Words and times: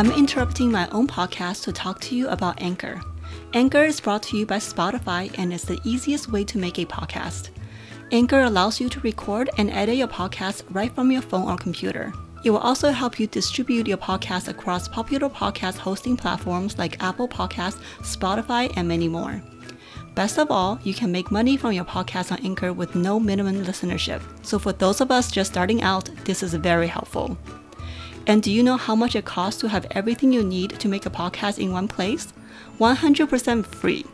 I'm 0.00 0.12
interrupting 0.12 0.72
my 0.72 0.88
own 0.92 1.06
podcast 1.06 1.64
to 1.64 1.72
talk 1.72 2.00
to 2.00 2.16
you 2.16 2.26
about 2.28 2.62
Anchor. 2.62 3.02
Anchor 3.52 3.84
is 3.84 4.00
brought 4.00 4.22
to 4.22 4.38
you 4.38 4.46
by 4.46 4.56
Spotify 4.56 5.30
and 5.36 5.52
is 5.52 5.64
the 5.64 5.78
easiest 5.84 6.32
way 6.32 6.42
to 6.42 6.56
make 6.56 6.78
a 6.78 6.86
podcast. 6.86 7.50
Anchor 8.10 8.40
allows 8.40 8.80
you 8.80 8.88
to 8.88 9.00
record 9.00 9.50
and 9.58 9.70
edit 9.70 9.96
your 9.96 10.08
podcast 10.08 10.62
right 10.70 10.90
from 10.94 11.12
your 11.12 11.20
phone 11.20 11.50
or 11.50 11.58
computer. 11.58 12.14
It 12.46 12.50
will 12.50 12.60
also 12.60 12.92
help 12.92 13.20
you 13.20 13.26
distribute 13.26 13.86
your 13.86 13.98
podcast 13.98 14.48
across 14.48 14.88
popular 14.88 15.28
podcast 15.28 15.76
hosting 15.76 16.16
platforms 16.16 16.78
like 16.78 17.02
Apple 17.02 17.28
Podcasts, 17.28 17.82
Spotify, 17.98 18.72
and 18.76 18.88
many 18.88 19.06
more. 19.06 19.42
Best 20.14 20.38
of 20.38 20.50
all, 20.50 20.80
you 20.82 20.94
can 20.94 21.12
make 21.12 21.30
money 21.30 21.58
from 21.58 21.72
your 21.72 21.84
podcast 21.84 22.32
on 22.32 22.42
Anchor 22.42 22.72
with 22.72 22.94
no 22.94 23.20
minimum 23.20 23.66
listenership. 23.66 24.22
So 24.46 24.58
for 24.58 24.72
those 24.72 25.02
of 25.02 25.10
us 25.10 25.30
just 25.30 25.52
starting 25.52 25.82
out, 25.82 26.08
this 26.24 26.42
is 26.42 26.54
very 26.54 26.86
helpful. 26.86 27.36
And 28.26 28.42
do 28.42 28.50
you 28.50 28.62
know 28.62 28.76
how 28.76 28.94
much 28.94 29.16
it 29.16 29.24
costs 29.24 29.60
to 29.60 29.68
have 29.68 29.86
everything 29.92 30.32
you 30.32 30.42
need 30.42 30.78
to 30.80 30.88
make 30.88 31.06
a 31.06 31.10
podcast 31.10 31.58
in 31.58 31.72
one 31.72 31.88
place? 31.88 32.32
100% 32.78 33.66
free. 33.66 34.04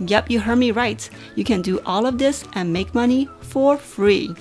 Yep, 0.00 0.30
you 0.30 0.40
heard 0.40 0.56
me 0.58 0.70
right. 0.70 1.08
You 1.34 1.44
can 1.44 1.62
do 1.62 1.80
all 1.86 2.06
of 2.06 2.18
this 2.18 2.44
and 2.52 2.72
make 2.72 2.94
money 2.94 3.28
for 3.40 3.76
free. 3.76 4.34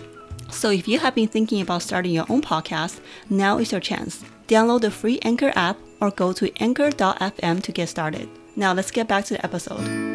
So 0.50 0.70
if 0.70 0.88
you 0.88 1.00
have 1.00 1.16
been 1.16 1.28
thinking 1.28 1.62
about 1.62 1.82
starting 1.82 2.12
your 2.12 2.26
own 2.30 2.42
podcast, 2.42 3.00
now 3.30 3.58
is 3.58 3.72
your 3.72 3.82
chance. 3.82 4.24
Download 4.48 4.82
the 4.82 4.92
free 4.92 5.20
Anchor 5.24 5.52
app 5.56 5.78
or 6.00 6.12
go 6.12 6.34
to 6.34 6.52
anchor.fm 6.62 7.64
to 7.64 7.72
get 7.72 7.90
started. 7.90 8.30
Now 8.56 8.74
let's 8.74 8.92
get 8.92 9.08
back 9.08 9.26
to 9.26 9.34
the 9.36 9.46
episode. 9.46 10.15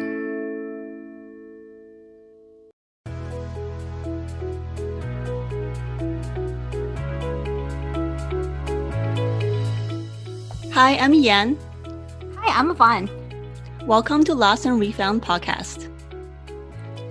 Hi, 10.81 10.97
I'm 10.97 11.13
Yan. 11.13 11.59
Hi, 12.37 12.59
I'm 12.59 12.71
Yvonne. 12.71 13.07
Welcome 13.85 14.23
to 14.23 14.33
Lost 14.33 14.65
and 14.65 14.79
Refound 14.79 15.21
podcast. 15.21 15.87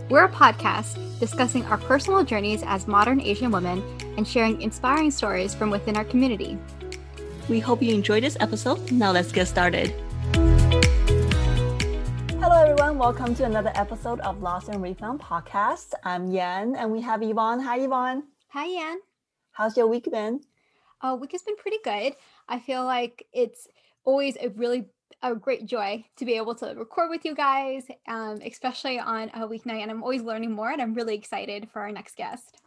We're 0.08 0.24
a 0.24 0.28
podcast 0.28 0.98
discussing 1.20 1.64
our 1.66 1.78
personal 1.78 2.24
journeys 2.24 2.64
as 2.64 2.88
modern 2.88 3.20
Asian 3.20 3.52
women 3.52 3.80
and 4.16 4.26
sharing 4.26 4.60
inspiring 4.60 5.12
stories 5.12 5.54
from 5.54 5.70
within 5.70 5.96
our 5.96 6.04
community. 6.04 6.58
We 7.48 7.60
hope 7.60 7.80
you 7.80 7.94
enjoyed 7.94 8.24
this 8.24 8.36
episode. 8.40 8.90
Now 8.90 9.12
let's 9.12 9.30
get 9.30 9.46
started. 9.46 9.94
Hello, 12.40 12.60
everyone. 12.60 12.98
Welcome 12.98 13.36
to 13.36 13.44
another 13.44 13.70
episode 13.76 14.18
of 14.22 14.42
Lost 14.42 14.68
and 14.68 14.82
Refound 14.82 15.20
podcast. 15.20 15.92
I'm 16.02 16.32
Yan, 16.32 16.74
and 16.74 16.90
we 16.90 17.00
have 17.02 17.22
Yvonne. 17.22 17.60
Hi, 17.60 17.78
Yvonne. 17.78 18.24
Hi, 18.48 18.66
Yan. 18.66 18.98
How's 19.52 19.76
your 19.76 19.86
week 19.86 20.10
been? 20.10 20.40
Uh, 21.02 21.16
week 21.18 21.32
has 21.32 21.42
been 21.42 21.56
pretty 21.56 21.78
good. 21.82 22.14
I 22.50 22.58
feel 22.58 22.84
like 22.84 23.26
it's 23.32 23.66
always 24.04 24.36
a 24.40 24.48
really 24.48 24.86
a 25.22 25.34
great 25.34 25.66
joy 25.66 26.04
to 26.16 26.24
be 26.24 26.34
able 26.34 26.54
to 26.56 26.74
record 26.76 27.10
with 27.10 27.24
you 27.24 27.34
guys, 27.34 27.84
um, 28.08 28.40
especially 28.44 28.98
on 28.98 29.28
a 29.30 29.46
weeknight. 29.46 29.82
And 29.82 29.90
I'm 29.90 30.02
always 30.02 30.22
learning 30.22 30.52
more, 30.52 30.70
and 30.70 30.82
I'm 30.82 30.94
really 30.94 31.14
excited 31.14 31.68
for 31.72 31.80
our 31.80 31.92
next 31.92 32.16
guest. 32.16 32.60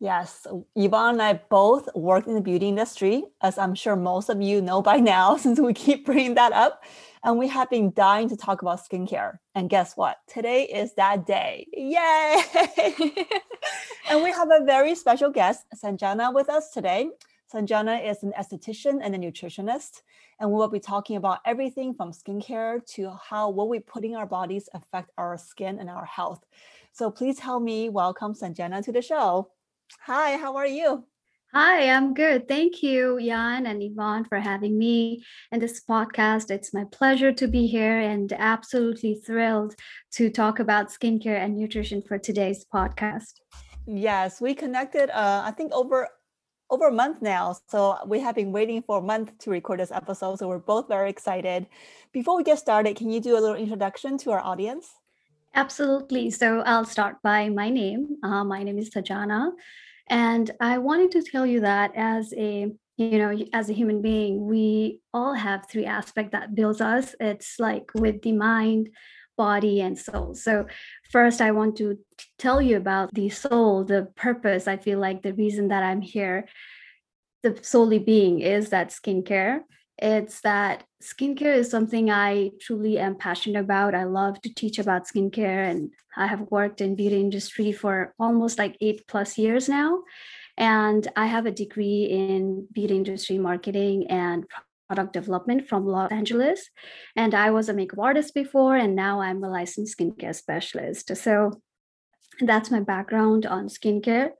Yes, 0.00 0.46
Yvonne 0.76 1.14
and 1.14 1.22
I 1.22 1.40
both 1.50 1.88
worked 1.94 2.28
in 2.28 2.34
the 2.34 2.40
beauty 2.40 2.68
industry, 2.68 3.24
as 3.42 3.58
I'm 3.58 3.74
sure 3.74 3.96
most 3.96 4.28
of 4.28 4.40
you 4.40 4.62
know 4.62 4.80
by 4.80 4.98
now, 4.98 5.36
since 5.44 5.60
we 5.60 5.74
keep 5.74 6.06
bringing 6.06 6.34
that 6.34 6.52
up. 6.52 6.84
And 7.24 7.36
we 7.36 7.48
have 7.48 7.68
been 7.68 7.92
dying 7.94 8.28
to 8.28 8.36
talk 8.36 8.62
about 8.62 8.80
skincare. 8.88 9.38
And 9.54 9.68
guess 9.68 9.96
what? 9.96 10.18
Today 10.28 10.62
is 10.64 10.94
that 10.94 11.26
day. 11.26 11.66
Yay! 11.72 12.42
and 14.08 14.22
we 14.22 14.30
have 14.30 14.48
a 14.52 14.64
very 14.64 14.94
special 14.94 15.30
guest, 15.30 15.64
Sanjana, 15.74 16.32
with 16.32 16.48
us 16.48 16.70
today. 16.70 17.10
Sanjana 17.52 18.06
is 18.06 18.22
an 18.22 18.34
esthetician 18.38 18.98
and 19.02 19.14
a 19.14 19.18
nutritionist, 19.18 20.02
and 20.38 20.50
we 20.50 20.56
will 20.56 20.68
be 20.68 20.80
talking 20.80 21.16
about 21.16 21.38
everything 21.46 21.94
from 21.94 22.12
skincare 22.12 22.84
to 22.94 23.10
how 23.10 23.48
what 23.48 23.70
we 23.70 23.78
put 23.78 24.04
in 24.04 24.14
our 24.14 24.26
bodies 24.26 24.68
affect 24.74 25.10
our 25.16 25.38
skin 25.38 25.78
and 25.78 25.88
our 25.88 26.04
health. 26.04 26.44
So 26.92 27.10
please 27.10 27.38
help 27.38 27.62
me 27.62 27.88
welcome 27.88 28.34
Sanjana 28.34 28.84
to 28.84 28.92
the 28.92 29.00
show. 29.00 29.50
Hi, 30.00 30.36
how 30.36 30.56
are 30.56 30.66
you? 30.66 31.06
Hi, 31.54 31.88
I'm 31.88 32.12
good. 32.12 32.46
Thank 32.46 32.82
you, 32.82 33.18
Jan 33.18 33.64
and 33.64 33.82
Yvonne, 33.82 34.26
for 34.26 34.38
having 34.38 34.76
me 34.76 35.24
in 35.50 35.60
this 35.60 35.82
podcast. 35.82 36.50
It's 36.50 36.74
my 36.74 36.84
pleasure 36.92 37.32
to 37.32 37.48
be 37.48 37.66
here 37.66 37.98
and 37.98 38.30
absolutely 38.34 39.14
thrilled 39.14 39.74
to 40.12 40.28
talk 40.28 40.58
about 40.58 40.90
skincare 40.90 41.42
and 41.42 41.56
nutrition 41.56 42.02
for 42.02 42.18
today's 42.18 42.66
podcast. 42.66 43.40
Yes, 43.86 44.42
we 44.42 44.54
connected, 44.54 45.08
uh, 45.08 45.40
I 45.46 45.52
think, 45.52 45.72
over 45.72 46.10
over 46.70 46.88
a 46.88 46.92
month 46.92 47.22
now. 47.22 47.56
So 47.68 47.98
we 48.06 48.20
have 48.20 48.34
been 48.34 48.52
waiting 48.52 48.82
for 48.82 48.98
a 48.98 49.02
month 49.02 49.36
to 49.38 49.50
record 49.50 49.80
this 49.80 49.90
episode. 49.90 50.38
So 50.38 50.48
we're 50.48 50.58
both 50.58 50.88
very 50.88 51.10
excited. 51.10 51.66
Before 52.12 52.36
we 52.36 52.44
get 52.44 52.58
started, 52.58 52.96
can 52.96 53.10
you 53.10 53.20
do 53.20 53.38
a 53.38 53.40
little 53.40 53.56
introduction 53.56 54.18
to 54.18 54.32
our 54.32 54.40
audience? 54.40 54.94
Absolutely. 55.54 56.30
So 56.30 56.60
I'll 56.60 56.84
start 56.84 57.16
by 57.22 57.48
my 57.48 57.70
name. 57.70 58.16
Uh, 58.22 58.44
my 58.44 58.62
name 58.62 58.78
is 58.78 58.90
Sanjana. 58.90 59.52
And 60.08 60.50
I 60.60 60.78
wanted 60.78 61.10
to 61.12 61.22
tell 61.22 61.46
you 61.46 61.60
that 61.60 61.92
as 61.94 62.32
a 62.36 62.72
you 62.98 63.18
know 63.18 63.32
as 63.52 63.70
a 63.70 63.72
human 63.72 64.02
being 64.02 64.44
we 64.44 65.00
all 65.14 65.32
have 65.32 65.66
three 65.70 65.86
aspects 65.86 66.32
that 66.32 66.56
builds 66.56 66.80
us 66.80 67.14
it's 67.20 67.60
like 67.60 67.88
with 67.94 68.20
the 68.22 68.32
mind 68.32 68.90
body 69.38 69.80
and 69.80 69.96
soul. 69.98 70.34
So, 70.34 70.66
first, 71.10 71.40
I 71.40 71.52
want 71.52 71.76
to 71.76 71.98
tell 72.38 72.60
you 72.60 72.76
about 72.76 73.14
the 73.14 73.30
soul, 73.30 73.84
the 73.84 74.08
purpose. 74.16 74.68
I 74.68 74.76
feel 74.76 74.98
like 74.98 75.22
the 75.22 75.32
reason 75.32 75.68
that 75.68 75.82
I'm 75.82 76.02
here, 76.02 76.46
the 77.42 77.58
solely 77.62 78.00
being, 78.00 78.40
is 78.40 78.68
that 78.70 78.90
skincare. 78.90 79.60
It's 79.96 80.40
that 80.42 80.84
skincare 81.02 81.56
is 81.56 81.70
something 81.70 82.10
I 82.10 82.50
truly 82.60 82.98
am 82.98 83.16
passionate 83.16 83.60
about. 83.60 83.94
I 83.94 84.04
love 84.04 84.40
to 84.42 84.54
teach 84.54 84.78
about 84.78 85.08
skincare, 85.08 85.70
and 85.70 85.92
I 86.16 86.26
have 86.26 86.50
worked 86.50 86.80
in 86.80 86.96
beauty 86.96 87.20
industry 87.20 87.72
for 87.72 88.14
almost 88.18 88.58
like 88.58 88.76
eight 88.80 89.06
plus 89.08 89.38
years 89.38 89.68
now. 89.68 90.02
And 90.56 91.06
I 91.14 91.26
have 91.26 91.46
a 91.46 91.52
degree 91.52 92.04
in 92.10 92.66
beauty 92.72 92.96
industry 92.96 93.38
marketing 93.38 94.08
and 94.10 94.44
product 94.88 95.12
development 95.12 95.68
from 95.68 95.86
Los 95.86 96.10
Angeles. 96.10 96.70
And 97.14 97.34
I 97.34 97.50
was 97.50 97.68
a 97.68 97.74
makeup 97.74 97.98
artist 97.98 98.34
before, 98.34 98.76
and 98.76 98.96
now 98.96 99.20
I'm 99.20 99.44
a 99.44 99.48
licensed 99.48 99.98
skincare 99.98 100.34
specialist. 100.34 101.16
So 101.16 101.60
that's 102.40 102.70
my 102.70 102.80
background 102.80 103.46
on 103.46 103.68
skincare. 103.68 104.30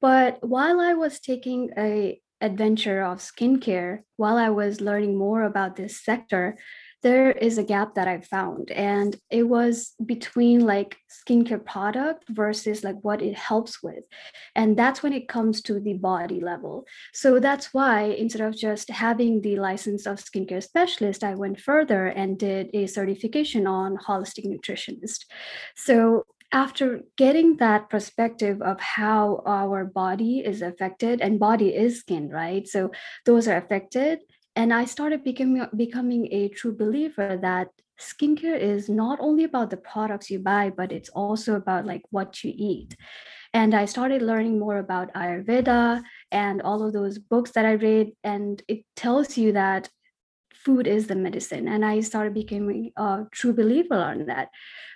But 0.00 0.38
while 0.40 0.80
I 0.80 0.94
was 0.94 1.20
taking 1.20 1.70
a 1.76 2.20
adventure 2.40 3.02
of 3.02 3.18
skincare, 3.18 4.00
while 4.16 4.38
I 4.38 4.48
was 4.48 4.80
learning 4.80 5.18
more 5.18 5.44
about 5.44 5.76
this 5.76 6.02
sector, 6.02 6.56
there 7.02 7.30
is 7.30 7.58
a 7.58 7.64
gap 7.64 7.94
that 7.94 8.08
I 8.08 8.20
found, 8.20 8.70
and 8.70 9.16
it 9.30 9.44
was 9.44 9.94
between 10.04 10.66
like 10.66 10.96
skincare 11.10 11.64
product 11.64 12.24
versus 12.28 12.84
like 12.84 12.96
what 13.02 13.22
it 13.22 13.36
helps 13.36 13.82
with. 13.82 14.04
And 14.54 14.76
that's 14.76 15.02
when 15.02 15.12
it 15.12 15.28
comes 15.28 15.62
to 15.62 15.80
the 15.80 15.94
body 15.94 16.40
level. 16.40 16.84
So 17.12 17.40
that's 17.40 17.72
why 17.72 18.02
instead 18.02 18.42
of 18.42 18.56
just 18.56 18.90
having 18.90 19.40
the 19.40 19.56
license 19.56 20.06
of 20.06 20.18
skincare 20.18 20.62
specialist, 20.62 21.24
I 21.24 21.34
went 21.34 21.60
further 21.60 22.06
and 22.06 22.38
did 22.38 22.70
a 22.74 22.86
certification 22.86 23.66
on 23.66 23.96
holistic 23.96 24.46
nutritionist. 24.46 25.24
So 25.76 26.24
after 26.52 27.02
getting 27.16 27.56
that 27.58 27.88
perspective 27.88 28.60
of 28.60 28.80
how 28.80 29.42
our 29.46 29.84
body 29.84 30.40
is 30.40 30.62
affected 30.62 31.20
and 31.20 31.38
body 31.38 31.68
is 31.68 32.00
skin 32.00 32.28
right 32.28 32.66
so 32.66 32.90
those 33.24 33.46
are 33.46 33.56
affected 33.56 34.18
and 34.56 34.72
i 34.72 34.84
started 34.84 35.22
becoming 35.24 35.66
becoming 35.76 36.26
a 36.32 36.48
true 36.48 36.76
believer 36.76 37.38
that 37.40 37.68
skincare 38.00 38.58
is 38.58 38.88
not 38.88 39.18
only 39.20 39.44
about 39.44 39.70
the 39.70 39.76
products 39.76 40.30
you 40.30 40.38
buy 40.38 40.70
but 40.70 40.90
it's 40.90 41.10
also 41.10 41.54
about 41.54 41.84
like 41.84 42.02
what 42.10 42.42
you 42.42 42.52
eat. 42.56 42.96
And 43.52 43.74
i 43.74 43.84
started 43.84 44.22
learning 44.22 44.58
more 44.58 44.78
about 44.78 45.12
ayurveda 45.14 46.02
and 46.30 46.62
all 46.62 46.82
of 46.86 46.92
those 46.92 47.18
books 47.18 47.50
that 47.52 47.66
i 47.66 47.72
read 47.72 48.12
and 48.24 48.62
it 48.68 48.84
tells 48.96 49.36
you 49.36 49.52
that 49.52 49.90
food 50.54 50.86
is 50.86 51.06
the 51.06 51.16
medicine. 51.16 51.68
And 51.68 51.84
i 51.84 52.00
started 52.00 52.34
becoming 52.34 52.92
a 52.96 53.24
true 53.32 53.52
believer 53.52 53.96
on 53.96 54.26
that. 54.26 54.48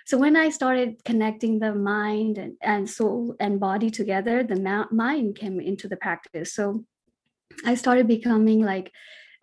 So 0.05 0.17
when 0.17 0.35
i 0.35 0.49
started 0.49 1.03
connecting 1.05 1.59
the 1.59 1.73
mind 1.75 2.37
and, 2.37 2.53
and 2.61 2.89
soul 2.89 3.35
and 3.39 3.59
body 3.59 3.89
together 3.89 4.43
the 4.43 4.87
mind 4.91 5.35
came 5.35 5.59
into 5.59 5.87
the 5.87 5.97
practice. 5.97 6.53
So 6.53 6.85
i 7.65 7.75
started 7.75 8.07
becoming 8.07 8.61
like 8.61 8.91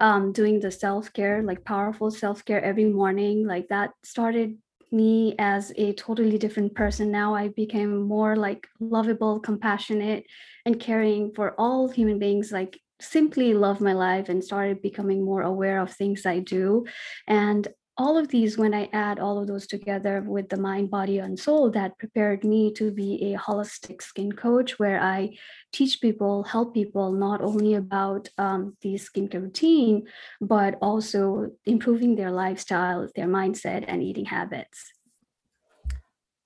um, 0.03 0.33
doing 0.33 0.61
the 0.61 0.71
self 0.71 1.13
care, 1.13 1.43
like 1.43 1.65
powerful 1.65 2.11
self 2.11 2.45
care 2.45 2.63
every 2.63 2.85
morning, 2.85 3.47
like 3.47 3.69
that 3.69 3.93
started 4.03 4.59
me 4.91 5.35
as 5.39 5.73
a 5.77 5.95
totally 5.95 6.37
different 6.37 6.75
person. 6.75 7.11
Now 7.11 7.35
I 7.35 7.49
became 7.49 8.03
more 8.03 8.37
like 8.37 8.67
lovable, 8.81 9.41
compassionate, 9.41 10.25
and 10.67 10.79
caring 10.79 11.33
for 11.33 11.55
all 11.57 11.89
human 11.89 12.19
beings, 12.19 12.53
like 12.53 12.79
simply 13.01 13.55
love 13.55 13.81
my 13.81 13.93
life 13.95 14.29
and 14.29 14.45
started 14.45 14.83
becoming 14.83 15.25
more 15.25 15.43
aware 15.43 15.81
of 15.81 15.93
things 15.93 16.27
I 16.27 16.41
do. 16.41 16.85
And 17.27 17.67
all 17.99 18.17
of 18.17 18.29
these, 18.29 18.57
when 18.57 18.73
I 18.73 18.89
add 18.93 19.19
all 19.19 19.39
of 19.39 19.47
those 19.47 19.67
together 19.67 20.23
with 20.23 20.49
the 20.49 20.57
mind, 20.57 20.91
body, 20.91 21.19
and 21.19 21.39
soul, 21.39 21.71
that 21.73 21.99
prepared 21.99 22.43
me 22.43 22.73
to 22.75 22.91
be 22.91 23.35
a 23.35 23.39
holistic 23.39 24.03
skin 24.03 24.33
coach 24.33 24.79
where 24.79 25.01
I 25.01 25.37
teach 25.73 26.01
people, 26.01 26.43
help 26.45 26.73
people 26.73 27.13
not 27.13 27.43
only 27.43 27.75
about 27.75 28.29
um, 28.39 28.77
the 28.81 28.95
skincare 28.95 29.43
routine, 29.43 30.07
but 30.41 30.79
also 30.81 31.51
improving 31.67 32.17
their 32.17 32.31
lifestyle, 32.31 33.09
their 33.15 33.29
mindset, 33.29 33.85
and 33.87 34.03
eating 34.03 34.25
habits. 34.25 34.93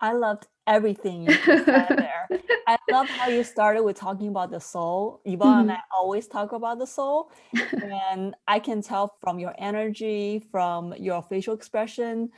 I 0.00 0.12
loved 0.12 0.46
everything 0.66 1.22
you 1.22 1.32
said 1.32 1.64
there. 1.66 2.35
I 2.66 2.78
love 2.90 3.08
how 3.08 3.28
you 3.28 3.44
started 3.44 3.82
with 3.82 3.96
talking 3.96 4.28
about 4.28 4.50
the 4.50 4.60
soul. 4.60 5.20
Yvonne 5.24 5.48
mm-hmm. 5.48 5.60
and 5.60 5.72
I 5.72 5.80
always 5.94 6.26
talk 6.26 6.52
about 6.52 6.78
the 6.78 6.86
soul. 6.86 7.30
and 7.72 8.34
I 8.48 8.58
can 8.58 8.82
tell 8.82 9.14
from 9.20 9.38
your 9.38 9.54
energy, 9.58 10.42
from 10.50 10.94
your 10.98 11.22
facial 11.22 11.54
expression, 11.54 12.30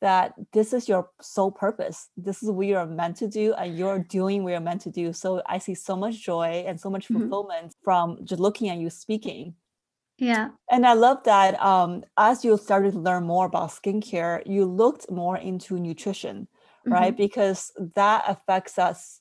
that 0.00 0.34
this 0.52 0.72
is 0.72 0.88
your 0.88 1.10
sole 1.20 1.50
purpose. 1.50 2.08
This 2.16 2.42
is 2.42 2.50
what 2.50 2.66
you're 2.66 2.86
meant 2.86 3.16
to 3.18 3.28
do, 3.28 3.52
and 3.54 3.76
you're 3.76 3.98
doing 3.98 4.42
what 4.42 4.50
you're 4.50 4.60
meant 4.60 4.80
to 4.82 4.90
do. 4.90 5.12
So 5.12 5.42
I 5.46 5.58
see 5.58 5.74
so 5.74 5.96
much 5.96 6.22
joy 6.22 6.64
and 6.66 6.80
so 6.80 6.90
much 6.90 7.04
mm-hmm. 7.04 7.20
fulfillment 7.20 7.68
mm-hmm. 7.68 7.84
from 7.84 8.18
just 8.24 8.40
looking 8.40 8.68
at 8.68 8.78
you 8.78 8.90
speaking. 8.90 9.54
Yeah. 10.18 10.50
And 10.70 10.86
I 10.86 10.92
love 10.92 11.24
that 11.24 11.60
um, 11.62 12.04
as 12.18 12.44
you 12.44 12.56
started 12.58 12.92
to 12.92 12.98
learn 12.98 13.24
more 13.24 13.46
about 13.46 13.70
skincare, 13.70 14.42
you 14.44 14.66
looked 14.66 15.10
more 15.10 15.38
into 15.38 15.78
nutrition 15.78 16.46
mm-hmm. 16.80 16.92
right? 16.92 17.16
Because 17.16 17.72
that 17.94 18.24
affects 18.26 18.78
us 18.78 19.20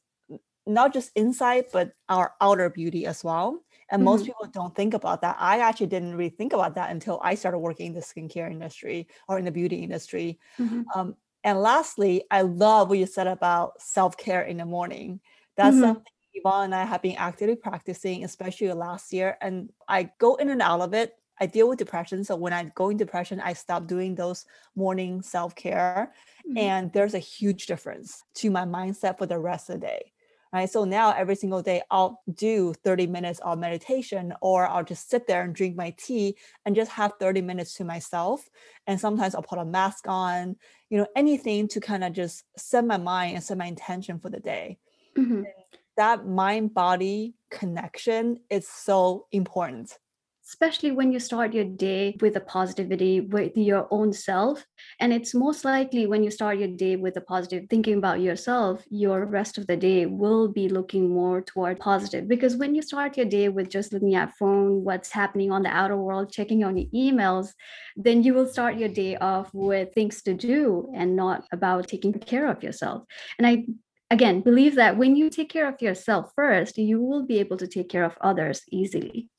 not 0.69 0.93
just 0.93 1.11
inside, 1.15 1.65
but 1.73 1.93
our 2.07 2.33
outer 2.39 2.69
beauty 2.69 3.05
as 3.05 3.23
well. 3.23 3.61
And 3.91 3.99
mm-hmm. 3.99 4.05
most 4.05 4.25
people 4.25 4.47
don't 4.51 4.75
think 4.75 4.93
about 4.93 5.21
that. 5.21 5.35
I 5.39 5.59
actually 5.59 5.87
didn't 5.87 6.15
really 6.15 6.29
think 6.29 6.53
about 6.53 6.75
that 6.75 6.91
until 6.91 7.19
I 7.23 7.35
started 7.35 7.59
working 7.59 7.87
in 7.87 7.93
the 7.93 8.01
skincare 8.01 8.51
industry 8.51 9.07
or 9.27 9.39
in 9.39 9.45
the 9.45 9.51
beauty 9.51 9.77
industry. 9.77 10.39
Mm-hmm. 10.59 10.83
Um, 10.93 11.15
and 11.43 11.59
lastly, 11.59 12.23
I 12.29 12.41
love 12.41 12.89
what 12.89 12.99
you 12.99 13.05
said 13.05 13.27
about 13.27 13.81
self 13.81 14.15
care 14.15 14.43
in 14.43 14.57
the 14.57 14.65
morning. 14.65 15.19
That's 15.55 15.75
mm-hmm. 15.75 15.85
something 15.85 16.13
Yvonne 16.33 16.65
and 16.65 16.75
I 16.75 16.85
have 16.85 17.01
been 17.01 17.15
actively 17.17 17.55
practicing, 17.55 18.23
especially 18.23 18.71
last 18.73 19.11
year. 19.11 19.37
And 19.41 19.71
I 19.87 20.11
go 20.19 20.35
in 20.35 20.49
and 20.49 20.61
out 20.61 20.81
of 20.81 20.93
it. 20.93 21.15
I 21.41 21.45
deal 21.45 21.69
with 21.69 21.79
depression. 21.79 22.23
So 22.23 22.35
when 22.35 22.53
I 22.53 22.65
go 22.75 22.89
in 22.89 22.97
depression, 22.97 23.39
I 23.39 23.53
stop 23.53 23.87
doing 23.87 24.13
those 24.13 24.45
morning 24.75 25.21
self 25.21 25.55
care. 25.55 26.13
Mm-hmm. 26.47 26.57
And 26.57 26.93
there's 26.93 27.13
a 27.13 27.19
huge 27.19 27.65
difference 27.65 28.23
to 28.35 28.51
my 28.51 28.65
mindset 28.65 29.17
for 29.17 29.25
the 29.25 29.39
rest 29.39 29.69
of 29.69 29.79
the 29.79 29.87
day. 29.87 30.11
Right. 30.51 30.67
So 30.67 30.83
now 30.83 31.11
every 31.11 31.35
single 31.35 31.61
day 31.61 31.83
I'll 31.91 32.23
do 32.33 32.73
30 32.83 33.05
minutes 33.05 33.39
of 33.41 33.59
meditation 33.59 34.33
or 34.41 34.67
I'll 34.67 34.83
just 34.83 35.07
sit 35.07 35.27
there 35.27 35.43
and 35.43 35.53
drink 35.53 35.75
my 35.75 35.93
tea 35.95 36.37
and 36.65 36.75
just 36.75 36.89
have 36.91 37.13
30 37.19 37.41
minutes 37.41 37.75
to 37.75 37.83
myself. 37.83 38.49
And 38.87 38.99
sometimes 38.99 39.35
I'll 39.35 39.43
put 39.43 39.59
a 39.59 39.65
mask 39.65 40.07
on, 40.07 40.55
you 40.89 40.97
know, 40.97 41.07
anything 41.15 41.67
to 41.67 41.79
kind 41.79 42.03
of 42.03 42.13
just 42.13 42.45
set 42.57 42.83
my 42.83 42.97
mind 42.97 43.35
and 43.35 43.43
set 43.43 43.59
my 43.59 43.67
intention 43.67 44.19
for 44.19 44.31
the 44.31 44.39
day. 44.39 44.79
Mm-hmm. 45.15 45.43
That 45.97 46.25
mind 46.25 46.73
body 46.73 47.35
connection 47.51 48.39
is 48.49 48.67
so 48.67 49.27
important 49.31 49.99
especially 50.49 50.89
when 50.91 51.11
you 51.11 51.19
start 51.19 51.53
your 51.53 51.63
day 51.63 52.17
with 52.21 52.35
a 52.35 52.39
positivity 52.39 53.21
with 53.21 53.55
your 53.55 53.87
own 53.91 54.11
self. 54.11 54.65
And 54.99 55.13
it's 55.13 55.35
most 55.35 55.63
likely 55.63 56.07
when 56.07 56.23
you 56.23 56.31
start 56.31 56.57
your 56.57 56.69
day 56.69 56.95
with 56.95 57.15
a 57.17 57.21
positive 57.21 57.65
thinking 57.69 57.99
about 57.99 58.19
yourself, 58.19 58.83
your 58.89 59.25
rest 59.27 59.59
of 59.59 59.67
the 59.67 59.77
day 59.77 60.07
will 60.07 60.47
be 60.47 60.67
looking 60.67 61.07
more 61.07 61.41
toward 61.41 61.79
positive. 61.79 62.27
Because 62.27 62.55
when 62.55 62.73
you 62.73 62.81
start 62.81 63.15
your 63.15 63.27
day 63.27 63.49
with 63.49 63.69
just 63.69 63.93
looking 63.93 64.15
at 64.15 64.35
phone, 64.37 64.83
what's 64.83 65.11
happening 65.11 65.51
on 65.51 65.61
the 65.61 65.69
outer 65.69 65.97
world, 65.97 66.31
checking 66.31 66.63
on 66.63 66.77
your 66.77 66.89
emails, 66.95 67.49
then 67.95 68.23
you 68.23 68.33
will 68.33 68.47
start 68.47 68.75
your 68.75 68.89
day 68.89 69.17
off 69.17 69.53
with 69.53 69.93
things 69.93 70.23
to 70.23 70.33
do 70.33 70.91
and 70.95 71.15
not 71.15 71.45
about 71.51 71.87
taking 71.87 72.13
care 72.13 72.49
of 72.49 72.63
yourself. 72.63 73.03
And 73.37 73.45
I 73.45 73.65
again 74.09 74.41
believe 74.41 74.75
that 74.75 74.97
when 74.97 75.15
you 75.15 75.29
take 75.29 75.49
care 75.49 75.67
of 75.67 75.79
yourself 75.79 76.31
first, 76.35 76.79
you 76.79 76.99
will 76.99 77.23
be 77.23 77.37
able 77.37 77.57
to 77.57 77.67
take 77.67 77.89
care 77.89 78.03
of 78.03 78.17
others 78.21 78.63
easily. 78.71 79.29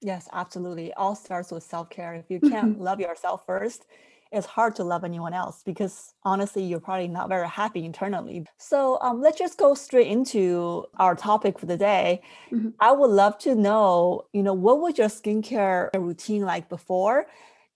Yes, 0.00 0.28
absolutely. 0.32 0.92
All 0.94 1.14
starts 1.14 1.50
with 1.50 1.62
self 1.62 1.90
care. 1.90 2.14
If 2.14 2.30
you 2.30 2.40
can't 2.40 2.74
mm-hmm. 2.74 2.82
love 2.88 3.00
yourself 3.00 3.44
first, 3.46 3.86
it's 4.30 4.46
hard 4.46 4.74
to 4.76 4.84
love 4.84 5.04
anyone 5.04 5.32
else 5.32 5.62
because 5.64 6.14
honestly, 6.22 6.62
you're 6.62 6.80
probably 6.80 7.08
not 7.08 7.28
very 7.28 7.48
happy 7.48 7.84
internally. 7.84 8.46
So 8.58 8.98
um, 9.00 9.20
let's 9.20 9.38
just 9.38 9.58
go 9.58 9.74
straight 9.74 10.08
into 10.08 10.84
our 10.98 11.14
topic 11.14 11.58
for 11.58 11.66
the 11.66 11.76
day. 11.76 12.22
Mm-hmm. 12.52 12.70
I 12.80 12.92
would 12.92 13.10
love 13.10 13.38
to 13.38 13.54
know, 13.54 14.26
you 14.32 14.42
know, 14.42 14.54
what 14.54 14.80
was 14.80 14.98
your 14.98 15.08
skincare 15.08 15.88
routine 15.94 16.42
like 16.42 16.68
before? 16.68 17.26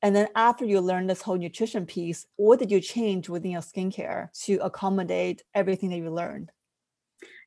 And 0.02 0.14
then 0.14 0.28
after 0.34 0.64
you 0.64 0.80
learned 0.80 1.08
this 1.08 1.22
whole 1.22 1.38
nutrition 1.38 1.86
piece, 1.86 2.26
what 2.36 2.58
did 2.58 2.70
you 2.70 2.80
change 2.80 3.28
within 3.28 3.52
your 3.52 3.62
skincare 3.62 4.28
to 4.44 4.58
accommodate 4.58 5.42
everything 5.54 5.90
that 5.90 5.98
you 5.98 6.10
learned? 6.10 6.50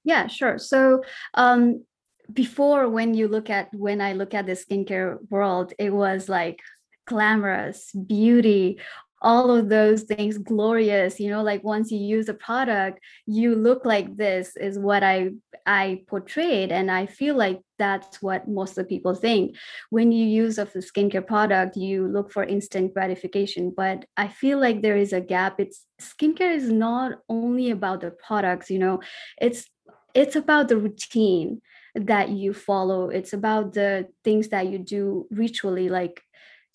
Yeah, 0.04 0.28
sure. 0.28 0.58
So 0.58 1.04
um, 1.34 1.84
before 2.32 2.90
when 2.90 3.14
you 3.14 3.28
look 3.28 3.50
at 3.50 3.70
when 3.74 4.02
i 4.02 4.14
look 4.14 4.34
at 4.34 4.46
the 4.46 4.54
skincare 4.54 5.18
world 5.30 5.74
it 5.80 5.94
was 5.94 6.30
like 6.30 6.60
glamorous 7.06 7.92
beauty 7.92 8.80
all 9.22 9.50
of 9.50 9.70
those 9.70 10.04
things 10.04 10.38
glorious 10.38 11.20
you 11.20 11.30
know 11.30 11.42
like 11.42 11.64
once 11.64 11.92
you 11.92 11.98
use 11.98 12.30
a 12.30 12.34
product 12.34 13.00
you 13.26 13.56
look 13.56 13.86
like 13.86 14.16
this 14.16 14.56
is 14.58 14.78
what 14.78 15.04
i 15.04 15.30
i 15.66 16.02
portrayed 16.08 16.72
and 16.72 16.92
i 16.92 17.06
feel 17.06 17.36
like 17.36 17.60
that's 17.78 18.22
what 18.22 18.48
most 18.48 18.72
of 18.72 18.76
the 18.76 18.84
people 18.86 19.14
think. 19.14 19.54
When 19.90 20.14
you 20.14 20.26
use 20.26 20.58
of 20.58 20.72
the 20.72 20.80
skincare 20.80 21.26
product 21.26 21.76
you 21.76 22.08
look 22.08 22.32
for 22.32 22.44
instant 22.44 22.94
gratification 22.94 23.74
but 23.76 24.06
i 24.16 24.28
feel 24.28 24.60
like 24.60 24.82
there 24.82 24.98
is 24.98 25.14
a 25.14 25.22
gap. 25.22 25.60
It's 25.60 25.86
skincare 26.02 26.56
is 26.56 26.70
not 26.72 27.20
only 27.30 27.72
about 27.72 28.02
the 28.02 28.12
products 28.12 28.70
you 28.70 28.80
know 28.80 29.02
it's 29.42 29.66
it's 30.14 30.36
about 30.36 30.68
the 30.68 30.78
routine 30.78 31.62
that 31.96 32.30
you 32.30 32.54
follow. 32.54 33.10
It's 33.10 33.34
about 33.34 33.74
the 33.74 34.08
things 34.24 34.50
that 34.50 34.68
you 34.68 34.80
do 34.80 35.28
ritually 35.32 35.90
like 35.90 36.22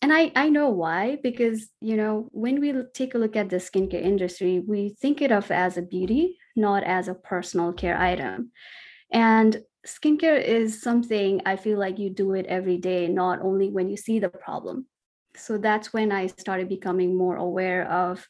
and 0.02 0.12
i 0.12 0.32
i 0.34 0.48
know 0.48 0.70
why 0.70 1.18
because 1.22 1.68
you 1.80 1.96
know 1.96 2.28
when 2.32 2.60
we 2.60 2.72
take 2.94 3.14
a 3.14 3.18
look 3.18 3.36
at 3.36 3.50
the 3.50 3.56
skincare 3.56 4.02
industry 4.02 4.60
we 4.66 4.96
think 5.00 5.20
it 5.20 5.30
of 5.30 5.50
as 5.50 5.76
a 5.76 5.82
beauty 5.82 6.38
not 6.56 6.82
as 6.84 7.08
a 7.08 7.14
personal 7.14 7.72
care 7.72 7.98
item. 7.98 8.50
And 9.12 9.62
skincare 9.86 10.42
is 10.42 10.82
something 10.82 11.40
i 11.46 11.56
feel 11.56 11.78
like 11.78 11.98
you 11.98 12.10
do 12.10 12.34
it 12.34 12.46
every 12.46 12.76
day 12.76 13.08
not 13.08 13.40
only 13.42 13.70
when 13.70 13.88
you 13.88 13.96
see 13.96 14.18
the 14.18 14.28
problem. 14.28 14.86
So 15.36 15.58
that's 15.58 15.92
when 15.92 16.12
i 16.12 16.26
started 16.26 16.68
becoming 16.68 17.16
more 17.16 17.36
aware 17.36 17.90
of 17.90 18.26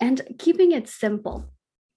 and 0.00 0.20
keeping 0.38 0.72
it 0.72 0.88
simple 0.88 1.44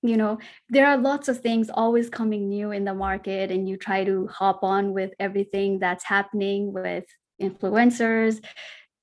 you 0.04 0.18
know 0.18 0.38
there 0.70 0.86
are 0.86 0.98
lots 0.98 1.28
of 1.28 1.40
things 1.40 1.70
always 1.74 2.10
coming 2.10 2.50
new 2.50 2.72
in 2.72 2.84
the 2.84 2.94
market 2.94 3.50
and 3.50 3.68
you 3.68 3.78
try 3.78 4.04
to 4.04 4.28
hop 4.28 4.64
on 4.64 4.94
with 4.94 5.12
everything 5.20 5.80
that's 5.80 6.04
happening 6.04 6.74
with 6.74 7.06
influencers 7.42 8.44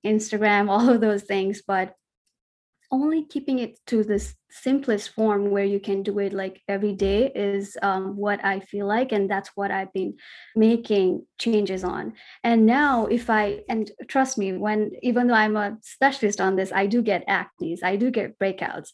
instagram 0.06 0.68
all 0.70 0.88
of 0.88 1.00
those 1.00 1.22
things 1.22 1.62
but 1.66 1.94
only 2.92 3.24
keeping 3.24 3.60
it 3.60 3.78
to 3.86 4.02
this 4.02 4.34
simplest 4.50 5.10
form 5.10 5.50
where 5.50 5.64
you 5.64 5.78
can 5.78 6.02
do 6.02 6.18
it 6.18 6.32
like 6.32 6.60
every 6.66 6.92
day 6.92 7.30
is 7.34 7.76
um, 7.82 8.16
what 8.16 8.44
i 8.44 8.58
feel 8.58 8.86
like 8.86 9.12
and 9.12 9.30
that's 9.30 9.50
what 9.54 9.70
i've 9.70 9.92
been 9.92 10.14
making 10.56 11.24
changes 11.38 11.84
on. 11.84 12.12
And 12.42 12.66
now 12.66 13.06
if 13.06 13.30
i 13.30 13.60
and 13.68 13.90
trust 14.08 14.38
me 14.38 14.52
when 14.52 14.90
even 15.02 15.28
though 15.28 15.34
i'm 15.34 15.56
a 15.56 15.78
specialist 15.82 16.40
on 16.40 16.56
this 16.56 16.72
i 16.72 16.86
do 16.86 17.00
get 17.00 17.24
acne 17.28 17.78
i 17.84 17.96
do 17.96 18.10
get 18.10 18.38
breakouts. 18.38 18.88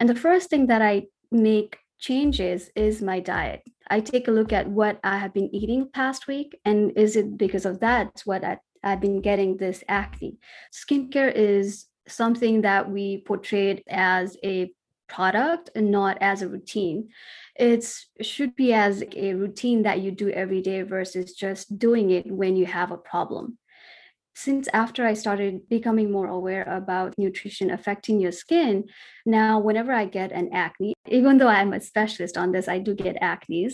And 0.00 0.08
the 0.08 0.14
first 0.14 0.48
thing 0.48 0.66
that 0.68 0.80
i 0.80 1.02
make 1.32 1.78
changes 1.98 2.70
is 2.74 3.00
my 3.00 3.20
diet. 3.20 3.62
I 3.90 4.00
take 4.00 4.28
a 4.28 4.32
look 4.32 4.52
at 4.52 4.68
what 4.68 4.98
I 5.04 5.18
have 5.18 5.32
been 5.32 5.54
eating 5.54 5.88
past 5.92 6.26
week, 6.26 6.58
and 6.64 6.92
is 6.96 7.16
it 7.16 7.36
because 7.36 7.64
of 7.64 7.80
that 7.80 8.22
what 8.24 8.44
I, 8.44 8.58
I've 8.82 9.00
been 9.00 9.20
getting 9.20 9.56
this 9.56 9.84
acne? 9.88 10.38
Skincare 10.72 11.32
is 11.34 11.86
something 12.08 12.62
that 12.62 12.90
we 12.90 13.18
portrayed 13.18 13.82
as 13.88 14.36
a 14.44 14.72
product 15.08 15.70
and 15.74 15.90
not 15.90 16.18
as 16.20 16.42
a 16.42 16.48
routine. 16.48 17.08
It 17.54 17.86
should 18.20 18.56
be 18.56 18.72
as 18.72 19.04
a 19.14 19.34
routine 19.34 19.82
that 19.82 20.00
you 20.00 20.10
do 20.10 20.30
every 20.30 20.62
day 20.62 20.82
versus 20.82 21.34
just 21.34 21.78
doing 21.78 22.10
it 22.10 22.26
when 22.30 22.56
you 22.56 22.66
have 22.66 22.90
a 22.90 22.96
problem 22.96 23.58
since 24.34 24.68
after 24.72 25.06
I 25.06 25.14
started 25.14 25.68
becoming 25.68 26.10
more 26.10 26.26
aware 26.26 26.62
about 26.62 27.14
nutrition 27.18 27.70
affecting 27.70 28.20
your 28.20 28.32
skin, 28.32 28.84
now 29.26 29.58
whenever 29.60 29.92
I 29.92 30.06
get 30.06 30.32
an 30.32 30.50
acne, 30.52 30.94
even 31.08 31.38
though 31.38 31.48
I'm 31.48 31.72
a 31.72 31.80
specialist 31.80 32.36
on 32.38 32.52
this, 32.52 32.68
I 32.68 32.78
do 32.78 32.94
get 32.94 33.16
acne. 33.20 33.70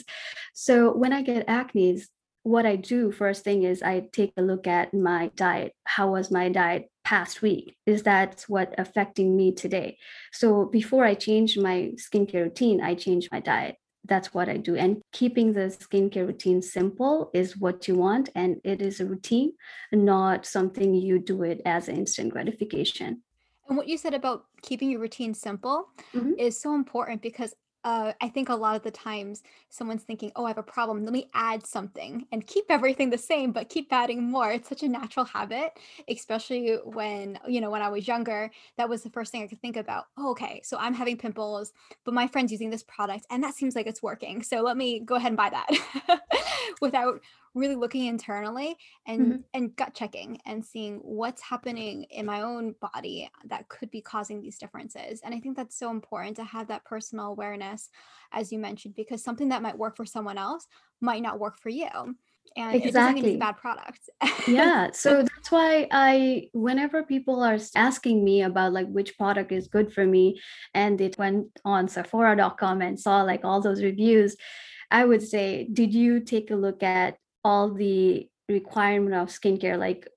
So 0.54 0.94
when 0.94 1.12
I 1.12 1.22
get 1.22 1.48
acne, 1.48 2.02
what 2.42 2.66
I 2.66 2.76
do 2.76 3.12
first 3.12 3.44
thing 3.44 3.62
is 3.62 3.82
I 3.82 4.08
take 4.12 4.32
a 4.36 4.42
look 4.42 4.66
at 4.66 4.94
my 4.94 5.30
diet. 5.36 5.72
How 5.84 6.12
was 6.12 6.30
my 6.30 6.48
diet 6.48 6.90
past 7.04 7.42
week? 7.42 7.76
Is 7.86 8.04
that 8.04 8.44
what 8.48 8.74
affecting 8.78 9.36
me 9.36 9.52
today? 9.52 9.98
So 10.32 10.64
before 10.64 11.04
I 11.04 11.14
change 11.14 11.58
my 11.58 11.92
skincare 11.96 12.44
routine, 12.44 12.80
I 12.80 12.94
change 12.94 13.28
my 13.30 13.40
diet 13.40 13.76
that's 14.04 14.32
what 14.34 14.48
I 14.48 14.56
do. 14.56 14.76
And 14.76 15.00
keeping 15.12 15.52
the 15.52 15.68
skincare 15.68 16.26
routine 16.26 16.62
simple 16.62 17.30
is 17.34 17.56
what 17.58 17.88
you 17.88 17.94
want. 17.94 18.30
And 18.34 18.60
it 18.64 18.80
is 18.80 19.00
a 19.00 19.06
routine, 19.06 19.52
not 19.92 20.46
something 20.46 20.94
you 20.94 21.18
do 21.18 21.42
it 21.42 21.60
as 21.64 21.88
an 21.88 21.96
instant 21.96 22.32
gratification. 22.32 23.22
And 23.68 23.76
what 23.76 23.88
you 23.88 23.98
said 23.98 24.14
about 24.14 24.44
keeping 24.62 24.90
your 24.90 25.00
routine 25.00 25.34
simple 25.34 25.90
Mhm. 26.14 26.38
is 26.38 26.58
so 26.60 26.74
important 26.74 27.20
because 27.20 27.54
uh, 27.84 28.12
I 28.20 28.28
think 28.28 28.48
a 28.48 28.54
lot 28.54 28.76
of 28.76 28.82
the 28.82 28.90
times 28.90 29.42
someone's 29.68 30.02
thinking, 30.02 30.32
oh, 30.36 30.44
I 30.44 30.48
have 30.48 30.58
a 30.58 30.62
problem. 30.62 31.04
Let 31.04 31.12
me 31.12 31.30
add 31.34 31.66
something 31.66 32.26
and 32.32 32.46
keep 32.46 32.66
everything 32.70 33.10
the 33.10 33.18
same, 33.18 33.52
but 33.52 33.68
keep 33.68 33.92
adding 33.92 34.22
more. 34.22 34.50
It's 34.50 34.68
such 34.68 34.82
a 34.82 34.88
natural 34.88 35.24
habit, 35.24 35.78
especially 36.08 36.76
when, 36.84 37.38
you 37.46 37.60
know, 37.60 37.70
when 37.70 37.82
I 37.82 37.88
was 37.88 38.08
younger, 38.08 38.50
that 38.76 38.88
was 38.88 39.02
the 39.02 39.10
first 39.10 39.32
thing 39.32 39.42
I 39.42 39.46
could 39.46 39.60
think 39.60 39.76
about. 39.76 40.06
Oh, 40.16 40.30
okay, 40.30 40.60
so 40.64 40.76
I'm 40.78 40.94
having 40.94 41.16
pimples, 41.16 41.72
but 42.04 42.14
my 42.14 42.26
friend's 42.26 42.52
using 42.52 42.70
this 42.70 42.82
product 42.82 43.26
and 43.30 43.42
that 43.42 43.54
seems 43.54 43.74
like 43.74 43.86
it's 43.86 44.02
working. 44.02 44.42
So 44.42 44.62
let 44.62 44.76
me 44.76 45.00
go 45.00 45.14
ahead 45.14 45.28
and 45.28 45.36
buy 45.36 45.50
that 45.50 46.20
without 46.80 47.20
really 47.54 47.76
looking 47.76 48.06
internally 48.06 48.76
and 49.06 49.40
Mhm. 49.40 49.44
and 49.54 49.76
gut 49.76 49.94
checking 49.94 50.38
and 50.46 50.64
seeing 50.64 50.96
what's 50.98 51.42
happening 51.42 52.04
in 52.04 52.26
my 52.26 52.42
own 52.42 52.74
body 52.80 53.30
that 53.44 53.68
could 53.68 53.90
be 53.90 54.00
causing 54.00 54.40
these 54.40 54.58
differences 54.58 55.20
and 55.22 55.34
i 55.34 55.40
think 55.40 55.56
that's 55.56 55.78
so 55.78 55.90
important 55.90 56.36
to 56.36 56.44
have 56.44 56.68
that 56.68 56.84
personal 56.84 57.26
awareness 57.26 57.90
as 58.32 58.52
you 58.52 58.58
mentioned 58.58 58.94
because 58.94 59.22
something 59.22 59.48
that 59.48 59.62
might 59.62 59.78
work 59.78 59.96
for 59.96 60.04
someone 60.04 60.38
else 60.38 60.66
might 61.00 61.22
not 61.22 61.38
work 61.38 61.58
for 61.58 61.68
you 61.70 61.88
and 62.56 62.80
it 62.80 63.02
it's 63.16 63.32
a 63.34 63.36
Exactly. 63.36 63.38
bad 63.38 63.56
product 63.56 64.08
Yeah, 64.46 64.90
so 64.92 65.22
that's 65.22 65.50
why 65.50 65.88
I, 65.90 66.48
whenever 66.54 67.02
people 67.02 67.42
are 67.42 67.58
asking 67.76 68.24
me 68.24 68.42
about 68.42 68.72
like 68.72 68.88
which 68.88 69.16
product 69.18 69.52
is 69.52 69.68
good 69.68 69.92
for 69.92 70.06
me, 70.06 70.40
and 70.74 70.98
they 70.98 71.10
went 71.18 71.60
on 71.64 71.88
Sephora.com 71.88 72.80
and 72.82 72.98
saw 72.98 73.22
like 73.22 73.44
all 73.44 73.60
those 73.60 73.82
reviews, 73.82 74.36
I 74.90 75.04
would 75.04 75.22
say, 75.22 75.68
did 75.72 75.94
you 75.94 76.20
take 76.20 76.50
a 76.50 76.56
look 76.56 76.82
at 76.82 77.18
all 77.44 77.72
the 77.72 78.28
requirement 78.48 79.14
of 79.14 79.28
skincare? 79.28 79.78
Like, 79.78 80.08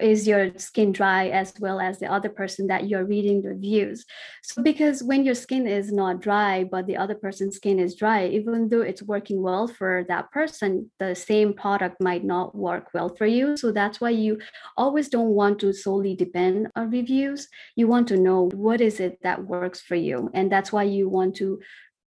is 0.00 0.26
your 0.26 0.50
skin 0.58 0.90
dry 0.92 1.28
as 1.28 1.54
well 1.60 1.80
as 1.80 1.98
the 1.98 2.10
other 2.10 2.28
person 2.28 2.66
that 2.66 2.88
you're 2.88 3.04
reading 3.04 3.42
the 3.42 3.50
reviews? 3.50 4.04
So, 4.42 4.62
because 4.62 5.02
when 5.02 5.24
your 5.24 5.34
skin 5.34 5.66
is 5.66 5.92
not 5.92 6.20
dry, 6.20 6.64
but 6.64 6.86
the 6.86 6.96
other 6.96 7.14
person's 7.14 7.56
skin 7.56 7.78
is 7.78 7.94
dry, 7.94 8.26
even 8.26 8.68
though 8.68 8.80
it's 8.80 9.02
working 9.02 9.40
well 9.40 9.68
for 9.68 10.04
that 10.08 10.30
person, 10.32 10.90
the 10.98 11.14
same 11.14 11.54
product 11.54 12.02
might 12.02 12.24
not 12.24 12.54
work 12.54 12.88
well 12.92 13.14
for 13.14 13.26
you. 13.26 13.56
So, 13.56 13.70
that's 13.70 14.00
why 14.00 14.10
you 14.10 14.40
always 14.76 15.08
don't 15.08 15.30
want 15.30 15.60
to 15.60 15.72
solely 15.72 16.16
depend 16.16 16.68
on 16.74 16.90
reviews. 16.90 17.48
You 17.76 17.86
want 17.86 18.08
to 18.08 18.16
know 18.16 18.50
what 18.52 18.80
is 18.80 18.98
it 18.98 19.18
that 19.22 19.44
works 19.44 19.80
for 19.80 19.94
you. 19.94 20.30
And 20.34 20.50
that's 20.50 20.72
why 20.72 20.84
you 20.84 21.08
want 21.08 21.36
to 21.36 21.60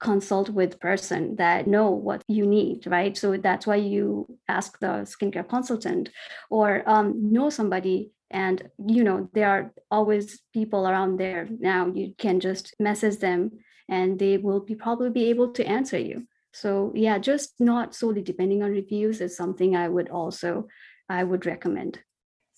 consult 0.01 0.49
with 0.49 0.79
person 0.79 1.35
that 1.35 1.67
know 1.67 1.91
what 1.91 2.23
you 2.27 2.45
need 2.45 2.87
right? 2.87 3.15
So 3.17 3.37
that's 3.37 3.67
why 3.67 3.75
you 3.75 4.27
ask 4.47 4.79
the 4.79 5.05
skincare 5.05 5.47
consultant 5.47 6.09
or 6.49 6.83
um, 6.87 7.31
know 7.31 7.49
somebody 7.49 8.11
and 8.29 8.69
you 8.87 9.03
know 9.03 9.29
there 9.33 9.49
are 9.49 9.73
always 9.89 10.41
people 10.53 10.87
around 10.87 11.17
there 11.17 11.47
now. 11.59 11.87
You 11.87 12.13
can 12.17 12.39
just 12.39 12.73
message 12.79 13.19
them 13.19 13.51
and 13.89 14.17
they 14.17 14.37
will 14.37 14.61
be 14.61 14.75
probably 14.75 15.09
be 15.09 15.29
able 15.29 15.51
to 15.53 15.65
answer 15.65 15.97
you. 15.99 16.27
So 16.53 16.91
yeah 16.95 17.17
just 17.17 17.53
not 17.59 17.95
solely 17.95 18.21
depending 18.21 18.63
on 18.63 18.71
reviews 18.71 19.21
is 19.21 19.37
something 19.37 19.75
i 19.75 19.87
would 19.87 20.09
also 20.09 20.67
i 21.09 21.23
would 21.23 21.45
recommend 21.45 21.99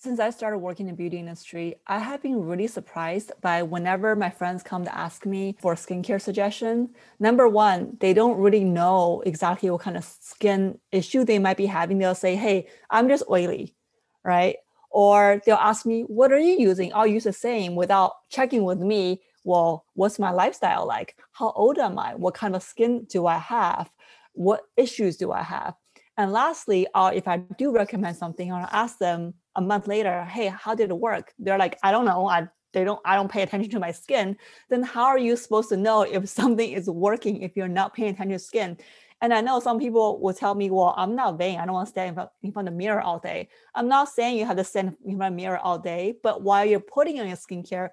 Since 0.04 0.20
I 0.20 0.28
started 0.28 0.58
working 0.58 0.86
in 0.86 0.92
the 0.92 0.96
beauty 0.98 1.18
industry, 1.18 1.76
I 1.86 1.98
have 1.98 2.20
been 2.20 2.44
really 2.44 2.66
surprised 2.66 3.32
by 3.40 3.62
whenever 3.62 4.14
my 4.14 4.28
friends 4.28 4.62
come 4.62 4.84
to 4.84 4.94
ask 4.94 5.24
me 5.24 5.56
for 5.62 5.76
skincare 5.76 6.20
suggestion. 6.20 6.90
Number 7.18 7.48
one, 7.48 7.96
they 8.00 8.12
don't 8.12 8.36
really 8.36 8.64
know 8.64 9.22
exactly 9.24 9.70
what 9.70 9.80
kind 9.80 9.96
of 9.96 10.04
skin 10.04 10.78
issue 10.92 11.24
they 11.24 11.38
might 11.38 11.56
be 11.56 11.64
having. 11.64 11.96
They'll 11.96 12.14
say, 12.14 12.36
"Hey, 12.36 12.68
I'm 12.90 13.08
just 13.08 13.24
oily," 13.30 13.74
right? 14.22 14.56
Or 14.90 15.40
they'll 15.46 15.56
ask 15.56 15.86
me, 15.86 16.02
"What 16.02 16.32
are 16.32 16.38
you 16.38 16.58
using?" 16.58 16.92
I'll 16.92 17.06
use 17.06 17.24
the 17.24 17.32
same 17.32 17.74
without 17.74 18.12
checking 18.28 18.64
with 18.64 18.80
me. 18.80 19.22
Well, 19.42 19.86
what's 19.94 20.18
my 20.18 20.32
lifestyle 20.32 20.84
like? 20.86 21.16
How 21.32 21.50
old 21.52 21.78
am 21.78 21.98
I? 21.98 22.14
What 22.14 22.34
kind 22.34 22.54
of 22.54 22.62
skin 22.62 23.06
do 23.08 23.26
I 23.26 23.38
have? 23.38 23.90
What 24.34 24.64
issues 24.76 25.16
do 25.16 25.32
I 25.32 25.42
have? 25.42 25.76
And 26.18 26.30
lastly, 26.30 26.86
uh, 26.94 27.10
if 27.14 27.26
I 27.26 27.38
do 27.38 27.72
recommend 27.72 28.16
something, 28.18 28.52
I'll 28.52 28.68
ask 28.70 28.98
them 28.98 29.32
a 29.56 29.60
month 29.60 29.86
later, 29.86 30.24
hey, 30.24 30.46
how 30.46 30.74
did 30.74 30.90
it 30.90 30.98
work? 30.98 31.32
They're 31.38 31.58
like, 31.58 31.78
I 31.82 31.92
don't 31.92 32.04
know. 32.04 32.26
I 32.26 32.48
they 32.72 32.84
don't 32.84 33.00
I 33.04 33.14
don't 33.14 33.30
pay 33.30 33.42
attention 33.42 33.70
to 33.70 33.80
my 33.80 33.92
skin. 33.92 34.36
Then 34.68 34.82
how 34.82 35.04
are 35.04 35.18
you 35.18 35.36
supposed 35.36 35.68
to 35.70 35.76
know 35.76 36.02
if 36.02 36.28
something 36.28 36.70
is 36.70 36.90
working 36.90 37.42
if 37.42 37.56
you're 37.56 37.68
not 37.68 37.94
paying 37.94 38.10
attention 38.10 38.32
to 38.32 38.38
skin? 38.38 38.76
And 39.20 39.32
I 39.32 39.40
know 39.40 39.58
some 39.60 39.78
people 39.78 40.20
will 40.20 40.34
tell 40.34 40.54
me, 40.54 40.70
well, 40.70 40.92
I'm 40.98 41.14
not 41.14 41.38
vain. 41.38 41.58
I 41.58 41.64
don't 41.64 41.74
want 41.74 41.86
to 41.86 41.90
stand 41.90 42.08
in 42.08 42.14
front, 42.14 42.30
in 42.42 42.52
front 42.52 42.68
of 42.68 42.74
the 42.74 42.78
mirror 42.78 43.00
all 43.00 43.18
day. 43.18 43.48
I'm 43.74 43.88
not 43.88 44.10
saying 44.10 44.36
you 44.36 44.44
have 44.44 44.56
to 44.58 44.64
stand 44.64 44.96
in 45.04 45.16
front 45.16 45.32
of 45.32 45.38
the 45.38 45.42
mirror 45.42 45.58
all 45.58 45.78
day, 45.78 46.16
but 46.22 46.42
while 46.42 46.64
you're 46.64 46.80
putting 46.80 47.20
on 47.20 47.28
your 47.28 47.36
skincare, 47.36 47.90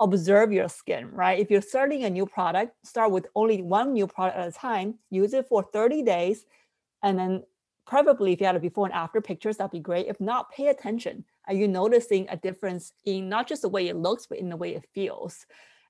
observe 0.00 0.52
your 0.52 0.68
skin, 0.68 1.10
right? 1.10 1.38
If 1.38 1.50
you're 1.50 1.60
starting 1.60 2.04
a 2.04 2.10
new 2.10 2.24
product, 2.24 2.74
start 2.86 3.10
with 3.10 3.26
only 3.34 3.60
one 3.60 3.92
new 3.92 4.06
product 4.06 4.38
at 4.38 4.48
a 4.48 4.52
time, 4.52 4.98
use 5.10 5.34
it 5.34 5.46
for 5.46 5.62
30 5.72 6.02
days, 6.02 6.46
and 7.02 7.18
then 7.18 7.42
preferably 7.92 8.32
if 8.32 8.40
you 8.40 8.46
had 8.46 8.56
a 8.56 8.58
before 8.58 8.86
and 8.86 8.94
after 8.94 9.20
pictures, 9.20 9.58
that'd 9.58 9.70
be 9.70 9.78
great. 9.78 10.06
If 10.06 10.18
not, 10.18 10.50
pay 10.50 10.68
attention. 10.68 11.26
Are 11.46 11.52
you 11.52 11.68
noticing 11.68 12.26
a 12.30 12.38
difference 12.38 12.94
in 13.04 13.28
not 13.28 13.46
just 13.46 13.60
the 13.60 13.68
way 13.68 13.88
it 13.88 13.96
looks, 13.96 14.24
but 14.26 14.38
in 14.38 14.48
the 14.48 14.56
way 14.56 14.74
it 14.74 14.88
feels? 14.94 15.44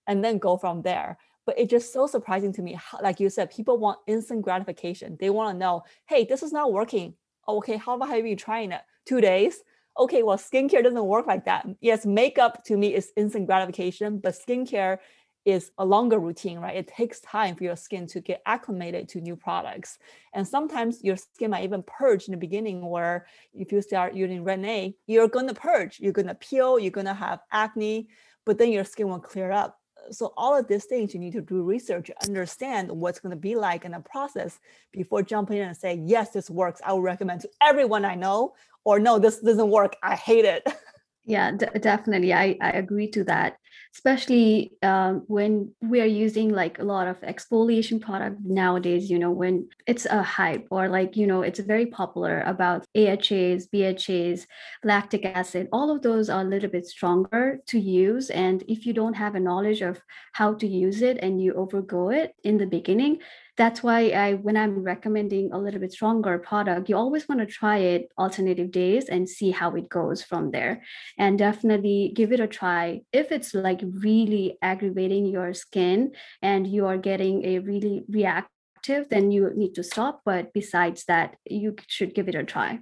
And 0.08 0.24
then 0.24 0.38
go 0.38 0.56
from 0.56 0.82
there. 0.82 1.16
But 1.46 1.60
it's 1.60 1.70
just 1.70 1.92
so 1.92 2.08
surprising 2.08 2.52
to 2.54 2.62
me. 2.62 2.72
How, 2.72 2.98
like 3.00 3.20
you 3.20 3.30
said, 3.30 3.52
people 3.52 3.78
want 3.78 4.00
instant 4.08 4.42
gratification. 4.42 5.16
They 5.20 5.30
want 5.30 5.54
to 5.54 5.58
know, 5.58 5.84
hey, 6.06 6.24
this 6.24 6.42
is 6.42 6.52
not 6.52 6.72
working. 6.72 7.14
Okay, 7.46 7.76
how 7.76 7.94
about 7.94 8.08
have 8.08 8.26
you 8.26 8.34
trying 8.34 8.72
it? 8.72 8.80
Two 9.06 9.20
days? 9.20 9.62
Okay, 9.96 10.24
well, 10.24 10.38
skincare 10.38 10.82
doesn't 10.82 11.06
work 11.06 11.28
like 11.28 11.44
that. 11.44 11.68
Yes, 11.80 12.04
makeup 12.04 12.64
to 12.64 12.76
me 12.76 12.96
is 12.96 13.12
instant 13.16 13.46
gratification, 13.46 14.18
but 14.18 14.34
skincare 14.34 14.98
is 15.44 15.72
a 15.78 15.84
longer 15.84 16.18
routine, 16.18 16.58
right? 16.58 16.76
It 16.76 16.86
takes 16.86 17.20
time 17.20 17.56
for 17.56 17.64
your 17.64 17.76
skin 17.76 18.06
to 18.08 18.20
get 18.20 18.42
acclimated 18.46 19.08
to 19.10 19.20
new 19.20 19.36
products. 19.36 19.98
And 20.34 20.46
sometimes 20.46 21.02
your 21.02 21.16
skin 21.16 21.50
might 21.50 21.64
even 21.64 21.82
purge 21.82 22.28
in 22.28 22.32
the 22.32 22.38
beginning, 22.38 22.84
where 22.88 23.26
if 23.52 23.72
you 23.72 23.82
start 23.82 24.14
using 24.14 24.44
Retin-A, 24.44 24.94
you're 25.06 25.28
going 25.28 25.48
to 25.48 25.54
purge, 25.54 25.98
you're 26.00 26.12
going 26.12 26.28
to 26.28 26.34
peel, 26.34 26.78
you're 26.78 26.90
going 26.90 27.06
to 27.06 27.14
have 27.14 27.40
acne, 27.50 28.08
but 28.44 28.58
then 28.58 28.70
your 28.70 28.84
skin 28.84 29.08
will 29.08 29.18
clear 29.18 29.50
up. 29.50 29.78
So 30.10 30.32
all 30.36 30.56
of 30.56 30.66
these 30.66 30.84
things 30.84 31.14
you 31.14 31.20
need 31.20 31.32
to 31.34 31.40
do 31.40 31.62
research, 31.62 32.10
understand 32.24 32.90
what's 32.90 33.20
going 33.20 33.30
to 33.30 33.36
be 33.36 33.54
like 33.54 33.84
in 33.84 33.92
the 33.92 34.00
process 34.00 34.58
before 34.92 35.22
jumping 35.22 35.58
in 35.58 35.68
and 35.68 35.76
say, 35.76 36.00
yes, 36.04 36.30
this 36.30 36.50
works. 36.50 36.80
I 36.84 36.92
would 36.92 37.04
recommend 37.04 37.42
to 37.42 37.50
everyone 37.62 38.04
I 38.04 38.16
know, 38.16 38.54
or 38.84 38.98
no, 38.98 39.18
this 39.18 39.38
doesn't 39.38 39.70
work. 39.70 39.96
I 40.02 40.16
hate 40.16 40.44
it. 40.44 40.66
Yeah, 41.24 41.52
d- 41.52 41.66
definitely. 41.80 42.32
I, 42.32 42.56
I 42.60 42.70
agree 42.70 43.08
to 43.12 43.24
that. 43.24 43.56
Especially 43.94 44.72
um, 44.82 45.22
when 45.28 45.72
we 45.80 46.00
are 46.00 46.06
using 46.06 46.48
like 46.48 46.78
a 46.78 46.82
lot 46.82 47.06
of 47.06 47.20
exfoliation 47.20 48.00
product 48.00 48.38
nowadays, 48.42 49.08
you 49.10 49.18
know, 49.18 49.30
when 49.30 49.68
it's 49.86 50.06
a 50.06 50.22
hype 50.22 50.66
or 50.70 50.88
like, 50.88 51.14
you 51.16 51.26
know, 51.26 51.42
it's 51.42 51.60
very 51.60 51.86
popular 51.86 52.40
about 52.40 52.86
AHAs, 52.94 53.66
BHAs, 53.66 54.46
lactic 54.82 55.24
acid, 55.24 55.68
all 55.72 55.90
of 55.94 56.02
those 56.02 56.28
are 56.28 56.40
a 56.40 56.48
little 56.48 56.70
bit 56.70 56.86
stronger 56.86 57.60
to 57.68 57.78
use. 57.78 58.30
And 58.30 58.64
if 58.66 58.84
you 58.86 58.92
don't 58.92 59.14
have 59.14 59.34
a 59.34 59.40
knowledge 59.40 59.82
of 59.82 60.00
how 60.32 60.54
to 60.54 60.66
use 60.66 61.02
it 61.02 61.18
and 61.22 61.40
you 61.40 61.52
overgo 61.52 62.14
it 62.16 62.34
in 62.42 62.58
the 62.58 62.66
beginning, 62.66 63.18
that's 63.56 63.82
why 63.82 64.08
I, 64.08 64.34
when 64.34 64.56
I'm 64.56 64.82
recommending 64.82 65.52
a 65.52 65.58
little 65.58 65.80
bit 65.80 65.92
stronger 65.92 66.38
product, 66.38 66.88
you 66.88 66.96
always 66.96 67.28
want 67.28 67.40
to 67.40 67.46
try 67.46 67.78
it 67.78 68.08
alternative 68.18 68.70
days 68.70 69.08
and 69.08 69.28
see 69.28 69.50
how 69.50 69.74
it 69.74 69.88
goes 69.88 70.22
from 70.22 70.50
there. 70.50 70.82
And 71.18 71.38
definitely 71.38 72.12
give 72.14 72.32
it 72.32 72.40
a 72.40 72.46
try. 72.46 73.02
If 73.12 73.30
it's 73.30 73.54
like 73.54 73.80
really 73.82 74.58
aggravating 74.62 75.26
your 75.26 75.52
skin 75.54 76.12
and 76.40 76.66
you 76.66 76.86
are 76.86 76.98
getting 76.98 77.44
a 77.44 77.58
really 77.58 78.04
reactive, 78.08 79.08
then 79.10 79.30
you 79.30 79.50
need 79.54 79.74
to 79.74 79.82
stop. 79.82 80.22
But 80.24 80.52
besides 80.52 81.04
that, 81.04 81.36
you 81.44 81.76
should 81.86 82.14
give 82.14 82.28
it 82.28 82.34
a 82.34 82.44
try. 82.44 82.80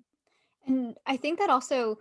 and 0.67 0.97
i 1.07 1.17
think 1.17 1.39
that 1.39 1.51
also 1.51 1.99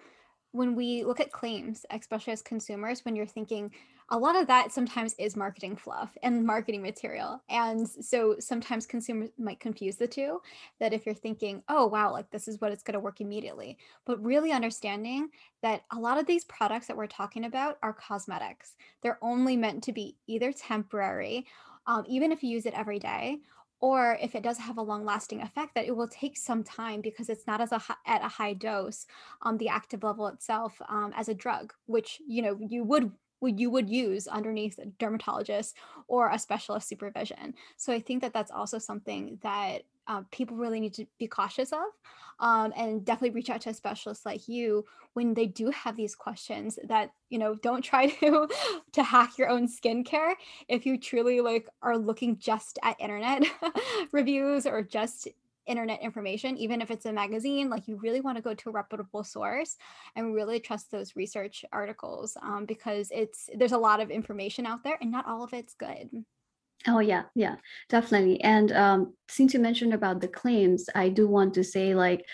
when 0.52 0.76
we 0.76 1.04
look 1.04 1.20
at 1.20 1.32
claims, 1.32 1.86
especially 1.92 2.34
as 2.34 2.42
consumers, 2.42 3.06
when 3.06 3.16
you're 3.16 3.26
thinking 3.26 3.72
a 4.12 4.18
lot 4.18 4.36
of 4.36 4.48
that 4.48 4.72
sometimes 4.72 5.14
is 5.20 5.36
marketing 5.36 5.76
fluff 5.76 6.18
and 6.24 6.46
marketing 6.46 6.82
material. 6.82 7.42
And 7.50 7.88
so 7.88 8.36
sometimes 8.40 8.86
consumers 8.86 9.30
might 9.38 9.60
confuse 9.60 9.98
the 9.98 10.08
two 10.08 10.42
that 10.80 10.94
if 10.94 11.06
you're 11.06 11.14
thinking, 11.14 11.62
oh, 11.70 11.86
wow, 11.86 12.12
like 12.12 12.30
this 12.32 12.48
is 12.48 12.60
what 12.60 12.72
it's 12.72 12.84
going 12.84 12.94
to 12.94 13.00
work 13.00 13.22
immediately, 13.22 13.78
but 14.06 14.24
really 14.24 14.52
understanding 14.52 15.30
that 15.62 15.84
a 15.92 16.00
lot 16.00 16.18
of 16.18 16.26
these 16.26 16.46
products 16.46 16.88
that 16.88 16.98
we're 16.98 17.08
talking 17.08 17.46
about 17.46 17.78
are 17.84 17.94
cosmetics. 17.94 18.76
They're 19.02 19.20
only 19.22 19.56
meant 19.56 19.84
to 19.84 19.94
be 19.94 20.16
either 20.28 20.52
temporary, 20.52 21.46
um, 21.86 22.04
even 22.08 22.32
if 22.32 22.44
you 22.44 22.50
use 22.50 22.66
it 22.66 22.74
every 22.74 23.00
day, 23.00 23.40
or 23.82 24.18
if 24.22 24.36
it 24.36 24.44
does 24.44 24.58
have 24.58 24.78
a 24.78 24.82
long 24.82 25.06
lasting 25.06 25.42
effect 25.42 25.74
that 25.76 25.86
it 25.86 25.96
will 25.96 26.08
take 26.08 26.38
some 26.38 26.64
time 26.64 27.00
because 27.00 27.30
it's 27.30 27.48
not 27.48 27.62
as 27.62 27.72
a 27.72 27.82
at 28.06 28.22
a 28.22 28.28
high 28.28 28.54
dose 28.54 29.06
um, 29.44 29.58
the 29.58 29.70
active 29.70 30.04
level 30.04 30.28
itself 30.28 30.82
um, 30.90 31.14
as 31.16 31.30
a 31.30 31.34
drug 31.34 31.74
which 31.86 32.22
you 32.28 32.42
know 32.42 32.58
you 32.60 32.84
would 32.84 33.10
you 33.48 33.70
would 33.70 33.90
use 33.90 34.28
underneath 34.28 34.78
a 34.80 34.86
dermatologist 34.86 35.76
or 36.08 36.30
a 36.30 36.40
specialist 36.40 36.88
supervision. 36.88 37.54
So 37.78 37.94
I 37.94 38.00
think 38.00 38.22
that 38.22 38.34
that's 38.34 38.52
also 38.52 38.78
something 38.80 39.40
that 39.44 39.84
uh, 40.08 40.24
people 40.32 40.58
really 40.58 40.80
need 40.80 40.94
to 40.96 41.06
be 41.20 41.28
cautious 41.28 41.72
of 41.72 41.86
um, 42.40 42.74
and 42.76 43.06
definitely 43.06 43.36
reach 43.36 43.50
out 43.50 43.62
to 43.62 43.70
a 43.70 43.74
specialist 43.74 44.26
like 44.26 44.48
you 44.48 44.84
when 45.14 45.36
they 45.36 45.46
do 45.46 45.70
have 45.70 45.96
these 45.96 46.16
questions 46.16 46.80
that 46.88 47.12
you 47.30 47.38
know 47.38 47.54
don't 47.56 47.84
try 47.84 48.08
to 48.20 48.50
to 48.92 49.04
hack 49.04 49.38
your 49.38 49.50
own 49.50 49.68
skincare 49.68 50.34
if 50.68 50.86
you 50.86 50.98
truly 50.98 51.42
like 51.42 51.70
are 51.84 51.98
looking 51.98 52.38
just 52.40 52.80
at 52.82 53.00
internet 53.00 53.44
reviews 54.12 54.66
or 54.66 54.82
just 54.82 55.28
internet 55.70 56.02
information, 56.02 56.58
even 56.58 56.82
if 56.82 56.92
it's 56.92 57.06
a 57.06 57.14
magazine, 57.14 57.70
like 57.70 57.88
you 57.88 57.98
really 57.98 58.22
want 58.22 58.38
to 58.38 58.42
go 58.42 58.54
to 58.54 58.70
a 58.70 58.72
reputable 58.74 59.24
source 59.24 59.78
and 60.16 60.34
really 60.34 60.60
trust 60.60 60.92
those 60.92 61.16
research 61.16 61.64
articles 61.72 62.36
um, 62.42 62.66
because 62.66 63.10
it's 63.12 63.50
there's 63.56 63.72
a 63.72 63.78
lot 63.78 64.02
of 64.02 64.10
information 64.10 64.66
out 64.66 64.84
there 64.84 64.98
and 65.02 65.12
not 65.12 65.28
all 65.28 65.44
of 65.44 65.54
it's 65.54 65.76
good. 65.76 66.10
Oh 66.88 67.00
yeah, 67.00 67.24
yeah, 67.36 67.56
definitely. 67.90 68.42
And 68.42 68.72
um, 68.72 69.14
since 69.30 69.54
you 69.54 69.60
mentioned 69.60 69.94
about 69.94 70.22
the 70.22 70.28
claims, 70.28 70.86
I 70.96 71.10
do 71.10 71.28
want 71.28 71.54
to 71.56 71.64
say 71.64 71.94
like 71.94 72.26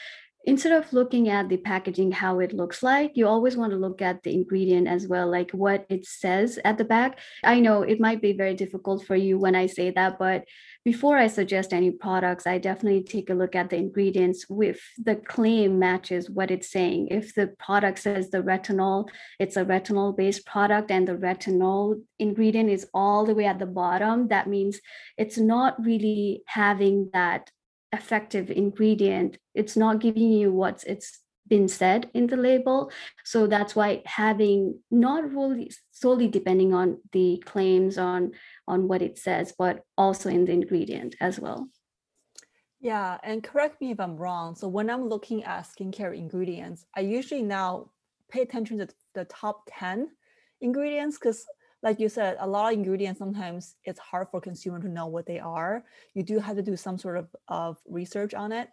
instead 0.46 0.72
of 0.72 0.92
looking 0.94 1.30
at 1.30 1.50
the 1.50 1.58
packaging 1.58 2.12
how 2.12 2.40
it 2.40 2.54
looks 2.54 2.84
like 2.84 3.12
you 3.16 3.28
always 3.28 3.58
want 3.58 3.72
to 3.72 3.78
look 3.78 4.02
at 4.02 4.22
the 4.24 4.34
ingredient 4.34 4.88
as 4.88 5.08
well 5.08 5.30
like 5.30 5.52
what 5.52 5.86
it 5.90 6.06
says 6.06 6.60
at 6.64 6.78
the 6.78 6.86
back 6.86 7.20
i 7.44 7.60
know 7.60 7.82
it 7.82 8.00
might 8.00 8.22
be 8.22 8.34
very 8.34 8.54
difficult 8.54 9.06
for 9.06 9.16
you 9.16 9.38
when 9.38 9.56
i 9.56 9.66
say 9.66 9.90
that 9.92 10.18
but 10.20 10.46
before 10.86 11.18
i 11.18 11.28
suggest 11.28 11.74
any 11.74 11.92
products 11.92 12.48
i 12.48 12.58
definitely 12.58 13.04
take 13.04 13.30
a 13.30 13.34
look 13.34 13.56
at 13.56 13.70
the 13.70 13.76
ingredients 13.76 14.46
if 14.62 14.94
the 15.04 15.16
claim 15.16 15.80
matches 15.80 16.30
what 16.30 16.52
it's 16.52 16.72
saying. 16.72 17.08
If 17.10 17.34
the 17.36 17.48
product 17.60 18.00
says 18.00 18.30
the 18.30 18.44
retinol 18.44 19.10
it's 19.40 19.58
a 19.58 19.66
retinol 19.66 20.16
based 20.16 20.46
product 20.46 20.92
and 20.92 21.08
the 21.08 21.16
retinol 21.16 22.02
ingredient 22.20 22.70
is 22.70 22.88
all 22.94 23.26
the 23.26 23.36
way 23.36 23.46
at 23.46 23.60
the 23.60 23.66
bottom 23.66 24.28
that 24.30 24.48
means 24.48 24.80
it's 25.18 25.38
not 25.38 25.84
really 25.84 26.44
having 26.48 27.10
that 27.14 27.52
effective 27.92 28.52
ingredient. 28.52 29.38
It's 29.54 29.78
not 29.78 30.00
giving 30.00 30.32
you 30.32 30.52
what's 30.52 30.84
it's 30.84 31.20
been 31.48 31.68
said 31.68 32.10
in 32.14 32.28
the 32.28 32.38
label 32.38 32.92
so 33.24 33.48
that's 33.48 33.76
why 33.76 34.02
having 34.06 34.80
not 34.90 35.32
really 35.32 35.72
solely 35.92 36.28
depending 36.28 36.74
on 36.74 36.98
the 37.12 37.42
claims 37.46 37.98
on 37.98 38.32
on 38.68 38.88
what 38.88 39.02
it 39.02 39.18
says 39.18 39.54
but 39.58 39.82
also 39.98 40.30
in 40.30 40.46
the 40.46 40.52
ingredient 40.52 41.16
as 41.22 41.40
well 41.40 41.68
yeah 42.80 43.18
and 43.24 43.44
correct 43.44 43.80
me 43.80 43.92
if 43.92 44.00
i'm 44.00 44.18
wrong 44.18 44.56
so 44.56 44.68
when 44.68 44.90
i'm 44.90 45.08
looking 45.08 45.44
at 45.44 45.68
skincare 45.68 46.18
ingredients 46.18 46.86
i 46.96 47.00
usually 47.00 47.44
now 47.44 47.90
pay 48.30 48.42
attention 48.42 48.78
to 48.78 48.88
the 49.14 49.26
top 49.26 49.70
10 49.70 50.10
ingredients 50.62 51.18
because 51.18 51.46
like 51.86 52.00
you 52.00 52.10
said, 52.10 52.38
a 52.40 52.48
lot 52.48 52.74
of 52.74 52.80
ingredients 52.80 53.20
sometimes 53.20 53.76
it's 53.84 54.00
hard 54.00 54.28
for 54.32 54.42
consumer 54.42 54.80
to 54.80 54.90
know 54.90 55.06
what 55.06 55.28
they 55.28 55.40
are. 55.40 55.84
You 56.16 56.24
do 56.24 56.40
have 56.40 56.56
to 56.56 56.64
do 56.64 56.76
some 56.76 56.98
sort 56.98 57.16
of, 57.16 57.28
of 57.48 57.78
research 57.88 58.34
on 58.34 58.52
it. 58.52 58.70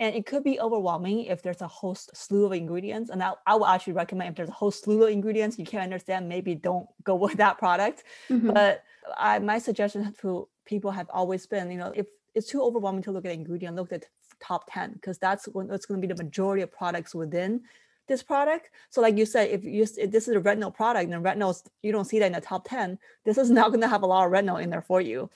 And 0.00 0.14
it 0.14 0.26
could 0.26 0.42
be 0.42 0.58
overwhelming 0.58 1.24
if 1.26 1.42
there's 1.42 1.60
a 1.60 1.68
whole 1.68 1.94
slew 1.94 2.46
of 2.46 2.52
ingredients. 2.52 3.10
And 3.10 3.22
I, 3.22 3.32
I 3.46 3.54
would 3.54 3.68
actually 3.68 3.92
recommend 3.92 4.30
if 4.30 4.36
there's 4.36 4.48
a 4.48 4.52
whole 4.52 4.70
slew 4.70 5.04
of 5.04 5.10
ingredients 5.10 5.58
you 5.58 5.64
can't 5.64 5.84
understand, 5.84 6.28
maybe 6.28 6.54
don't 6.54 6.86
go 7.04 7.14
with 7.24 7.34
that 7.34 7.58
product. 7.58 8.04
Mm-hmm. 8.28 8.52
But 8.52 8.84
I, 9.16 9.38
my 9.38 9.58
suggestion 9.58 10.12
to 10.20 10.48
people 10.64 10.90
have 10.90 11.08
always 11.10 11.46
been, 11.46 11.70
you 11.70 11.78
know, 11.78 11.92
if 11.94 12.06
it's 12.34 12.48
too 12.48 12.62
overwhelming 12.62 13.02
to 13.02 13.12
look 13.12 13.26
at 13.26 13.32
ingredient, 13.32 13.76
look 13.76 13.92
at 13.92 14.06
top 14.40 14.64
10 14.72 14.94
because 14.94 15.18
that's 15.18 15.46
when 15.46 15.70
it's 15.70 15.86
going 15.86 16.00
to 16.00 16.06
be 16.06 16.12
the 16.12 16.22
majority 16.22 16.62
of 16.62 16.72
products 16.72 17.14
within 17.14 17.60
this 18.08 18.22
product. 18.22 18.70
So 18.90 19.00
like 19.00 19.16
you 19.16 19.24
said, 19.24 19.50
if 19.50 19.64
you 19.64 19.82
if 19.82 20.10
this 20.10 20.28
is 20.28 20.34
a 20.34 20.40
retinol 20.40 20.74
product 20.74 21.10
and 21.10 21.24
retinols, 21.24 21.64
you 21.82 21.92
don't 21.92 22.04
see 22.04 22.18
that 22.18 22.26
in 22.26 22.32
the 22.32 22.40
top 22.40 22.68
10, 22.68 22.98
this 23.24 23.38
is 23.38 23.50
not 23.58 23.68
going 23.68 23.80
to 23.80 23.88
have 23.88 24.02
a 24.02 24.06
lot 24.06 24.26
of 24.26 24.32
retinol 24.32 24.62
in 24.62 24.70
there 24.70 24.82
for 24.82 25.00
you. 25.00 25.30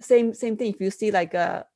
Same 0.00 0.34
same 0.34 0.56
thing 0.56 0.72
if 0.72 0.80
you 0.80 0.90
see 0.90 1.10
like 1.10 1.34
a 1.34 1.66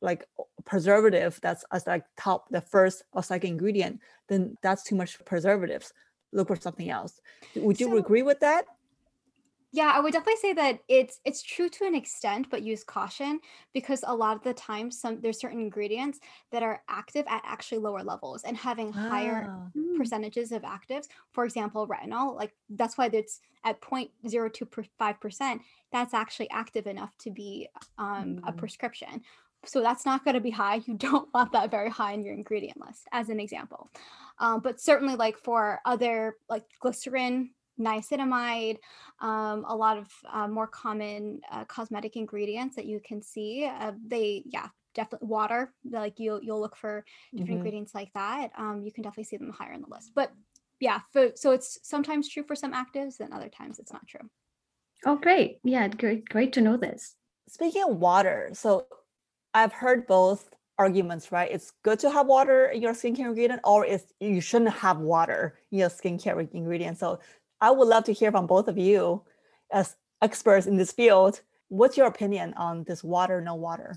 like 0.00 0.26
preservative 0.64 1.38
that's 1.42 1.64
as 1.72 1.86
like 1.86 2.04
top 2.16 2.48
the 2.50 2.60
first 2.60 3.02
or 3.12 3.22
second 3.22 3.50
ingredient, 3.50 4.00
then 4.28 4.56
that's 4.62 4.84
too 4.84 4.96
much 4.96 5.22
preservatives. 5.24 5.92
Look 6.32 6.48
for 6.48 6.56
something 6.56 6.90
else. 6.90 7.20
Would 7.56 7.80
you 7.80 7.88
so, 7.88 7.96
agree 7.96 8.22
with 8.22 8.40
that? 8.40 8.66
Yeah, 9.70 9.92
I 9.94 10.00
would 10.00 10.14
definitely 10.14 10.40
say 10.40 10.52
that 10.54 10.80
it's 10.88 11.20
it's 11.26 11.42
true 11.42 11.68
to 11.68 11.84
an 11.84 11.94
extent, 11.94 12.48
but 12.50 12.62
use 12.62 12.82
caution 12.84 13.38
because 13.74 14.02
a 14.06 14.14
lot 14.14 14.36
of 14.36 14.42
the 14.42 14.54
time 14.54 14.90
some 14.90 15.20
there's 15.20 15.38
certain 15.38 15.60
ingredients 15.60 16.20
that 16.52 16.62
are 16.62 16.82
active 16.88 17.26
at 17.28 17.42
actually 17.44 17.78
lower 17.78 18.02
levels 18.02 18.44
and 18.44 18.56
having 18.56 18.92
higher 18.92 19.44
hmm. 19.74 19.96
percentages 19.96 20.52
of 20.52 20.62
actives. 20.62 21.08
For 21.32 21.44
example, 21.44 21.86
retinol, 21.86 22.34
like 22.34 22.54
that's 22.70 22.96
why 22.96 23.10
it's 23.12 23.40
at 23.64 23.80
0.025%. 23.80 25.60
That's 25.92 26.14
actually 26.14 26.50
active 26.50 26.86
enough 26.86 27.16
to 27.18 27.30
be 27.30 27.68
um, 27.98 28.36
mm. 28.36 28.48
a 28.48 28.52
prescription. 28.52 29.22
So 29.64 29.80
that's 29.80 30.06
not 30.06 30.24
going 30.24 30.34
to 30.34 30.40
be 30.40 30.50
high. 30.50 30.82
You 30.86 30.94
don't 30.94 31.28
want 31.34 31.52
that 31.52 31.70
very 31.70 31.90
high 31.90 32.12
in 32.12 32.24
your 32.24 32.34
ingredient 32.34 32.80
list, 32.80 33.06
as 33.12 33.28
an 33.28 33.40
example. 33.40 33.90
Um, 34.38 34.60
but 34.60 34.80
certainly, 34.80 35.16
like 35.16 35.36
for 35.38 35.80
other 35.84 36.36
like 36.48 36.64
glycerin, 36.80 37.50
niacinamide, 37.78 38.78
um, 39.20 39.64
a 39.68 39.74
lot 39.74 39.98
of 39.98 40.08
uh, 40.32 40.48
more 40.48 40.66
common 40.66 41.40
uh, 41.50 41.64
cosmetic 41.64 42.16
ingredients 42.16 42.76
that 42.76 42.86
you 42.86 43.00
can 43.04 43.22
see. 43.22 43.66
Uh, 43.66 43.92
they, 44.06 44.42
yeah, 44.46 44.68
definitely 44.94 45.28
water. 45.28 45.72
Like 45.88 46.14
you'll 46.18 46.42
you'll 46.42 46.60
look 46.60 46.76
for 46.76 47.04
different 47.32 47.48
mm-hmm. 47.48 47.56
ingredients 47.58 47.94
like 47.94 48.12
that. 48.14 48.50
Um, 48.56 48.82
you 48.84 48.92
can 48.92 49.02
definitely 49.02 49.24
see 49.24 49.36
them 49.36 49.50
higher 49.50 49.72
in 49.72 49.80
the 49.80 49.88
list. 49.88 50.12
But 50.14 50.32
yeah, 50.80 51.00
for, 51.12 51.30
so 51.34 51.52
it's 51.52 51.78
sometimes 51.82 52.28
true 52.28 52.44
for 52.44 52.54
some 52.54 52.72
actives, 52.72 53.20
and 53.20 53.32
other 53.32 53.48
times 53.48 53.78
it's 53.78 53.92
not 53.92 54.06
true. 54.06 54.28
Oh, 55.04 55.16
great! 55.16 55.58
Yeah, 55.64 55.88
great, 55.88 56.28
great 56.28 56.52
to 56.54 56.60
know 56.60 56.76
this. 56.76 57.14
Speaking 57.48 57.84
of 57.84 57.96
water, 57.96 58.50
so 58.52 58.86
I've 59.54 59.72
heard 59.72 60.06
both 60.06 60.50
arguments, 60.78 61.32
right? 61.32 61.50
It's 61.50 61.72
good 61.82 61.98
to 62.00 62.10
have 62.10 62.26
water 62.26 62.66
in 62.66 62.80
your 62.80 62.92
skincare 62.92 63.26
ingredient, 63.26 63.60
or 63.64 63.84
it's 63.84 64.12
you 64.20 64.40
shouldn't 64.40 64.70
have 64.70 64.98
water 64.98 65.58
in 65.70 65.78
your 65.78 65.88
skincare 65.88 66.48
ingredient. 66.52 66.98
So 66.98 67.18
I 67.60 67.70
would 67.70 67.88
love 67.88 68.04
to 68.04 68.12
hear 68.12 68.30
from 68.30 68.46
both 68.46 68.68
of 68.68 68.78
you 68.78 69.22
as 69.72 69.96
experts 70.22 70.66
in 70.66 70.76
this 70.76 70.92
field. 70.92 71.40
What's 71.68 71.96
your 71.96 72.06
opinion 72.06 72.54
on 72.54 72.84
this 72.84 73.02
water, 73.02 73.40
no 73.40 73.54
water? 73.54 73.96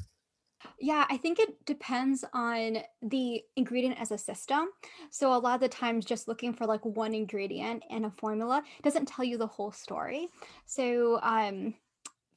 Yeah, 0.79 1.05
I 1.09 1.17
think 1.17 1.39
it 1.39 1.65
depends 1.65 2.25
on 2.33 2.79
the 3.01 3.43
ingredient 3.55 3.99
as 3.99 4.11
a 4.11 4.17
system. 4.17 4.69
So 5.09 5.33
a 5.33 5.37
lot 5.37 5.55
of 5.55 5.61
the 5.61 5.69
times 5.69 6.05
just 6.05 6.27
looking 6.27 6.53
for 6.53 6.65
like 6.65 6.83
one 6.85 7.13
ingredient 7.13 7.83
in 7.89 8.05
a 8.05 8.11
formula 8.11 8.63
doesn't 8.83 9.07
tell 9.07 9.25
you 9.25 9.37
the 9.37 9.47
whole 9.47 9.71
story. 9.71 10.27
So 10.65 11.19
um 11.21 11.75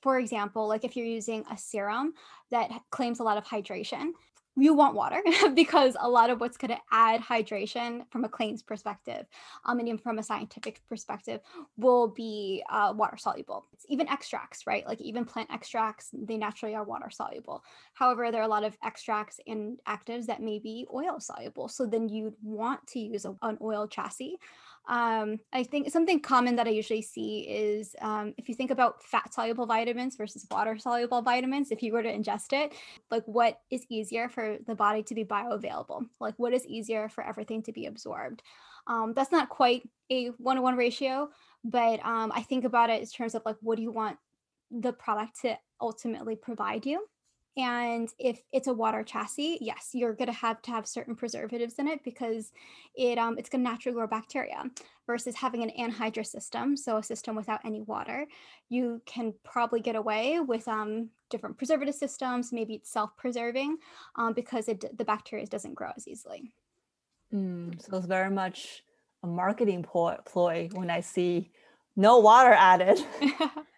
for 0.02 0.18
example, 0.18 0.68
like 0.68 0.84
if 0.84 0.96
you're 0.96 1.06
using 1.06 1.46
a 1.50 1.56
serum 1.56 2.12
that 2.54 2.70
claims 2.90 3.20
a 3.20 3.22
lot 3.22 3.36
of 3.36 3.44
hydration, 3.44 4.12
you 4.56 4.72
want 4.74 4.94
water 4.94 5.20
because 5.54 5.96
a 5.98 6.08
lot 6.08 6.30
of 6.30 6.40
what's 6.40 6.56
going 6.56 6.70
to 6.70 6.80
add 6.92 7.20
hydration 7.20 8.02
from 8.10 8.24
a 8.24 8.28
claims 8.28 8.62
perspective 8.62 9.26
um, 9.64 9.78
and 9.80 9.88
even 9.88 9.98
from 9.98 10.18
a 10.18 10.22
scientific 10.22 10.80
perspective 10.88 11.40
will 11.76 12.08
be 12.08 12.62
uh, 12.70 12.92
water 12.96 13.16
soluble. 13.16 13.66
It's 13.72 13.84
even 13.88 14.08
extracts 14.08 14.66
right? 14.66 14.86
Like 14.86 15.00
even 15.00 15.24
plant 15.24 15.50
extracts 15.52 16.10
they 16.12 16.36
naturally 16.36 16.74
are 16.74 16.84
water 16.84 17.10
soluble. 17.10 17.64
However 17.94 18.30
there 18.30 18.42
are 18.42 18.46
a 18.46 18.48
lot 18.48 18.64
of 18.64 18.76
extracts 18.84 19.40
and 19.46 19.78
actives 19.88 20.26
that 20.26 20.40
may 20.40 20.58
be 20.60 20.86
oil 20.92 21.18
soluble. 21.18 21.68
So 21.68 21.86
then 21.86 22.08
you'd 22.08 22.34
want 22.42 22.86
to 22.88 23.00
use 23.00 23.24
a, 23.24 23.34
an 23.42 23.58
oil 23.60 23.88
chassis 23.88 24.38
um, 24.86 25.38
I 25.52 25.62
think 25.62 25.90
something 25.90 26.20
common 26.20 26.56
that 26.56 26.66
I 26.66 26.70
usually 26.70 27.00
see 27.00 27.40
is 27.40 27.96
um, 28.02 28.34
if 28.36 28.48
you 28.48 28.54
think 28.54 28.70
about 28.70 29.02
fat 29.02 29.32
soluble 29.32 29.66
vitamins 29.66 30.16
versus 30.16 30.46
water 30.50 30.76
soluble 30.78 31.22
vitamins, 31.22 31.70
if 31.70 31.82
you 31.82 31.92
were 31.92 32.02
to 32.02 32.12
ingest 32.12 32.52
it, 32.52 32.74
like 33.10 33.24
what 33.24 33.60
is 33.70 33.86
easier 33.88 34.28
for 34.28 34.58
the 34.66 34.74
body 34.74 35.02
to 35.04 35.14
be 35.14 35.24
bioavailable? 35.24 36.06
Like 36.20 36.34
what 36.36 36.52
is 36.52 36.66
easier 36.66 37.08
for 37.08 37.24
everything 37.24 37.62
to 37.62 37.72
be 37.72 37.86
absorbed? 37.86 38.42
Um, 38.86 39.14
that's 39.14 39.32
not 39.32 39.48
quite 39.48 39.88
a 40.10 40.26
one 40.36 40.56
to 40.56 40.62
one 40.62 40.76
ratio, 40.76 41.30
but 41.64 42.04
um, 42.04 42.30
I 42.34 42.42
think 42.42 42.64
about 42.64 42.90
it 42.90 43.00
in 43.00 43.06
terms 43.06 43.34
of 43.34 43.42
like 43.46 43.56
what 43.60 43.76
do 43.76 43.82
you 43.82 43.90
want 43.90 44.18
the 44.70 44.92
product 44.92 45.40
to 45.42 45.56
ultimately 45.80 46.36
provide 46.36 46.84
you? 46.84 47.06
And 47.56 48.08
if 48.18 48.42
it's 48.52 48.66
a 48.66 48.72
water 48.72 49.04
chassis, 49.04 49.58
yes, 49.60 49.90
you're 49.92 50.12
going 50.12 50.26
to 50.26 50.32
have 50.32 50.60
to 50.62 50.72
have 50.72 50.88
certain 50.88 51.14
preservatives 51.14 51.74
in 51.78 51.86
it 51.86 52.02
because 52.02 52.50
it 52.96 53.16
um, 53.16 53.38
it's 53.38 53.48
going 53.48 53.64
to 53.64 53.70
naturally 53.70 53.94
grow 53.94 54.06
bacteria. 54.06 54.64
Versus 55.06 55.34
having 55.36 55.62
an 55.62 55.70
anhydrous 55.78 56.28
system, 56.28 56.78
so 56.78 56.96
a 56.96 57.02
system 57.02 57.36
without 57.36 57.60
any 57.62 57.82
water, 57.82 58.26
you 58.70 59.02
can 59.04 59.34
probably 59.44 59.78
get 59.78 59.96
away 59.96 60.40
with 60.40 60.66
um, 60.66 61.10
different 61.28 61.58
preservative 61.58 61.94
systems. 61.94 62.54
Maybe 62.54 62.72
it's 62.72 62.90
self-preserving 62.90 63.76
um, 64.16 64.32
because 64.32 64.66
it, 64.66 64.96
the 64.96 65.04
bacteria 65.04 65.44
doesn't 65.44 65.74
grow 65.74 65.90
as 65.94 66.08
easily. 66.08 66.54
Mm, 67.34 67.78
so 67.82 67.98
it's 67.98 68.06
very 68.06 68.30
much 68.30 68.82
a 69.22 69.26
marketing 69.26 69.84
ploy 69.84 70.68
when 70.72 70.88
I 70.88 71.00
see 71.00 71.50
no 71.96 72.18
water 72.18 72.52
added. 72.52 72.98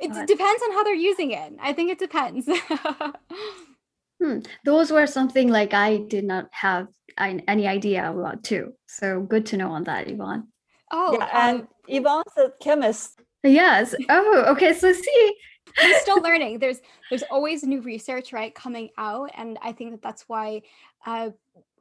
it 0.00 0.10
but, 0.10 0.26
depends 0.26 0.62
on 0.62 0.72
how 0.72 0.84
they're 0.84 0.94
using 0.94 1.32
it. 1.32 1.54
I 1.60 1.72
think 1.72 1.90
it 1.90 1.98
depends. 1.98 2.46
hmm. 4.22 4.38
Those 4.64 4.90
were 4.90 5.06
something 5.06 5.48
like 5.48 5.74
I 5.74 5.98
did 5.98 6.24
not 6.24 6.48
have 6.52 6.88
any 7.18 7.66
idea 7.66 8.10
about 8.10 8.42
too. 8.44 8.72
So 8.86 9.20
good 9.20 9.46
to 9.46 9.56
know 9.56 9.70
on 9.70 9.84
that, 9.84 10.10
Yvonne. 10.10 10.48
Oh, 10.90 11.16
yeah, 11.18 11.48
and 11.48 11.60
um, 11.62 11.68
Yvonne's 11.88 12.36
a 12.36 12.52
chemist. 12.60 13.20
Yes. 13.42 13.94
Oh, 14.08 14.44
okay. 14.48 14.72
So 14.72 14.92
see, 14.92 15.36
we're 15.82 16.00
still 16.00 16.20
learning. 16.22 16.58
There's 16.58 16.80
there's 17.10 17.24
always 17.24 17.62
new 17.64 17.80
research 17.80 18.32
right 18.32 18.54
coming 18.54 18.90
out, 18.98 19.30
and 19.36 19.58
I 19.62 19.72
think 19.72 19.92
that 19.92 20.02
that's 20.02 20.24
why 20.28 20.62
uh, 21.06 21.30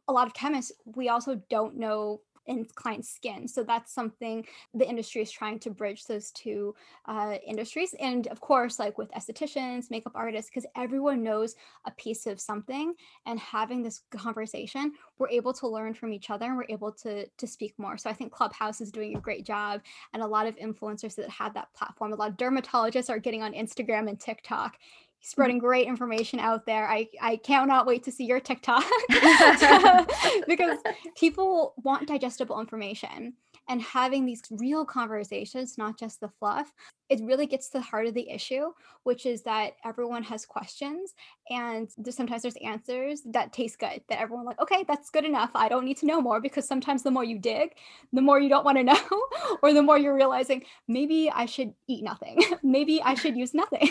a 0.08 0.14
lot 0.14 0.28
of 0.28 0.34
chemists 0.34 0.72
we 0.86 1.10
also 1.10 1.42
don't 1.50 1.78
know 1.78 2.22
in 2.46 2.66
client 2.76 3.06
skin. 3.06 3.48
So 3.48 3.64
that's 3.64 3.94
something 3.94 4.46
the 4.74 4.88
industry 4.88 5.22
is 5.22 5.32
trying 5.32 5.60
to 5.60 5.70
bridge 5.70 6.06
those 6.06 6.32
two 6.32 6.76
uh, 7.06 7.38
industries. 7.46 7.96
And 8.00 8.28
of 8.28 8.42
course, 8.42 8.80
like 8.80 8.98
with 8.98 9.12
estheticians, 9.12 9.90
makeup 9.92 10.14
artists, 10.16 10.50
because 10.50 10.70
everyone 10.76 11.24
knows 11.24 11.56
a 11.86 11.92
piece 11.92 12.26
of 12.26 12.40
something 12.40 12.94
and 13.26 13.40
having 13.40 13.84
this 13.84 14.02
conversation, 14.12 14.94
we're 15.18 15.30
able 15.30 15.54
to 15.54 15.68
learn 15.68 15.94
from 15.94 16.14
each 16.14 16.30
other 16.30 16.46
and 16.46 16.58
we're 16.58 16.66
able 16.70 16.92
to, 16.92 17.28
to 17.28 17.48
speak 17.48 17.74
more. 17.78 17.98
So 17.98 18.10
I 18.10 18.14
think 18.14 18.32
Clubhouse 18.32 18.82
is 18.82 18.92
doing 18.92 19.16
a 19.16 19.22
great 19.22 19.46
job 19.46 19.82
and 20.14 20.22
a 20.22 20.28
lot 20.28 20.48
of 20.48 20.56
influencers 20.58 21.16
that 21.16 21.30
have 21.30 21.54
that 21.54 21.74
platform, 21.74 22.14
a 22.14 22.16
lot 22.16 22.32
of 22.32 22.38
dermatologists 22.38 23.10
are 23.10 23.20
getting 23.20 23.44
on 23.44 23.54
Instagram 23.54 24.10
and 24.10 24.20
TikTok 24.20 24.78
spreading 25.24 25.58
mm-hmm. 25.58 25.66
great 25.66 25.88
information 25.88 26.40
out 26.40 26.66
there. 26.66 26.88
I, 26.88 27.08
I 27.22 27.38
cannot 27.38 27.88
wait 27.88 28.04
to 28.04 28.12
see 28.12 28.26
your 28.26 28.40
TikTok 28.40 28.84
because 30.48 30.78
people 31.16 31.74
want 31.84 32.08
digestible 32.08 32.60
information 32.60 33.34
and 33.70 33.82
having 33.82 34.26
these 34.26 34.42
real 34.52 34.84
conversations, 34.84 35.78
not 35.78 35.98
just 35.98 36.20
the 36.20 36.28
fluff, 36.28 36.74
it 37.10 37.22
really 37.24 37.46
gets 37.46 37.70
to 37.70 37.78
the 37.78 37.82
heart 37.82 38.08
of 38.08 38.14
the 38.14 38.30
issue, 38.30 38.72
which 39.04 39.26
is 39.26 39.44
that 39.44 39.74
everyone 39.86 40.24
has 40.24 40.46
questions 40.46 41.14
and 41.50 41.90
there's, 41.98 42.16
sometimes 42.16 42.42
there's 42.42 42.58
answers 42.58 43.22
that 43.26 43.54
taste 43.54 43.80
good 43.80 44.02
that 44.10 44.20
everyone 44.20 44.46
like, 44.46 44.60
okay, 44.60 44.84
that's 44.88 45.10
good 45.10 45.24
enough. 45.24 45.52
I 45.56 45.70
don't 45.70 45.86
need 45.86 45.98
to 45.98 46.06
know 46.06 46.22
more 46.22 46.42
because 46.42 46.68
sometimes 46.68 47.04
the 47.04 47.12
more 47.12 47.24
you 47.24 47.40
dig, 47.40 47.76
the 48.12 48.22
more 48.22 48.40
you 48.40 48.50
don't 48.50 48.66
want 48.66 48.78
to 48.80 48.84
know, 48.84 49.22
or 49.64 49.74
the 49.74 49.84
more 49.84 49.98
you're 49.98 50.16
realizing 50.16 50.64
maybe 50.88 51.32
I 51.34 51.46
should 51.46 51.74
eat 51.88 52.04
nothing. 52.04 52.42
maybe 52.64 53.02
I 53.02 53.14
should 53.14 53.38
use 53.38 53.54
nothing. 53.54 53.90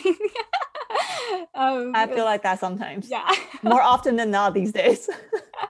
um, 1.55 1.92
I 1.95 2.07
feel 2.07 2.25
like 2.25 2.42
that 2.42 2.61
sometimes. 2.61 3.11
Yeah. 3.11 3.31
More 3.62 3.83
often 3.83 4.16
than 4.16 4.31
not 4.31 4.55
these 4.55 4.73
days. 4.73 5.09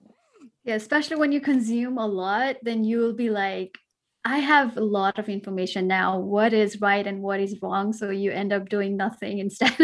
yeah, 0.64 0.74
especially 0.74 1.16
when 1.16 1.32
you 1.32 1.40
consume 1.40 1.98
a 1.98 2.06
lot, 2.06 2.56
then 2.62 2.84
you 2.84 2.98
will 2.98 3.14
be 3.14 3.30
like, 3.30 3.76
I 4.24 4.38
have 4.38 4.76
a 4.76 4.84
lot 4.84 5.18
of 5.18 5.28
information 5.28 5.88
now. 5.88 6.18
What 6.18 6.52
is 6.52 6.80
right 6.80 7.04
and 7.04 7.22
what 7.22 7.40
is 7.40 7.60
wrong? 7.60 7.92
So 7.92 8.10
you 8.10 8.30
end 8.30 8.52
up 8.52 8.68
doing 8.68 8.96
nothing 8.96 9.38
instead, 9.38 9.76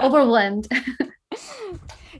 overwhelmed. 0.00 0.68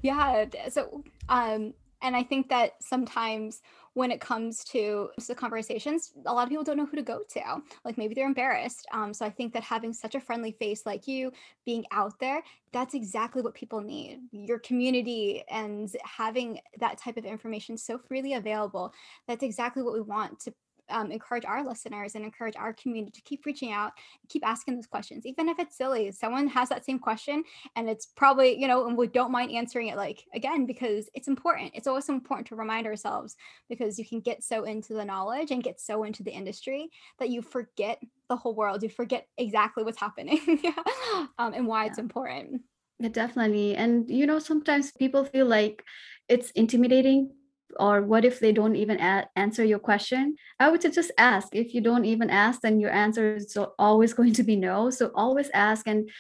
yeah. 0.03 0.45
So, 0.69 1.03
um, 1.31 1.73
and 2.03 2.15
I 2.15 2.23
think 2.23 2.51
that 2.51 2.73
sometimes 2.83 3.63
when 3.95 4.11
it 4.11 4.21
comes 4.21 4.65
to 4.65 5.11
the 5.29 5.35
conversations, 5.35 6.13
a 6.27 6.33
lot 6.33 6.45
of 6.45 6.49
people 6.49 6.65
don't 6.65 6.77
know 6.77 6.87
who 6.87 6.97
to 6.97 7.03
go 7.03 7.21
to. 7.29 7.63
Like 7.85 7.99
maybe 7.99 8.15
they're 8.15 8.27
embarrassed. 8.27 8.87
Um, 8.93 9.13
so 9.13 9.27
I 9.27 9.31
think 9.31 9.53
that 9.53 9.63
having 9.63 9.93
such 9.93 10.15
a 10.15 10.21
friendly 10.21 10.53
face 10.53 10.87
like 10.87 11.07
you, 11.07 11.33
being 11.67 11.85
out 11.91 12.19
there, 12.19 12.43
that's 12.73 12.95
exactly 12.95 13.43
what 13.43 13.55
people 13.55 13.81
need. 13.81 14.21
Your 14.33 14.59
community 14.59 15.45
and 15.51 15.95
having 16.05 16.61
that 16.79 16.99
type 16.99 17.17
of 17.19 17.27
information 17.27 17.77
so 17.77 17.99
freely 17.99 18.35
available, 18.35 18.95
that's 19.29 19.43
exactly 19.43 19.83
what 19.83 19.95
we 19.95 20.01
want 20.01 20.41
to 20.41 20.55
um, 20.93 21.11
encourage 21.11 21.45
our 21.45 21.65
listeners 21.65 22.15
and 22.15 22.25
encourage 22.25 22.57
our 22.57 22.73
community 22.73 23.13
to 23.13 23.23
keep 23.23 23.45
reaching 23.47 23.73
out, 23.73 23.93
keep 24.29 24.47
asking 24.47 24.77
those 24.77 24.87
questions, 24.87 25.27
even 25.27 25.49
if 25.49 25.59
it's 25.59 25.77
silly. 25.77 26.13
Someone 26.13 26.47
has 26.49 26.69
that 26.69 26.85
same 26.85 26.99
question, 26.99 27.43
and 27.77 27.89
it's 27.89 28.07
probably 28.07 28.59
you 28.59 28.69
know, 28.69 28.87
and 28.87 28.97
we 28.97 29.07
don't 29.07 29.33
mind 29.33 29.53
answering 29.53 29.89
it 29.89 29.97
like 29.97 30.25
again 30.35 30.67
because 30.67 31.09
it's 31.15 31.29
important. 31.29 31.73
It's 31.75 31.87
always 31.87 32.09
important 32.09 32.49
to 32.49 32.57
remind 32.57 32.87
ourselves 32.87 33.37
because 33.69 33.99
you 33.99 34.07
can 34.07 34.21
get 34.21 34.43
so 34.43 34.65
into 34.65 34.95
the 34.95 35.05
knowledge 35.05 35.51
and 35.51 35.63
get 35.63 35.81
so 35.81 36.05
into 36.05 36.23
the 36.23 36.31
industry 36.31 36.91
that 37.19 37.31
you 37.31 37.43
forget 37.43 38.01
the 38.29 38.37
whole 38.37 38.55
world. 38.55 38.83
You 38.83 38.89
forget 38.89 39.27
exactly 39.39 39.85
what's 39.85 40.01
happening 40.01 40.41
um, 41.39 41.55
and 41.55 41.67
why 41.67 41.85
yeah. 41.85 41.91
it's 41.91 41.99
important. 41.99 42.63
Yeah, 42.99 43.09
definitely. 43.09 43.75
And 43.75 44.09
you 44.09 44.27
know, 44.27 44.39
sometimes 44.39 44.93
people 44.93 45.25
feel 45.25 45.47
like 45.47 45.85
it's 46.29 46.51
intimidating 46.53 47.33
or 47.79 48.03
what 48.03 48.25
if 48.25 48.41
they 48.41 48.53
don't 48.53 48.77
even 48.77 49.01
a- 49.01 49.29
answer 49.37 49.65
your 49.65 49.79
question 49.79 50.37
i 50.61 50.69
would 50.69 50.81
just 50.81 51.11
ask 51.19 51.49
if 51.53 51.75
you 51.75 51.81
don't 51.81 52.05
even 52.05 52.31
ask 52.31 52.61
then 52.61 52.81
your 52.81 52.91
answer 52.91 53.37
is 53.37 53.57
always 53.79 54.13
going 54.19 54.33
to 54.33 54.43
be 54.43 54.57
no 54.57 54.91
so 54.91 55.11
always 55.15 55.51
ask 55.55 55.87
and 55.87 56.11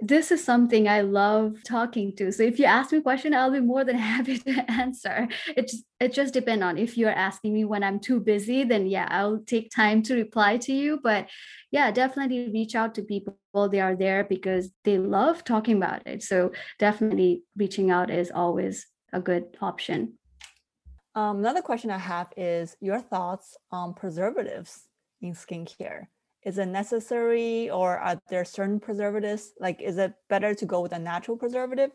this 0.00 0.30
is 0.30 0.42
something 0.42 0.88
I 0.88 1.02
love 1.02 1.62
talking 1.62 2.16
to. 2.16 2.32
So 2.32 2.42
if 2.42 2.58
you 2.58 2.64
ask 2.64 2.92
me 2.92 2.98
a 2.98 3.02
question, 3.02 3.34
I'll 3.34 3.50
be 3.50 3.60
more 3.60 3.84
than 3.84 3.98
happy 4.12 4.38
to 4.38 4.70
answer. 4.70 5.28
It 5.56 5.68
just 5.68 5.84
it 6.00 6.12
just 6.12 6.32
depends 6.32 6.64
on 6.64 6.78
if 6.78 6.96
you're 6.96 7.10
asking 7.10 7.52
me 7.52 7.64
when 7.64 7.82
I'm 7.82 8.00
too 8.00 8.20
busy, 8.20 8.64
then 8.64 8.86
yeah, 8.86 9.06
I'll 9.10 9.40
take 9.40 9.70
time 9.70 10.02
to 10.04 10.14
reply 10.14 10.56
to 10.58 10.72
you. 10.72 11.00
But 11.02 11.28
yeah, 11.70 11.90
definitely 11.90 12.50
reach 12.50 12.74
out 12.74 12.94
to 12.94 13.02
people. 13.02 13.36
They 13.54 13.80
are 13.80 13.94
there 13.94 14.24
because 14.24 14.70
they 14.84 14.96
love 14.98 15.44
talking 15.44 15.76
about 15.76 16.06
it. 16.06 16.22
So 16.22 16.52
definitely 16.78 17.42
reaching 17.56 17.90
out 17.90 18.10
is 18.10 18.30
always 18.30 18.86
a 19.12 19.20
good 19.20 19.56
option. 19.60 20.14
Um, 21.14 21.38
another 21.38 21.62
question 21.62 21.90
I 21.90 21.98
have 21.98 22.28
is 22.36 22.76
your 22.80 23.00
thoughts 23.00 23.56
on 23.72 23.94
preservatives 23.94 24.86
in 25.20 25.34
skincare. 25.34 26.06
Is 26.44 26.58
it 26.58 26.66
necessary 26.66 27.68
or 27.68 27.98
are 27.98 28.18
there 28.30 28.44
certain 28.44 28.80
preservatives? 28.80 29.52
Like, 29.58 29.82
is 29.82 29.98
it 29.98 30.14
better 30.28 30.54
to 30.54 30.66
go 30.66 30.80
with 30.80 30.92
a 30.92 30.98
natural 30.98 31.36
preservative 31.36 31.90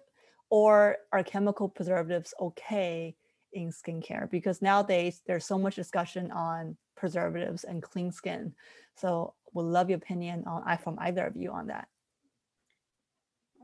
or 0.50 0.98
are 1.12 1.24
chemical 1.24 1.70
preservatives 1.70 2.34
okay 2.40 3.16
in 3.54 3.72
skincare? 3.72 4.30
Because 4.30 4.62
nowadays 4.62 5.22
there's 5.26 5.46
so 5.46 5.58
much 5.58 5.76
discussion 5.76 6.30
on 6.32 6.78
preservatives 6.96 7.64
and 7.64 7.82
clean 7.82 8.12
skin. 8.12 8.54
So, 8.96 9.34
would 9.54 9.64
love 9.64 9.90
your 9.90 9.98
opinion 9.98 10.44
on 10.46 10.78
from 10.80 10.98
either 11.00 11.26
of 11.26 11.38
you 11.38 11.52
on 11.52 11.68
that 11.68 11.88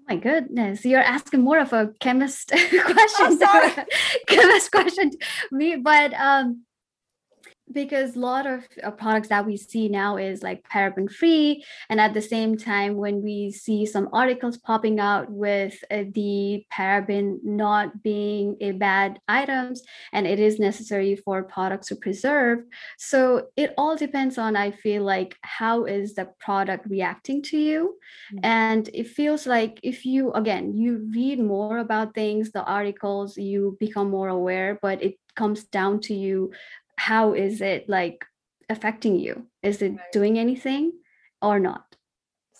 my 0.07 0.15
goodness, 0.15 0.85
you're 0.85 1.01
asking 1.01 1.41
more 1.41 1.59
of 1.59 1.73
a 1.73 1.93
chemist 1.99 2.49
question. 2.85 3.39
Oh, 3.41 3.83
chemist 4.27 4.71
question 4.71 5.11
me, 5.51 5.75
but 5.77 6.13
um, 6.13 6.63
because 7.73 8.15
a 8.15 8.19
lot 8.19 8.45
of 8.45 8.67
products 8.97 9.29
that 9.29 9.45
we 9.45 9.57
see 9.57 9.89
now 9.89 10.17
is 10.17 10.43
like 10.43 10.67
paraben 10.69 11.11
free 11.11 11.63
and 11.89 11.99
at 11.99 12.13
the 12.13 12.21
same 12.21 12.57
time 12.57 12.95
when 12.95 13.21
we 13.21 13.51
see 13.51 13.85
some 13.85 14.09
articles 14.13 14.57
popping 14.57 14.99
out 14.99 15.29
with 15.29 15.83
uh, 15.91 16.03
the 16.13 16.63
paraben 16.73 17.37
not 17.43 18.03
being 18.03 18.55
a 18.61 18.71
bad 18.71 19.19
items 19.27 19.83
and 20.13 20.27
it 20.27 20.39
is 20.39 20.59
necessary 20.59 21.15
for 21.15 21.43
products 21.43 21.87
to 21.87 21.95
preserve 21.95 22.59
so 22.97 23.47
it 23.55 23.73
all 23.77 23.95
depends 23.95 24.37
on 24.37 24.55
i 24.55 24.71
feel 24.71 25.03
like 25.03 25.37
how 25.41 25.85
is 25.85 26.15
the 26.15 26.27
product 26.39 26.85
reacting 26.89 27.41
to 27.41 27.57
you 27.57 27.97
mm-hmm. 28.33 28.45
and 28.45 28.89
it 28.93 29.07
feels 29.07 29.45
like 29.45 29.79
if 29.83 30.05
you 30.05 30.31
again 30.33 30.77
you 30.77 31.07
read 31.13 31.39
more 31.39 31.79
about 31.79 32.13
things 32.13 32.51
the 32.51 32.63
articles 32.63 33.37
you 33.37 33.77
become 33.79 34.09
more 34.09 34.29
aware 34.29 34.79
but 34.81 35.01
it 35.03 35.15
comes 35.35 35.63
down 35.65 35.99
to 35.99 36.13
you 36.13 36.51
how 37.07 37.33
is 37.33 37.61
it 37.61 37.89
like 37.89 38.25
affecting 38.69 39.15
you 39.19 39.47
is 39.63 39.81
it 39.81 39.93
doing 40.13 40.37
anything 40.37 40.91
or 41.41 41.59
not 41.59 41.91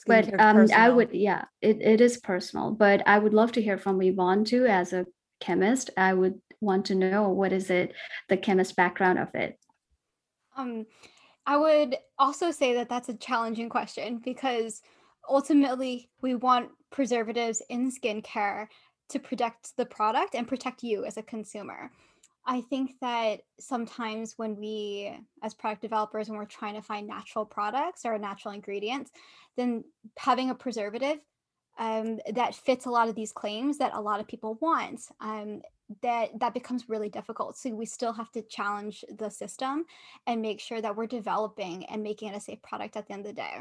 but 0.08 0.39
um, 0.39 0.67
I 0.73 0.89
would, 0.89 1.13
yeah, 1.13 1.45
it, 1.62 1.82
it 1.82 2.01
is 2.01 2.17
personal. 2.17 2.71
But 2.71 3.08
I 3.08 3.19
would 3.19 3.34
love 3.34 3.51
to 3.54 3.62
hear 3.62 3.77
from 3.77 4.01
Yvonne 4.01 4.45
too, 4.45 4.65
as 4.65 4.93
a 4.93 5.06
chemist. 5.39 5.89
I 5.97 6.13
would 6.13 6.41
want 6.60 6.86
to 6.86 6.95
know 6.95 7.30
what 7.30 7.54
is 7.54 7.69
it, 7.69 7.93
the 8.30 8.38
chemist 8.38 8.75
background 8.75 9.19
of 9.19 9.34
it. 9.36 9.60
Um, 10.58 10.86
I 11.45 11.58
would 11.58 11.97
also 12.19 12.51
say 12.51 12.73
that 12.75 12.89
that's 12.89 13.10
a 13.10 13.17
challenging 13.17 13.69
question 13.69 14.21
because 14.23 14.82
ultimately 15.30 16.10
we 16.21 16.36
want 16.36 16.69
preservatives 16.91 17.62
in 17.69 17.91
skincare 17.91 18.67
to 19.10 19.19
protect 19.19 19.75
the 19.77 19.86
product 19.86 20.36
and 20.36 20.47
protect 20.47 20.84
you 20.84 21.06
as 21.06 21.17
a 21.17 21.23
consumer. 21.23 21.91
I 22.45 22.62
think 22.62 22.95
that 23.01 23.41
sometimes 23.60 24.34
when 24.38 24.58
we, 24.58 25.15
as 25.43 25.54
product 25.54 25.82
developers, 25.82 26.27
when 26.27 26.38
we're 26.38 26.45
trying 26.45 26.75
to 26.75 26.82
find 26.82 27.08
natural 27.08 27.45
products 27.45 28.04
or 28.04 28.17
natural 28.17 28.54
ingredients, 28.54 29.12
then 29.58 29.84
having 30.17 30.49
a 30.49 30.56
preservative 30.56 31.19
um, 31.77 32.19
that 32.34 32.56
fits 32.56 32.86
a 32.86 32.89
lot 32.89 33.10
of 33.10 33.15
these 33.15 33.32
claims 33.32 33.77
that 33.77 33.93
a 33.93 34.01
lot 34.01 34.19
of 34.19 34.27
people 34.27 34.58
want, 34.62 35.01
um, 35.19 35.62
that 36.01 36.39
that 36.39 36.54
becomes 36.54 36.89
really 36.89 37.10
difficult. 37.10 37.58
So 37.58 37.69
we 37.71 37.86
still 37.86 38.13
have 38.13 38.32
to 38.32 38.41
challenge 38.41 39.04
the 39.17 39.30
system 39.30 39.86
and 40.25 40.41
make 40.41 40.60
sure 40.60 40.82
that 40.82 40.95
we're 40.95 41.08
developing 41.08 41.86
and 41.86 42.01
making 42.01 42.30
it 42.30 42.38
a 42.38 42.39
safe 42.39 42.62
product 42.62 42.97
at 42.97 43.08
the 43.08 43.13
end 43.13 43.25
of 43.25 43.36
the 43.36 43.41
day. 43.41 43.58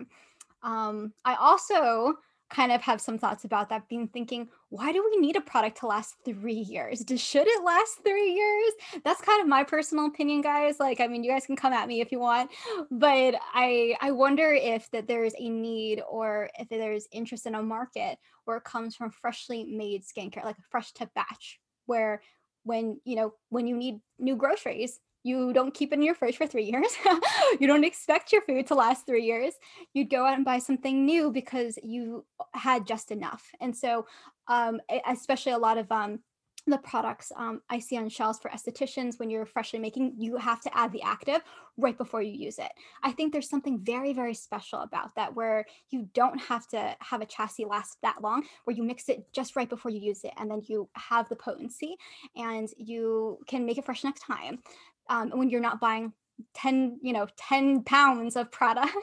Um, 0.62 1.12
I 1.24 1.34
also 1.34 2.18
kind 2.50 2.72
of 2.72 2.82
have 2.82 3.00
some 3.00 3.18
thoughts 3.18 3.44
about 3.44 3.68
that 3.68 3.88
being 3.88 4.08
thinking 4.08 4.48
why 4.68 4.92
do 4.92 5.04
we 5.04 5.20
need 5.20 5.36
a 5.36 5.40
product 5.40 5.78
to 5.78 5.86
last 5.86 6.14
three 6.24 6.52
years? 6.54 7.04
Should 7.16 7.46
it 7.48 7.64
last 7.64 7.98
three 8.04 8.34
years? 8.34 8.72
That's 9.02 9.20
kind 9.20 9.40
of 9.40 9.48
my 9.48 9.64
personal 9.64 10.06
opinion 10.06 10.40
guys 10.40 10.80
like 10.80 11.00
i 11.00 11.06
mean 11.06 11.22
you 11.22 11.30
guys 11.30 11.46
can 11.46 11.56
come 11.56 11.72
at 11.72 11.88
me 11.88 12.00
if 12.00 12.10
you 12.12 12.18
want 12.18 12.50
but 12.90 13.34
i 13.54 13.94
i 14.00 14.10
wonder 14.10 14.52
if 14.52 14.90
that 14.90 15.06
there's 15.06 15.34
a 15.38 15.48
need 15.48 16.02
or 16.08 16.50
if 16.58 16.68
there's 16.68 17.06
interest 17.12 17.46
in 17.46 17.54
a 17.54 17.62
market 17.62 18.18
where 18.44 18.56
it 18.56 18.64
comes 18.64 18.96
from 18.96 19.10
freshly 19.10 19.64
made 19.64 20.02
skincare 20.02 20.44
like 20.44 20.58
a 20.58 20.62
fresh 20.70 20.92
to 20.92 21.08
batch 21.14 21.60
where 21.86 22.22
when 22.64 23.00
you 23.04 23.16
know 23.16 23.32
when 23.48 23.66
you 23.66 23.76
need 23.76 24.00
new 24.18 24.36
groceries 24.36 25.00
you 25.22 25.52
don't 25.52 25.74
keep 25.74 25.92
it 25.92 25.96
in 25.96 26.02
your 26.02 26.14
fridge 26.14 26.36
for 26.36 26.46
three 26.46 26.64
years. 26.70 26.96
you 27.60 27.66
don't 27.66 27.84
expect 27.84 28.32
your 28.32 28.42
food 28.42 28.66
to 28.68 28.74
last 28.74 29.06
three 29.06 29.24
years. 29.24 29.54
You'd 29.92 30.10
go 30.10 30.24
out 30.24 30.36
and 30.36 30.44
buy 30.44 30.58
something 30.58 31.04
new 31.04 31.30
because 31.30 31.78
you 31.82 32.24
had 32.54 32.86
just 32.86 33.10
enough. 33.10 33.50
And 33.60 33.76
so, 33.76 34.06
um, 34.48 34.80
especially 35.06 35.52
a 35.52 35.58
lot 35.58 35.78
of 35.78 35.90
um, 35.92 36.20
the 36.66 36.78
products 36.78 37.32
um, 37.36 37.60
I 37.70 37.78
see 37.78 37.96
on 37.96 38.08
shelves 38.08 38.38
for 38.38 38.50
estheticians 38.50 39.18
when 39.18 39.30
you're 39.30 39.46
freshly 39.46 39.78
making, 39.78 40.14
you 40.18 40.36
have 40.36 40.60
to 40.62 40.76
add 40.76 40.92
the 40.92 41.02
active 41.02 41.40
right 41.76 41.96
before 41.96 42.22
you 42.22 42.32
use 42.32 42.58
it. 42.58 42.70
I 43.02 43.12
think 43.12 43.32
there's 43.32 43.48
something 43.48 43.78
very, 43.78 44.12
very 44.12 44.34
special 44.34 44.80
about 44.80 45.14
that 45.16 45.34
where 45.34 45.66
you 45.90 46.08
don't 46.14 46.38
have 46.38 46.66
to 46.68 46.94
have 47.00 47.22
a 47.22 47.26
chassis 47.26 47.64
last 47.64 47.98
that 48.02 48.22
long, 48.22 48.44
where 48.64 48.76
you 48.76 48.82
mix 48.82 49.08
it 49.08 49.26
just 49.32 49.56
right 49.56 49.68
before 49.68 49.90
you 49.90 50.00
use 50.00 50.24
it 50.24 50.32
and 50.36 50.50
then 50.50 50.62
you 50.66 50.88
have 50.94 51.28
the 51.28 51.36
potency 51.36 51.96
and 52.36 52.68
you 52.76 53.38
can 53.46 53.64
make 53.64 53.78
it 53.78 53.84
fresh 53.84 54.04
next 54.04 54.20
time 54.20 54.58
um, 55.10 55.30
when 55.30 55.50
you're 55.50 55.60
not 55.60 55.80
buying 55.80 56.12
10 56.54 57.00
you 57.02 57.12
know 57.12 57.26
10 57.36 57.84
pounds 57.84 58.36
of 58.36 58.50
product. 58.50 58.92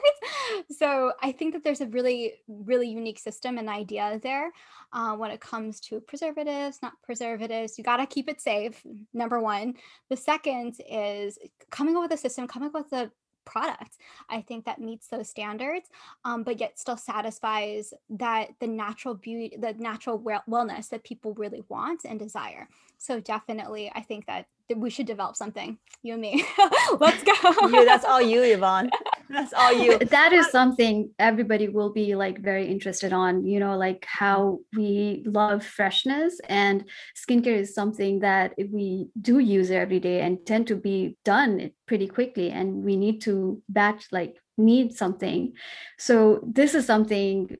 So 0.70 1.12
i 1.22 1.30
think 1.30 1.52
that 1.52 1.62
there's 1.62 1.82
a 1.82 1.86
really 1.88 2.32
really 2.48 2.88
unique 2.88 3.18
system 3.18 3.58
and 3.58 3.68
idea 3.68 4.18
there 4.22 4.50
uh, 4.94 5.14
when 5.14 5.30
it 5.30 5.40
comes 5.40 5.78
to 5.80 6.00
preservatives 6.00 6.78
not 6.82 6.94
preservatives. 7.02 7.76
You 7.76 7.84
got 7.84 7.98
to 7.98 8.06
keep 8.06 8.28
it 8.28 8.40
safe 8.40 8.82
number 9.12 9.40
one. 9.40 9.74
The 10.08 10.16
second 10.16 10.76
is 10.90 11.38
coming 11.70 11.96
up 11.96 12.02
with 12.02 12.12
a 12.12 12.16
system 12.16 12.48
coming 12.48 12.68
up 12.68 12.74
with 12.74 12.92
a 12.92 13.10
product 13.48 13.96
i 14.28 14.40
think 14.40 14.64
that 14.64 14.80
meets 14.80 15.08
those 15.08 15.28
standards 15.28 15.88
um, 16.24 16.42
but 16.42 16.60
yet 16.60 16.78
still 16.78 16.96
satisfies 16.96 17.92
that 18.10 18.50
the 18.60 18.66
natural 18.66 19.14
beauty 19.14 19.56
the 19.58 19.74
natural 19.74 20.18
wellness 20.20 20.88
that 20.88 21.04
people 21.04 21.34
really 21.34 21.62
want 21.68 22.04
and 22.04 22.18
desire. 22.18 22.68
So 22.98 23.20
definitely 23.20 23.90
i 23.94 24.00
think 24.00 24.26
that 24.26 24.46
we 24.76 24.90
should 24.90 25.06
develop 25.06 25.34
something 25.34 25.78
you 26.02 26.12
and 26.12 26.22
me. 26.22 26.44
Let's 27.00 27.22
go. 27.22 27.32
You, 27.68 27.84
that's 27.84 28.04
all 28.04 28.20
you 28.20 28.42
yvonne 28.42 28.90
that's 29.30 29.52
all 29.52 29.72
you 29.72 29.98
that 29.98 30.32
is 30.32 30.50
something 30.50 31.10
everybody 31.18 31.68
will 31.68 31.92
be 31.92 32.14
like 32.14 32.40
very 32.40 32.66
interested 32.66 33.12
on 33.12 33.44
you 33.44 33.60
know 33.60 33.76
like 33.76 34.04
how 34.08 34.58
we 34.76 35.22
love 35.26 35.64
freshness 35.64 36.40
and 36.48 36.84
skincare 37.16 37.58
is 37.58 37.74
something 37.74 38.20
that 38.20 38.54
we 38.72 39.08
do 39.20 39.38
use 39.38 39.70
every 39.70 40.00
day 40.00 40.20
and 40.20 40.44
tend 40.46 40.66
to 40.66 40.76
be 40.76 41.16
done 41.24 41.70
pretty 41.86 42.06
quickly 42.06 42.50
and 42.50 42.84
we 42.84 42.96
need 42.96 43.20
to 43.20 43.62
batch 43.68 44.06
like 44.12 44.36
need 44.56 44.92
something 44.92 45.52
so 45.98 46.40
this 46.42 46.74
is 46.74 46.86
something 46.86 47.56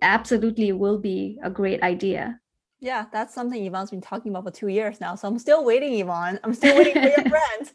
absolutely 0.00 0.72
will 0.72 0.98
be 0.98 1.38
a 1.42 1.50
great 1.50 1.82
idea 1.82 2.40
yeah, 2.80 3.06
that's 3.10 3.34
something 3.34 3.64
Yvonne's 3.64 3.90
been 3.90 4.02
talking 4.02 4.30
about 4.30 4.44
for 4.44 4.50
two 4.50 4.68
years 4.68 5.00
now. 5.00 5.14
So 5.14 5.26
I'm 5.26 5.38
still 5.38 5.64
waiting, 5.64 5.98
Yvonne. 6.00 6.38
I'm 6.44 6.52
still 6.52 6.76
waiting 6.76 6.92
for 6.92 7.08
your 7.08 7.14
friends. 7.30 7.72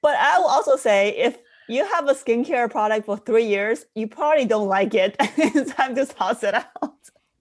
But 0.00 0.16
I 0.16 0.38
will 0.38 0.46
also 0.46 0.76
say 0.76 1.10
if 1.10 1.36
you 1.68 1.84
have 1.86 2.08
a 2.08 2.14
skincare 2.14 2.70
product 2.70 3.06
for 3.06 3.16
three 3.16 3.46
years, 3.46 3.86
you 3.94 4.06
probably 4.08 4.44
don't 4.44 4.68
like 4.68 4.94
it. 4.94 5.16
it's 5.20 5.72
time 5.72 5.94
to 5.96 6.06
toss 6.06 6.42
it 6.42 6.54
out. 6.54 6.94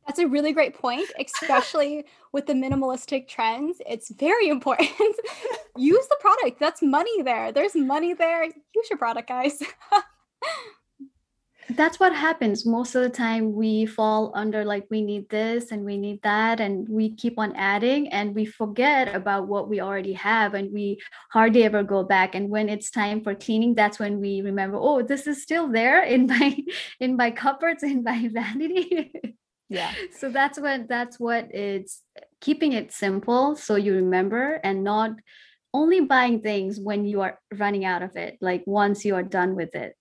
That's 0.07 0.19
a 0.19 0.27
really 0.27 0.53
great 0.53 0.75
point, 0.75 1.09
especially 1.19 2.05
with 2.31 2.45
the 2.45 2.53
minimalistic 2.53 3.27
trends. 3.27 3.81
It's 3.87 4.11
very 4.11 4.49
important. 4.49 4.89
Use 5.77 6.07
the 6.07 6.17
product. 6.19 6.59
That's 6.59 6.81
money 6.81 7.23
there. 7.23 7.51
There's 7.51 7.75
money 7.75 8.13
there. 8.13 8.43
Use 8.43 8.89
your 8.89 8.99
product, 8.99 9.27
guys 9.27 9.61
that's 11.69 11.99
what 11.99 12.13
happens. 12.13 12.65
Most 12.65 12.93
of 12.95 13.01
the 13.01 13.09
time 13.09 13.53
we 13.53 13.85
fall 13.85 14.31
under 14.35 14.63
like 14.63 14.85
we 14.91 15.01
need 15.01 15.29
this 15.29 15.71
and 15.71 15.83
we 15.83 15.97
need 15.97 16.21
that 16.21 16.59
and 16.59 16.87
we 16.87 17.15
keep 17.15 17.39
on 17.39 17.55
adding 17.55 18.07
and 18.09 18.35
we 18.35 18.45
forget 18.45 19.15
about 19.15 19.47
what 19.47 19.67
we 19.67 19.81
already 19.81 20.13
have 20.13 20.53
and 20.53 20.71
we 20.71 20.99
hardly 21.31 21.63
ever 21.63 21.81
go 21.81 22.03
back. 22.03 22.35
And 22.35 22.49
when 22.49 22.69
it's 22.69 22.91
time 22.91 23.23
for 23.23 23.33
cleaning 23.33 23.73
that's 23.73 23.97
when 23.97 24.19
we 24.19 24.41
remember 24.41 24.77
oh 24.79 25.01
this 25.01 25.25
is 25.25 25.41
still 25.41 25.67
there 25.67 26.03
in 26.03 26.27
my 26.27 26.57
in 26.99 27.15
my 27.15 27.31
cupboards 27.31 27.83
in 27.83 28.03
my 28.03 28.27
vanity. 28.33 29.11
Yeah. 29.69 29.91
So 30.11 30.29
that's 30.29 30.59
what 30.59 30.87
that's 30.87 31.19
what 31.19 31.53
it's 31.53 32.03
keeping 32.41 32.73
it 32.73 32.91
simple 32.91 33.55
so 33.55 33.75
you 33.75 33.95
remember 33.95 34.59
and 34.63 34.83
not 34.83 35.11
only 35.73 36.01
buying 36.01 36.41
things 36.41 36.79
when 36.79 37.05
you 37.05 37.21
are 37.21 37.39
running 37.53 37.83
out 37.83 38.03
of 38.03 38.15
it 38.15 38.37
like 38.39 38.63
once 38.65 39.03
you 39.03 39.15
are 39.15 39.23
done 39.23 39.55
with 39.55 39.73
it 39.73 39.95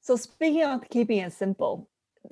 so 0.00 0.16
speaking 0.16 0.64
of 0.64 0.88
keeping 0.88 1.18
it 1.18 1.32
simple, 1.32 1.88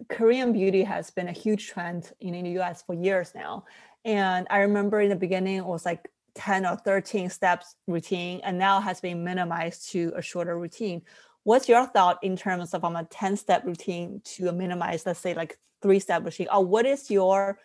Korean 0.08 0.52
beauty 0.52 0.82
has 0.84 1.10
been 1.10 1.28
a 1.28 1.32
huge 1.32 1.68
trend 1.68 2.12
in 2.20 2.32
the 2.32 2.60
US 2.60 2.82
for 2.82 2.94
years 2.94 3.32
now. 3.34 3.64
And 4.04 4.46
I 4.50 4.60
remember 4.60 5.00
in 5.00 5.10
the 5.10 5.16
beginning 5.16 5.56
it 5.56 5.64
was 5.64 5.84
like 5.84 6.10
10 6.34 6.66
or 6.66 6.76
13 6.76 7.30
steps 7.30 7.74
routine 7.86 8.40
and 8.44 8.58
now 8.58 8.80
has 8.80 9.00
been 9.00 9.24
minimized 9.24 9.90
to 9.90 10.12
a 10.16 10.22
shorter 10.22 10.58
routine. 10.58 11.02
What's 11.42 11.68
your 11.68 11.86
thought 11.86 12.18
in 12.22 12.36
terms 12.36 12.74
of 12.74 12.80
from 12.82 12.96
a 12.96 13.04
10 13.04 13.36
step 13.36 13.64
routine 13.64 14.20
to 14.24 14.48
a 14.48 14.52
minimized, 14.52 15.06
let's 15.06 15.20
say 15.20 15.34
like 15.34 15.58
three 15.82 15.98
step 15.98 16.24
routine? 16.24 16.48
Or 16.52 16.64
what 16.64 16.86
is 16.86 17.10
your 17.10 17.58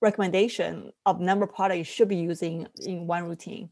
recommendation 0.00 0.92
of 1.04 1.20
number 1.20 1.44
of 1.44 1.54
products 1.54 1.78
you 1.78 1.84
should 1.84 2.08
be 2.08 2.16
using 2.16 2.66
in 2.84 3.06
one 3.06 3.24
routine? 3.24 3.70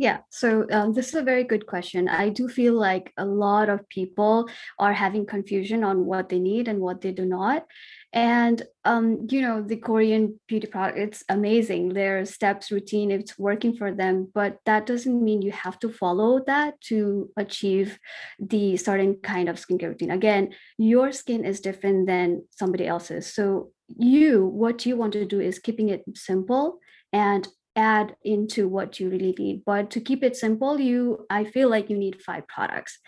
Yeah, 0.00 0.18
so 0.30 0.64
um, 0.70 0.92
this 0.92 1.08
is 1.08 1.16
a 1.16 1.22
very 1.22 1.42
good 1.42 1.66
question. 1.66 2.08
I 2.08 2.28
do 2.28 2.48
feel 2.48 2.74
like 2.74 3.12
a 3.16 3.24
lot 3.24 3.68
of 3.68 3.88
people 3.88 4.48
are 4.78 4.92
having 4.92 5.26
confusion 5.26 5.82
on 5.82 6.06
what 6.06 6.28
they 6.28 6.38
need 6.38 6.68
and 6.68 6.78
what 6.78 7.00
they 7.00 7.10
do 7.10 7.24
not. 7.24 7.66
And 8.12 8.62
um, 8.84 9.26
you 9.28 9.42
know, 9.42 9.60
the 9.60 9.76
Korean 9.76 10.38
beauty 10.46 10.68
product, 10.68 10.98
it's 10.98 11.24
amazing. 11.28 11.88
Their 11.88 12.24
steps 12.26 12.70
routine, 12.70 13.10
it's 13.10 13.36
working 13.36 13.74
for 13.74 13.92
them, 13.92 14.30
but 14.32 14.58
that 14.66 14.86
doesn't 14.86 15.20
mean 15.20 15.42
you 15.42 15.50
have 15.50 15.80
to 15.80 15.88
follow 15.88 16.44
that 16.46 16.80
to 16.82 17.30
achieve 17.36 17.98
the 18.38 18.76
certain 18.76 19.16
kind 19.16 19.48
of 19.48 19.56
skincare 19.56 19.88
routine. 19.88 20.12
Again, 20.12 20.54
your 20.78 21.10
skin 21.10 21.44
is 21.44 21.60
different 21.60 22.06
than 22.06 22.44
somebody 22.52 22.86
else's. 22.86 23.34
So 23.34 23.72
you, 23.96 24.46
what 24.46 24.86
you 24.86 24.96
want 24.96 25.14
to 25.14 25.24
do 25.24 25.40
is 25.40 25.58
keeping 25.58 25.88
it 25.88 26.04
simple 26.14 26.78
and 27.12 27.48
add 27.78 28.16
into 28.24 28.68
what 28.68 28.98
you 28.98 29.08
really 29.08 29.34
need. 29.38 29.62
But 29.64 29.90
to 29.92 30.00
keep 30.00 30.24
it 30.24 30.36
simple, 30.36 30.80
you 30.80 31.26
I 31.30 31.44
feel 31.44 31.70
like 31.70 31.88
you 31.88 31.96
need 31.96 32.20
five 32.20 32.46
products. 32.48 32.98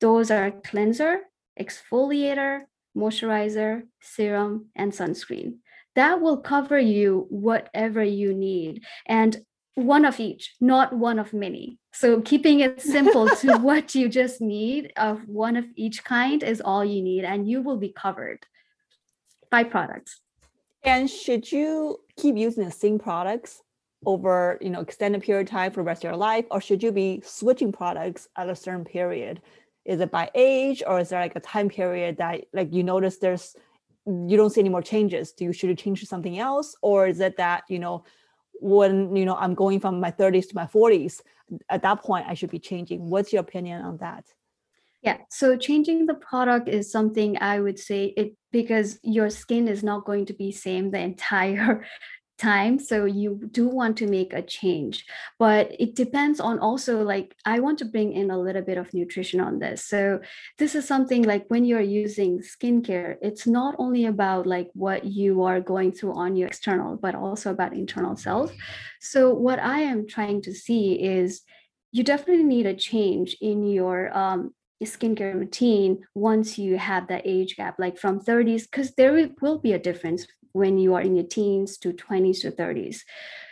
Those 0.00 0.30
are 0.30 0.52
cleanser, 0.52 1.22
exfoliator, 1.58 2.62
moisturizer, 2.96 3.82
serum, 4.00 4.66
and 4.76 4.92
sunscreen. 4.92 5.56
That 5.96 6.20
will 6.20 6.38
cover 6.38 6.78
you 6.78 7.26
whatever 7.28 8.04
you 8.04 8.32
need. 8.32 8.84
And 9.06 9.44
one 9.74 10.04
of 10.04 10.20
each, 10.20 10.54
not 10.60 10.92
one 10.92 11.18
of 11.18 11.32
many. 11.32 11.78
So 11.92 12.20
keeping 12.20 12.60
it 12.60 12.80
simple 12.80 13.28
to 13.28 13.58
what 13.68 13.94
you 13.96 14.08
just 14.08 14.40
need 14.40 14.92
of 14.96 15.26
one 15.26 15.56
of 15.56 15.64
each 15.74 16.04
kind 16.04 16.42
is 16.44 16.60
all 16.60 16.84
you 16.84 17.02
need, 17.02 17.24
and 17.24 17.48
you 17.50 17.62
will 17.62 17.78
be 17.78 17.92
covered. 17.92 18.46
Five 19.50 19.70
products. 19.70 20.20
And 20.84 21.10
should 21.10 21.50
you 21.50 21.98
keep 22.16 22.36
using 22.36 22.64
the 22.64 22.70
same 22.70 22.98
products 23.00 23.60
over 24.06 24.58
you 24.60 24.70
know 24.70 24.80
extended 24.80 25.22
period 25.22 25.46
of 25.46 25.50
time 25.50 25.70
for 25.70 25.80
the 25.80 25.84
rest 25.84 26.04
of 26.04 26.08
your 26.08 26.16
life 26.16 26.46
or 26.50 26.60
should 26.60 26.82
you 26.82 26.90
be 26.90 27.22
switching 27.24 27.70
products 27.72 28.28
at 28.36 28.48
a 28.48 28.56
certain 28.56 28.84
period? 28.84 29.42
Is 29.84 30.00
it 30.00 30.10
by 30.10 30.30
age 30.34 30.82
or 30.86 31.00
is 31.00 31.10
there 31.10 31.20
like 31.20 31.36
a 31.36 31.40
time 31.40 31.68
period 31.68 32.16
that 32.18 32.44
like 32.52 32.72
you 32.72 32.82
notice 32.82 33.18
there's 33.18 33.56
you 34.06 34.36
don't 34.36 34.50
see 34.50 34.60
any 34.60 34.70
more 34.70 34.82
changes? 34.82 35.32
Do 35.32 35.44
you 35.44 35.52
should 35.52 35.68
you 35.68 35.76
change 35.76 36.00
to 36.00 36.06
something 36.06 36.38
else? 36.38 36.74
Or 36.82 37.06
is 37.06 37.20
it 37.20 37.36
that 37.36 37.64
you 37.68 37.78
know 37.78 38.04
when 38.62 39.14
you 39.16 39.24
know 39.24 39.36
i'm 39.36 39.54
going 39.54 39.80
from 39.80 40.00
my 40.00 40.10
30s 40.10 40.48
to 40.48 40.54
my 40.54 40.66
40s 40.66 41.22
at 41.70 41.82
that 41.82 42.02
point 42.02 42.26
i 42.28 42.34
should 42.34 42.50
be 42.50 42.58
changing? 42.58 43.10
What's 43.10 43.32
your 43.32 43.40
opinion 43.40 43.82
on 43.82 43.98
that? 43.98 44.24
Yeah 45.02 45.18
so 45.30 45.56
changing 45.56 46.06
the 46.06 46.14
product 46.14 46.68
is 46.68 46.90
something 46.90 47.36
i 47.40 47.60
would 47.60 47.78
say 47.78 48.14
it 48.16 48.34
because 48.52 48.98
your 49.02 49.30
skin 49.30 49.68
is 49.68 49.82
not 49.82 50.04
going 50.04 50.26
to 50.26 50.34
be 50.34 50.52
same 50.52 50.90
the 50.90 50.98
entire 50.98 51.84
time 52.40 52.78
so 52.78 53.04
you 53.04 53.48
do 53.52 53.68
want 53.68 53.96
to 53.98 54.06
make 54.06 54.32
a 54.32 54.42
change. 54.42 55.04
But 55.38 55.76
it 55.78 55.94
depends 55.94 56.40
on 56.40 56.58
also 56.58 57.02
like 57.02 57.34
i 57.44 57.60
want 57.60 57.78
to 57.80 57.84
bring 57.84 58.12
in 58.12 58.30
a 58.30 58.40
little 58.40 58.62
bit 58.62 58.78
of 58.78 58.92
nutrition 58.94 59.40
on 59.40 59.58
this. 59.58 59.84
So 59.84 60.20
this 60.58 60.74
is 60.74 60.86
something 60.86 61.22
like 61.22 61.44
when 61.48 61.64
you're 61.64 61.80
using 61.80 62.40
skincare 62.40 63.16
it's 63.20 63.46
not 63.46 63.74
only 63.78 64.06
about 64.06 64.46
like 64.46 64.70
what 64.74 65.04
you 65.04 65.42
are 65.42 65.60
going 65.60 65.92
through 65.92 66.14
on 66.14 66.36
your 66.36 66.48
external 66.48 66.96
but 66.96 67.14
also 67.14 67.50
about 67.50 67.74
internal 67.74 68.16
self 68.16 68.52
so 69.00 69.32
what 69.32 69.58
i 69.58 69.80
am 69.80 70.06
trying 70.06 70.40
to 70.42 70.52
see 70.52 70.92
is 70.94 71.42
you 71.92 72.04
definitely 72.04 72.44
need 72.44 72.66
a 72.66 72.74
change 72.74 73.36
in 73.40 73.66
your 73.66 74.16
um, 74.16 74.54
skincare 74.84 75.34
routine 75.34 75.98
once 76.14 76.58
you 76.58 76.78
have 76.78 77.08
that 77.08 77.22
age 77.24 77.56
gap 77.56 77.74
like 77.78 77.98
from 77.98 78.20
30s 78.20 78.62
because 78.62 78.94
there 78.94 79.28
will 79.40 79.58
be 79.58 79.72
a 79.72 79.78
difference 79.78 80.26
when 80.52 80.78
you 80.78 80.94
are 80.94 81.00
in 81.00 81.14
your 81.16 81.26
teens 81.26 81.78
to 81.78 81.92
20s 81.92 82.40
to 82.42 82.50
30s. 82.50 83.00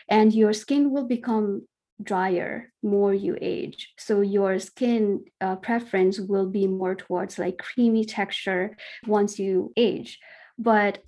And 0.08 0.32
your 0.32 0.52
skin 0.52 0.90
will 0.90 1.06
become 1.06 1.66
drier 2.02 2.72
more 2.82 3.12
you 3.12 3.36
age 3.40 3.92
so 3.98 4.20
your 4.20 4.60
skin 4.60 5.24
uh, 5.40 5.56
preference 5.56 6.20
will 6.20 6.46
be 6.46 6.66
more 6.66 6.94
towards 6.94 7.40
like 7.40 7.58
creamy 7.58 8.04
texture 8.04 8.76
once 9.08 9.36
you 9.36 9.72
age 9.76 10.20
but 10.58 11.02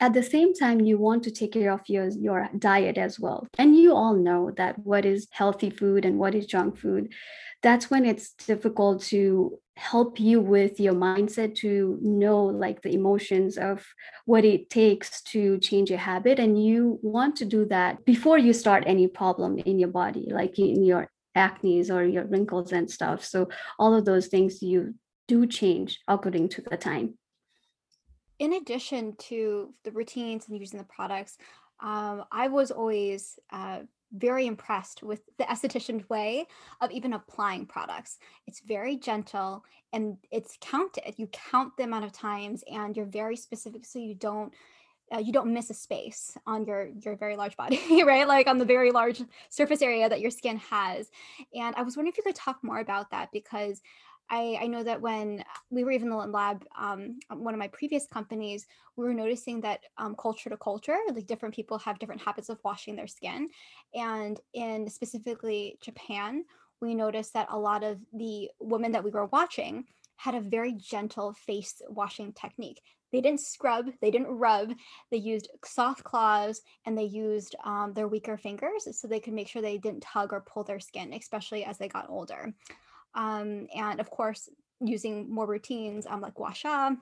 at 0.00 0.14
the 0.14 0.22
same 0.22 0.54
time 0.54 0.80
you 0.80 0.96
want 0.98 1.24
to 1.24 1.30
take 1.30 1.52
care 1.52 1.72
of 1.72 1.80
your 1.88 2.08
your 2.08 2.48
diet 2.58 2.98
as 2.98 3.18
well. 3.18 3.46
And 3.58 3.76
you 3.76 3.94
all 3.94 4.14
know 4.14 4.52
that 4.56 4.78
what 4.78 5.04
is 5.04 5.28
healthy 5.30 5.70
food 5.70 6.04
and 6.04 6.18
what 6.18 6.34
is 6.34 6.46
junk 6.46 6.78
food 6.78 7.12
that's 7.62 7.90
when 7.90 8.04
it's 8.04 8.34
difficult 8.34 9.02
to 9.02 9.58
help 9.76 10.18
you 10.18 10.40
with 10.40 10.80
your 10.80 10.94
mindset 10.94 11.54
to 11.56 11.98
know 12.02 12.44
like 12.44 12.82
the 12.82 12.92
emotions 12.92 13.56
of 13.56 13.84
what 14.26 14.44
it 14.44 14.70
takes 14.70 15.22
to 15.22 15.58
change 15.58 15.90
a 15.90 15.96
habit. 15.96 16.38
And 16.38 16.62
you 16.62 16.98
want 17.02 17.36
to 17.36 17.44
do 17.44 17.64
that 17.66 18.04
before 18.04 18.38
you 18.38 18.52
start 18.52 18.84
any 18.86 19.06
problem 19.06 19.58
in 19.58 19.78
your 19.78 19.88
body 19.88 20.28
like 20.30 20.58
in 20.58 20.84
your 20.84 21.08
acne 21.34 21.90
or 21.90 22.04
your 22.04 22.24
wrinkles 22.24 22.72
and 22.72 22.90
stuff. 22.90 23.24
So 23.24 23.48
all 23.78 23.94
of 23.94 24.04
those 24.04 24.26
things 24.26 24.62
you 24.62 24.94
do 25.26 25.46
change 25.46 26.00
according 26.08 26.48
to 26.48 26.62
the 26.62 26.76
time 26.76 27.14
in 28.38 28.54
addition 28.54 29.16
to 29.16 29.74
the 29.84 29.90
routines 29.90 30.48
and 30.48 30.58
using 30.58 30.78
the 30.78 30.84
products, 30.84 31.38
um, 31.80 32.24
I 32.32 32.48
was 32.48 32.70
always 32.70 33.38
uh, 33.52 33.80
very 34.12 34.46
impressed 34.46 35.02
with 35.02 35.20
the 35.38 35.44
esthetician 35.44 36.08
way 36.08 36.46
of 36.80 36.90
even 36.90 37.12
applying 37.12 37.66
products. 37.66 38.18
It's 38.46 38.60
very 38.60 38.96
gentle 38.96 39.64
and 39.92 40.16
it's 40.30 40.56
counted. 40.60 41.14
You 41.16 41.28
count 41.28 41.76
the 41.76 41.84
amount 41.84 42.04
of 42.04 42.12
times 42.12 42.64
and 42.70 42.96
you're 42.96 43.06
very 43.06 43.36
specific 43.36 43.84
so 43.84 43.98
you 43.98 44.14
don't 44.14 44.52
uh, 45.14 45.18
you 45.18 45.32
don't 45.32 45.52
miss 45.52 45.70
a 45.70 45.74
space 45.74 46.36
on 46.46 46.66
your 46.66 46.90
your 47.02 47.16
very 47.16 47.36
large 47.36 47.56
body 47.56 47.80
right 48.04 48.28
like 48.28 48.46
on 48.46 48.58
the 48.58 48.64
very 48.64 48.90
large 48.90 49.22
surface 49.48 49.80
area 49.80 50.08
that 50.08 50.20
your 50.20 50.30
skin 50.30 50.58
has 50.58 51.10
and 51.54 51.74
i 51.76 51.82
was 51.82 51.96
wondering 51.96 52.12
if 52.12 52.18
you 52.18 52.22
could 52.22 52.34
talk 52.34 52.58
more 52.62 52.80
about 52.80 53.10
that 53.10 53.30
because 53.32 53.80
I, 54.30 54.58
I 54.60 54.66
know 54.66 54.82
that 54.82 55.00
when 55.00 55.42
we 55.70 55.84
were 55.84 55.90
even 55.90 56.12
in 56.12 56.18
the 56.18 56.26
lab, 56.26 56.64
um, 56.78 57.18
one 57.30 57.54
of 57.54 57.58
my 57.58 57.68
previous 57.68 58.06
companies, 58.06 58.66
we 58.96 59.04
were 59.04 59.14
noticing 59.14 59.60
that 59.62 59.80
um, 59.96 60.14
culture 60.16 60.50
to 60.50 60.56
culture, 60.56 60.96
like 61.12 61.26
different 61.26 61.54
people 61.54 61.78
have 61.78 61.98
different 61.98 62.22
habits 62.22 62.48
of 62.48 62.58
washing 62.62 62.96
their 62.96 63.06
skin. 63.06 63.48
And 63.94 64.38
in 64.52 64.88
specifically 64.90 65.78
Japan, 65.80 66.44
we 66.80 66.94
noticed 66.94 67.32
that 67.34 67.48
a 67.50 67.58
lot 67.58 67.82
of 67.82 67.98
the 68.12 68.50
women 68.60 68.92
that 68.92 69.04
we 69.04 69.10
were 69.10 69.26
watching 69.26 69.84
had 70.16 70.34
a 70.34 70.40
very 70.40 70.72
gentle 70.72 71.32
face 71.32 71.80
washing 71.88 72.32
technique. 72.32 72.82
They 73.10 73.22
didn't 73.22 73.40
scrub, 73.40 73.86
they 74.02 74.10
didn't 74.10 74.26
rub, 74.26 74.72
they 75.10 75.16
used 75.16 75.48
soft 75.64 76.04
claws 76.04 76.60
and 76.84 76.98
they 76.98 77.04
used 77.04 77.56
um, 77.64 77.94
their 77.94 78.08
weaker 78.08 78.36
fingers 78.36 78.86
so 78.92 79.08
they 79.08 79.20
could 79.20 79.32
make 79.32 79.48
sure 79.48 79.62
they 79.62 79.78
didn't 79.78 80.02
tug 80.02 80.34
or 80.34 80.42
pull 80.42 80.64
their 80.64 80.80
skin, 80.80 81.14
especially 81.14 81.64
as 81.64 81.78
they 81.78 81.88
got 81.88 82.10
older 82.10 82.52
um, 83.14 83.66
and 83.74 84.00
of 84.00 84.10
course 84.10 84.48
using 84.80 85.32
more 85.32 85.46
routines 85.46 86.06
um, 86.06 86.20
like 86.20 86.34
gua 86.34 86.54
sha 86.54 86.92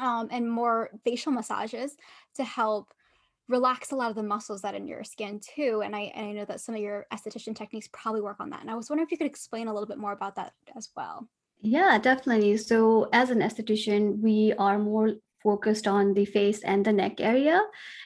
um, 0.00 0.28
and 0.30 0.50
more 0.50 0.90
facial 1.04 1.32
massages 1.32 1.96
to 2.34 2.44
help 2.44 2.92
relax 3.48 3.92
a 3.92 3.96
lot 3.96 4.10
of 4.10 4.16
the 4.16 4.22
muscles 4.22 4.62
that 4.62 4.74
in 4.74 4.88
your 4.88 5.04
skin 5.04 5.40
too. 5.40 5.82
And 5.84 5.94
I, 5.94 6.12
and 6.14 6.26
I 6.26 6.32
know 6.32 6.44
that 6.46 6.60
some 6.60 6.74
of 6.74 6.80
your 6.80 7.06
esthetician 7.12 7.54
techniques 7.54 7.88
probably 7.92 8.22
work 8.22 8.40
on 8.40 8.50
that. 8.50 8.62
And 8.62 8.70
I 8.70 8.74
was 8.74 8.88
wondering 8.88 9.06
if 9.06 9.12
you 9.12 9.18
could 9.18 9.26
explain 9.26 9.68
a 9.68 9.72
little 9.72 9.88
bit 9.88 9.98
more 9.98 10.12
about 10.12 10.36
that 10.36 10.52
as 10.76 10.88
well. 10.96 11.28
Yeah, 11.60 11.98
definitely. 11.98 12.56
So, 12.58 13.08
as 13.12 13.30
an 13.30 13.40
esthetician, 13.40 14.20
we 14.20 14.52
are 14.58 14.78
more 14.78 15.14
focused 15.44 15.86
on 15.86 16.14
the 16.14 16.24
face 16.24 16.62
and 16.64 16.84
the 16.84 16.92
neck 16.92 17.20
area. 17.20 17.60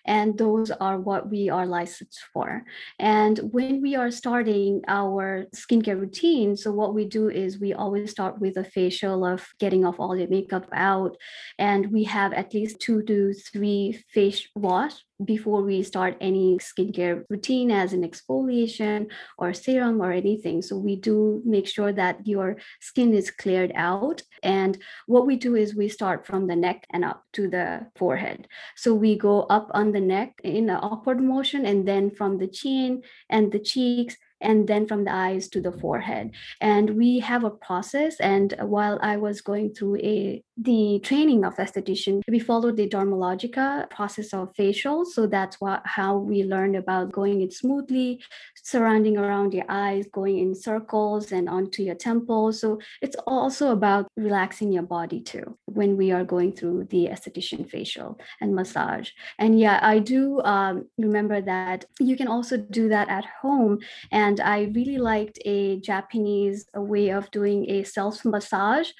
And 0.04 0.36
those 0.36 0.70
are 0.70 0.98
what 0.98 1.30
we 1.30 1.48
are 1.48 1.66
licensed 1.66 2.20
for. 2.32 2.64
And 2.98 3.38
when 3.52 3.80
we 3.80 3.94
are 3.96 4.10
starting 4.10 4.82
our 4.88 5.46
skincare 5.54 5.98
routine, 5.98 6.56
so 6.56 6.72
what 6.72 6.94
we 6.94 7.04
do 7.06 7.30
is 7.30 7.60
we 7.60 7.72
always 7.72 8.10
start 8.10 8.40
with 8.40 8.56
a 8.58 8.64
facial 8.64 9.24
of 9.24 9.46
getting 9.58 9.84
off 9.86 10.00
all 10.00 10.16
your 10.16 10.28
makeup 10.28 10.66
out. 10.72 11.16
And 11.58 11.92
we 11.92 12.04
have 12.04 12.32
at 12.32 12.52
least 12.52 12.80
two 12.80 13.02
to 13.04 13.32
three 13.32 14.04
face 14.12 14.48
wash 14.54 14.94
before 15.24 15.62
we 15.62 15.82
start 15.82 16.16
any 16.20 16.58
skincare 16.58 17.24
routine 17.28 17.70
as 17.70 17.92
an 17.92 18.02
exfoliation 18.08 19.10
or 19.36 19.52
serum 19.52 20.00
or 20.00 20.12
anything. 20.12 20.62
So 20.62 20.76
we 20.76 20.96
do 20.96 21.42
make 21.44 21.66
sure 21.66 21.92
that 21.92 22.26
your 22.26 22.56
skin 22.80 23.12
is 23.14 23.30
cleared 23.30 23.72
out. 23.74 24.22
And 24.42 24.78
what 25.06 25.26
we 25.26 25.36
do 25.36 25.56
is 25.56 25.74
we 25.74 25.88
start 25.88 26.26
from 26.26 26.46
the 26.46 26.56
neck 26.56 26.86
and 26.90 27.04
up 27.04 27.24
to 27.34 27.48
the 27.48 27.88
forehead. 27.96 28.46
So 28.76 28.94
we 28.94 29.16
go 29.16 29.42
up 29.42 29.70
on 29.74 29.92
the 29.92 30.00
neck 30.00 30.40
in 30.44 30.70
an 30.70 30.78
upward 30.82 31.20
motion 31.20 31.66
and 31.66 31.86
then 31.86 32.10
from 32.10 32.38
the 32.38 32.48
chin 32.48 33.02
and 33.28 33.50
the 33.50 33.58
cheeks 33.58 34.16
and 34.40 34.68
then 34.68 34.86
from 34.86 35.04
the 35.04 35.14
eyes 35.14 35.48
to 35.48 35.60
the 35.60 35.72
forehead. 35.72 36.30
And 36.60 36.90
we 36.90 37.18
have 37.20 37.44
a 37.44 37.50
process. 37.50 38.18
And 38.20 38.54
while 38.60 38.98
I 39.02 39.16
was 39.16 39.40
going 39.40 39.74
through 39.74 39.96
a 39.96 40.42
the 40.60 40.98
training 41.04 41.44
of 41.44 41.54
esthetician, 41.56 42.20
we 42.28 42.40
followed 42.40 42.76
the 42.76 42.88
Dermalogica 42.88 43.88
process 43.90 44.34
of 44.34 44.52
facial. 44.56 45.04
So 45.04 45.26
that's 45.26 45.60
what 45.60 45.82
how 45.84 46.18
we 46.18 46.42
learned 46.42 46.74
about 46.74 47.12
going 47.12 47.42
it 47.42 47.52
smoothly, 47.52 48.20
surrounding 48.56 49.16
around 49.16 49.54
your 49.54 49.66
eyes, 49.68 50.06
going 50.12 50.38
in 50.38 50.54
circles 50.54 51.30
and 51.30 51.48
onto 51.48 51.82
your 51.82 51.94
temples. 51.94 52.60
So 52.60 52.80
it's 53.00 53.16
also 53.26 53.70
about 53.70 54.08
relaxing 54.16 54.72
your 54.72 54.82
body 54.82 55.20
too 55.20 55.56
when 55.66 55.96
we 55.96 56.10
are 56.10 56.24
going 56.24 56.52
through 56.52 56.88
the 56.90 57.06
esthetician 57.06 57.68
facial 57.70 58.18
and 58.40 58.54
massage. 58.54 59.10
And 59.38 59.60
yeah, 59.60 59.78
I 59.82 60.00
do 60.00 60.40
um, 60.42 60.86
remember 60.98 61.40
that 61.40 61.84
you 62.00 62.16
can 62.16 62.26
also 62.26 62.56
do 62.56 62.88
that 62.88 63.08
at 63.08 63.24
home. 63.24 63.78
And 64.10 64.27
I 64.40 64.70
really 64.74 64.98
liked 64.98 65.38
a 65.44 65.80
Japanese 65.80 66.66
way 66.74 67.10
of 67.10 67.30
doing 67.30 67.70
a 67.70 67.84
self 67.84 68.24
massage 68.24 68.90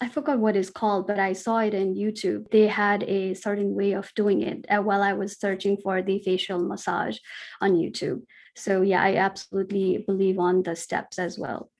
I 0.00 0.08
forgot 0.08 0.38
what 0.38 0.56
it's 0.56 0.68
called, 0.68 1.06
but 1.06 1.18
I 1.18 1.32
saw 1.32 1.58
it 1.58 1.72
in 1.72 1.94
YouTube. 1.94 2.50
They 2.50 2.66
had 2.66 3.02
a 3.04 3.32
certain 3.34 3.74
way 3.74 3.92
of 3.92 4.12
doing 4.14 4.42
it 4.42 4.66
uh, 4.68 4.82
while 4.82 5.02
I 5.02 5.14
was 5.14 5.40
searching 5.40 5.78
for 5.78 6.02
the 6.02 6.18
facial 6.18 6.58
massage 6.58 7.16
on 7.62 7.74
YouTube. 7.74 8.22
So, 8.54 8.82
yeah, 8.82 9.02
I 9.02 9.16
absolutely 9.16 10.04
believe 10.06 10.38
on 10.38 10.62
the 10.62 10.76
steps 10.76 11.18
as 11.18 11.38
well. 11.38 11.70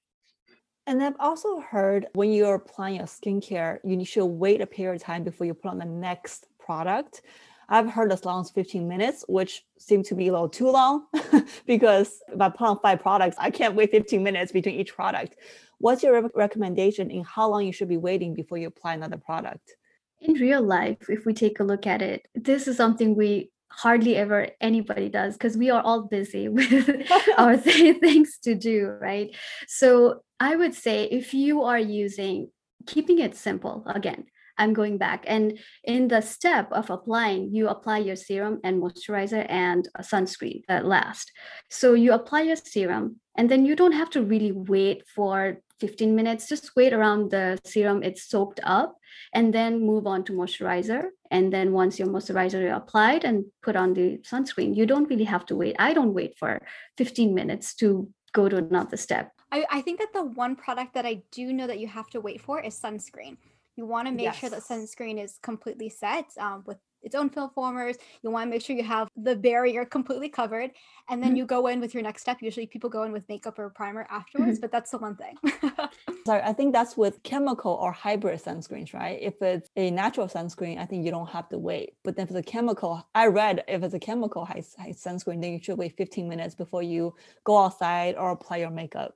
And 0.86 1.02
I've 1.02 1.16
also 1.18 1.60
heard 1.60 2.06
when 2.14 2.32
you're 2.32 2.54
applying 2.54 2.96
your 2.96 3.06
skincare, 3.06 3.78
you 3.84 4.02
should 4.04 4.26
wait 4.26 4.60
a 4.62 4.66
period 4.66 4.96
of 4.96 5.02
time 5.02 5.24
before 5.24 5.46
you 5.46 5.52
put 5.52 5.72
on 5.72 5.78
the 5.78 5.84
next 5.84 6.46
product. 6.58 7.20
I've 7.68 7.90
heard 7.90 8.12
as 8.12 8.24
long 8.24 8.42
as 8.42 8.50
15 8.50 8.86
minutes, 8.86 9.24
which 9.28 9.64
seemed 9.78 10.04
to 10.06 10.14
be 10.14 10.28
a 10.28 10.32
little 10.32 10.48
too 10.48 10.70
long 10.70 11.06
because 11.66 12.20
if 12.32 12.40
I 12.40 12.48
put 12.48 12.68
on 12.68 12.78
five 12.80 13.00
products, 13.00 13.36
I 13.38 13.50
can't 13.50 13.74
wait 13.74 13.90
15 13.90 14.22
minutes 14.22 14.52
between 14.52 14.76
each 14.76 14.94
product. 14.94 15.36
What's 15.78 16.02
your 16.02 16.30
recommendation 16.34 17.10
in 17.10 17.24
how 17.24 17.48
long 17.48 17.66
you 17.66 17.72
should 17.72 17.88
be 17.88 17.96
waiting 17.96 18.34
before 18.34 18.58
you 18.58 18.68
apply 18.68 18.94
another 18.94 19.18
product? 19.18 19.74
In 20.20 20.34
real 20.34 20.62
life, 20.62 20.98
if 21.08 21.26
we 21.26 21.34
take 21.34 21.60
a 21.60 21.64
look 21.64 21.86
at 21.86 22.00
it, 22.02 22.26
this 22.34 22.68
is 22.68 22.76
something 22.76 23.14
we 23.14 23.50
hardly 23.68 24.16
ever 24.16 24.48
anybody 24.60 25.08
does 25.08 25.34
because 25.34 25.56
we 25.56 25.70
are 25.70 25.82
all 25.82 26.02
busy 26.02 26.48
with 26.48 27.10
our 27.38 27.56
things 27.56 28.38
to 28.44 28.54
do, 28.54 28.96
right? 29.00 29.34
So 29.66 30.22
I 30.40 30.56
would 30.56 30.74
say 30.74 31.04
if 31.04 31.34
you 31.34 31.62
are 31.64 31.78
using 31.78 32.50
keeping 32.86 33.18
it 33.18 33.34
simple 33.34 33.82
again 33.86 34.24
I'm 34.58 34.72
going 34.72 34.98
back. 34.98 35.24
And 35.26 35.58
in 35.84 36.08
the 36.08 36.20
step 36.20 36.70
of 36.72 36.90
applying, 36.90 37.54
you 37.54 37.68
apply 37.68 37.98
your 37.98 38.16
serum 38.16 38.60
and 38.64 38.82
moisturizer 38.82 39.46
and 39.48 39.88
sunscreen 40.00 40.62
at 40.68 40.86
last. 40.86 41.32
So 41.70 41.94
you 41.94 42.12
apply 42.12 42.42
your 42.42 42.56
serum, 42.56 43.20
and 43.36 43.50
then 43.50 43.64
you 43.66 43.76
don't 43.76 43.92
have 43.92 44.10
to 44.10 44.22
really 44.22 44.52
wait 44.52 45.04
for 45.14 45.58
15 45.80 46.14
minutes. 46.14 46.48
Just 46.48 46.74
wait 46.74 46.92
around 46.92 47.30
the 47.30 47.58
serum, 47.64 48.02
it's 48.02 48.28
soaked 48.28 48.60
up, 48.62 48.96
and 49.34 49.52
then 49.52 49.80
move 49.80 50.06
on 50.06 50.24
to 50.24 50.32
moisturizer. 50.32 51.08
And 51.30 51.52
then 51.52 51.72
once 51.72 51.98
your 51.98 52.08
moisturizer 52.08 52.66
is 52.66 52.72
applied 52.74 53.24
and 53.24 53.44
put 53.62 53.76
on 53.76 53.92
the 53.92 54.18
sunscreen, 54.18 54.74
you 54.74 54.86
don't 54.86 55.08
really 55.08 55.24
have 55.24 55.44
to 55.46 55.56
wait. 55.56 55.76
I 55.78 55.92
don't 55.92 56.14
wait 56.14 56.38
for 56.38 56.62
15 56.96 57.34
minutes 57.34 57.74
to 57.76 58.08
go 58.32 58.48
to 58.48 58.56
another 58.56 58.96
step. 58.96 59.32
I, 59.52 59.64
I 59.70 59.80
think 59.80 60.00
that 60.00 60.12
the 60.12 60.24
one 60.24 60.56
product 60.56 60.94
that 60.94 61.06
I 61.06 61.22
do 61.30 61.52
know 61.52 61.66
that 61.66 61.78
you 61.78 61.86
have 61.88 62.08
to 62.10 62.20
wait 62.20 62.40
for 62.40 62.60
is 62.60 62.80
sunscreen 62.80 63.36
you 63.76 63.86
want 63.86 64.08
to 64.08 64.12
make 64.12 64.24
yes. 64.24 64.36
sure 64.36 64.50
that 64.50 64.62
sunscreen 64.62 65.22
is 65.22 65.38
completely 65.42 65.88
set 65.88 66.26
um, 66.40 66.62
with 66.66 66.78
its 67.02 67.14
own 67.14 67.30
film 67.30 67.50
formers. 67.54 67.96
You 68.22 68.30
want 68.30 68.46
to 68.46 68.50
make 68.50 68.62
sure 68.62 68.74
you 68.74 68.82
have 68.82 69.08
the 69.16 69.36
barrier 69.36 69.84
completely 69.84 70.28
covered. 70.28 70.72
And 71.08 71.22
then 71.22 71.30
mm-hmm. 71.30 71.36
you 71.36 71.46
go 71.46 71.68
in 71.68 71.80
with 71.80 71.94
your 71.94 72.02
next 72.02 72.22
step. 72.22 72.38
Usually 72.40 72.66
people 72.66 72.90
go 72.90 73.04
in 73.04 73.12
with 73.12 73.22
makeup 73.28 73.58
or 73.58 73.70
primer 73.70 74.06
afterwards, 74.10 74.54
mm-hmm. 74.54 74.62
but 74.62 74.72
that's 74.72 74.90
the 74.90 74.98
one 74.98 75.16
thing. 75.16 75.36
Sorry, 76.26 76.42
I 76.42 76.52
think 76.52 76.72
that's 76.72 76.96
with 76.96 77.22
chemical 77.22 77.72
or 77.72 77.92
hybrid 77.92 78.42
sunscreens, 78.42 78.92
right? 78.92 79.18
If 79.22 79.40
it's 79.40 79.70
a 79.76 79.90
natural 79.90 80.26
sunscreen, 80.26 80.78
I 80.78 80.86
think 80.86 81.04
you 81.04 81.12
don't 81.12 81.28
have 81.28 81.48
to 81.50 81.58
wait. 81.58 81.94
But 82.02 82.16
then 82.16 82.24
if 82.24 82.30
it's 82.30 82.40
a 82.40 82.50
chemical, 82.50 83.06
I 83.14 83.28
read 83.28 83.62
if 83.68 83.84
it's 83.84 83.94
a 83.94 84.00
chemical 84.00 84.44
high, 84.44 84.64
high 84.76 84.90
sunscreen, 84.90 85.40
then 85.40 85.52
you 85.52 85.60
should 85.62 85.78
wait 85.78 85.96
15 85.96 86.28
minutes 86.28 86.56
before 86.56 86.82
you 86.82 87.14
go 87.44 87.58
outside 87.58 88.16
or 88.16 88.32
apply 88.32 88.56
your 88.56 88.70
makeup. 88.70 89.14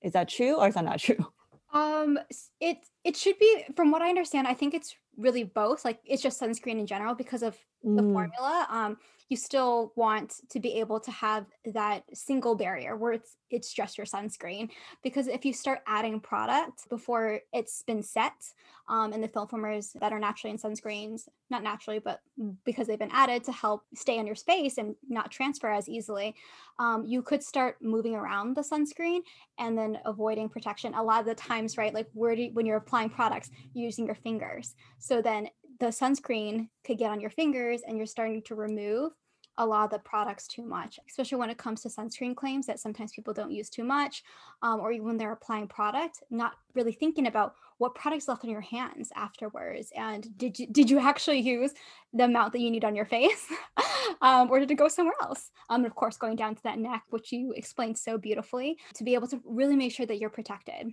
Is 0.00 0.12
that 0.12 0.28
true 0.28 0.56
or 0.56 0.68
is 0.68 0.74
that 0.74 0.84
not 0.84 1.00
true? 1.00 1.26
Um, 1.72 2.18
it 2.60 2.78
it 3.04 3.16
should 3.16 3.38
be 3.38 3.64
from 3.76 3.90
what 3.90 4.02
I 4.02 4.08
understand. 4.08 4.46
I 4.46 4.54
think 4.54 4.74
it's 4.74 4.96
really 5.16 5.44
both. 5.44 5.84
Like 5.84 6.00
it's 6.04 6.22
just 6.22 6.40
sunscreen 6.40 6.78
in 6.78 6.86
general 6.86 7.14
because 7.14 7.42
of 7.42 7.56
the 7.82 8.02
Mm. 8.02 8.12
formula, 8.12 8.66
um, 8.70 8.98
you 9.28 9.36
still 9.36 9.92
want 9.94 10.40
to 10.50 10.58
be 10.58 10.80
able 10.80 10.98
to 11.00 11.10
have 11.10 11.46
that 11.74 12.04
single 12.16 12.54
barrier 12.54 12.96
where 12.96 13.12
it's 13.12 13.36
it's 13.50 13.72
just 13.72 13.96
your 13.96 14.06
sunscreen. 14.06 14.70
Because 15.02 15.26
if 15.26 15.44
you 15.44 15.52
start 15.52 15.80
adding 15.86 16.20
product 16.20 16.88
before 16.88 17.40
it's 17.52 17.82
been 17.82 18.02
set, 18.02 18.52
um, 18.88 19.12
and 19.12 19.22
the 19.22 19.28
film 19.28 19.48
formers 19.48 19.92
that 20.00 20.12
are 20.12 20.18
naturally 20.18 20.52
in 20.52 20.58
sunscreens, 20.58 21.28
not 21.50 21.62
naturally, 21.62 21.98
but 21.98 22.20
because 22.64 22.86
they've 22.86 22.98
been 22.98 23.10
added 23.12 23.44
to 23.44 23.52
help 23.52 23.84
stay 23.94 24.18
on 24.18 24.26
your 24.26 24.34
space 24.34 24.76
and 24.78 24.96
not 25.08 25.30
transfer 25.30 25.70
as 25.70 25.88
easily, 25.88 26.34
um, 26.78 27.04
you 27.06 27.22
could 27.22 27.42
start 27.42 27.76
moving 27.80 28.14
around 28.14 28.54
the 28.54 28.62
sunscreen 28.62 29.20
and 29.58 29.78
then 29.78 29.98
avoiding 30.04 30.48
protection. 30.48 30.94
A 30.94 31.02
lot 31.02 31.20
of 31.20 31.26
the 31.26 31.34
times, 31.34 31.78
right, 31.78 31.94
like 31.94 32.08
where 32.12 32.34
do 32.34 32.42
you, 32.42 32.50
when 32.52 32.66
you're 32.66 32.76
applying 32.76 33.10
products, 33.10 33.50
you're 33.72 33.86
using 33.86 34.06
your 34.06 34.14
fingers. 34.14 34.74
So 34.98 35.22
then 35.22 35.48
the 35.80 35.86
sunscreen 35.86 36.68
could 36.84 36.98
get 36.98 37.10
on 37.10 37.20
your 37.20 37.30
fingers 37.30 37.82
and 37.86 37.96
you're 37.96 38.06
starting 38.06 38.42
to 38.42 38.54
remove 38.54 39.12
a 39.58 39.66
lot 39.66 39.84
of 39.84 39.90
the 39.90 39.98
products 39.98 40.46
too 40.46 40.64
much, 40.64 41.00
especially 41.08 41.36
when 41.36 41.50
it 41.50 41.58
comes 41.58 41.82
to 41.82 41.88
sunscreen 41.88 42.34
claims 42.34 42.64
that 42.66 42.78
sometimes 42.78 43.12
people 43.12 43.34
don't 43.34 43.50
use 43.50 43.68
too 43.68 43.82
much, 43.82 44.22
um, 44.62 44.78
or 44.78 44.92
even 44.92 45.06
when 45.06 45.16
they're 45.16 45.32
applying 45.32 45.66
product, 45.66 46.22
not 46.30 46.54
really 46.74 46.92
thinking 46.92 47.26
about 47.26 47.54
what 47.78 47.94
products 47.94 48.28
left 48.28 48.44
on 48.44 48.50
your 48.50 48.60
hands 48.60 49.10
afterwards, 49.16 49.92
and 49.96 50.36
did 50.38 50.58
you 50.58 50.66
did 50.68 50.88
you 50.88 50.98
actually 50.98 51.40
use 51.40 51.72
the 52.12 52.24
amount 52.24 52.52
that 52.52 52.60
you 52.60 52.70
need 52.70 52.84
on 52.84 52.94
your 52.94 53.04
face, 53.04 53.46
um, 54.22 54.48
or 54.50 54.60
did 54.60 54.70
it 54.70 54.76
go 54.76 54.88
somewhere 54.88 55.14
else? 55.22 55.50
Um, 55.70 55.80
and 55.80 55.86
of 55.86 55.94
course, 55.94 56.16
going 56.16 56.36
down 56.36 56.54
to 56.54 56.62
that 56.62 56.78
neck, 56.78 57.02
which 57.10 57.32
you 57.32 57.52
explained 57.56 57.98
so 57.98 58.16
beautifully, 58.16 58.78
to 58.94 59.04
be 59.04 59.14
able 59.14 59.28
to 59.28 59.40
really 59.44 59.76
make 59.76 59.92
sure 59.92 60.06
that 60.06 60.18
you're 60.18 60.30
protected, 60.30 60.92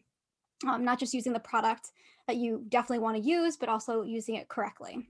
um, 0.68 0.84
not 0.84 1.00
just 1.00 1.14
using 1.14 1.34
the 1.34 1.40
product 1.40 1.92
that 2.28 2.38
you 2.38 2.64
definitely 2.70 3.00
want 3.00 3.18
to 3.18 3.24
use, 3.24 3.58
but 3.58 3.70
also 3.70 4.04
using 4.04 4.36
it 4.36 4.48
correctly. 4.48 5.08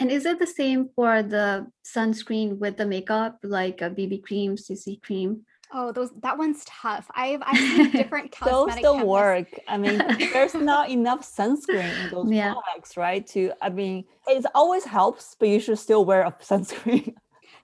And 0.00 0.10
is 0.10 0.24
it 0.26 0.38
the 0.38 0.46
same 0.46 0.88
for 0.96 1.22
the 1.22 1.66
sunscreen 1.84 2.58
with 2.58 2.76
the 2.76 2.86
makeup, 2.86 3.38
like 3.42 3.82
a 3.82 3.90
BB 3.90 4.22
cream, 4.22 4.56
CC 4.56 5.00
cream? 5.02 5.42
Oh, 5.74 5.90
those 5.92 6.10
that 6.22 6.36
one's 6.36 6.64
tough. 6.66 7.10
I've 7.14 7.40
I've 7.46 7.58
seen 7.70 7.90
different 7.92 8.34
Those 8.44 8.66
cosmetic 8.66 8.82
don't 8.82 8.96
chemists- 8.98 9.08
work. 9.08 9.48
I 9.68 9.78
mean, 9.78 10.00
there's 10.32 10.54
not 10.54 10.90
enough 10.90 11.20
sunscreen 11.30 11.98
in 11.98 12.08
those 12.10 12.30
Yeah. 12.30 12.52
products, 12.54 12.96
right? 12.96 13.26
To 13.28 13.52
I 13.62 13.68
mean, 13.70 14.04
it 14.26 14.44
always 14.54 14.84
helps, 14.84 15.36
but 15.38 15.48
you 15.48 15.60
should 15.60 15.78
still 15.78 16.04
wear 16.04 16.22
a 16.22 16.32
sunscreen. 16.32 17.14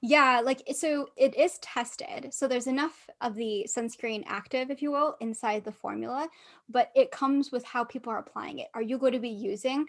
Yeah, 0.01 0.41
like 0.45 0.63
so 0.75 1.09
it 1.17 1.35
is 1.35 1.59
tested. 1.59 2.33
So 2.33 2.47
there's 2.47 2.69
enough 2.69 3.09
of 3.21 3.35
the 3.35 3.67
sunscreen 3.69 4.23
active, 4.27 4.71
if 4.71 4.81
you 4.81 4.93
will, 4.93 5.17
inside 5.21 5.65
the 5.65 5.73
formula, 5.73 6.29
but 6.69 6.91
it 6.95 7.11
comes 7.11 7.51
with 7.51 7.65
how 7.65 7.83
people 7.85 8.13
are 8.13 8.19
applying 8.19 8.61
it. 8.61 8.69
Are 8.75 8.83
you 8.83 8.97
going 8.97 9.13
to 9.13 9.19
be 9.19 9.29
using 9.29 9.87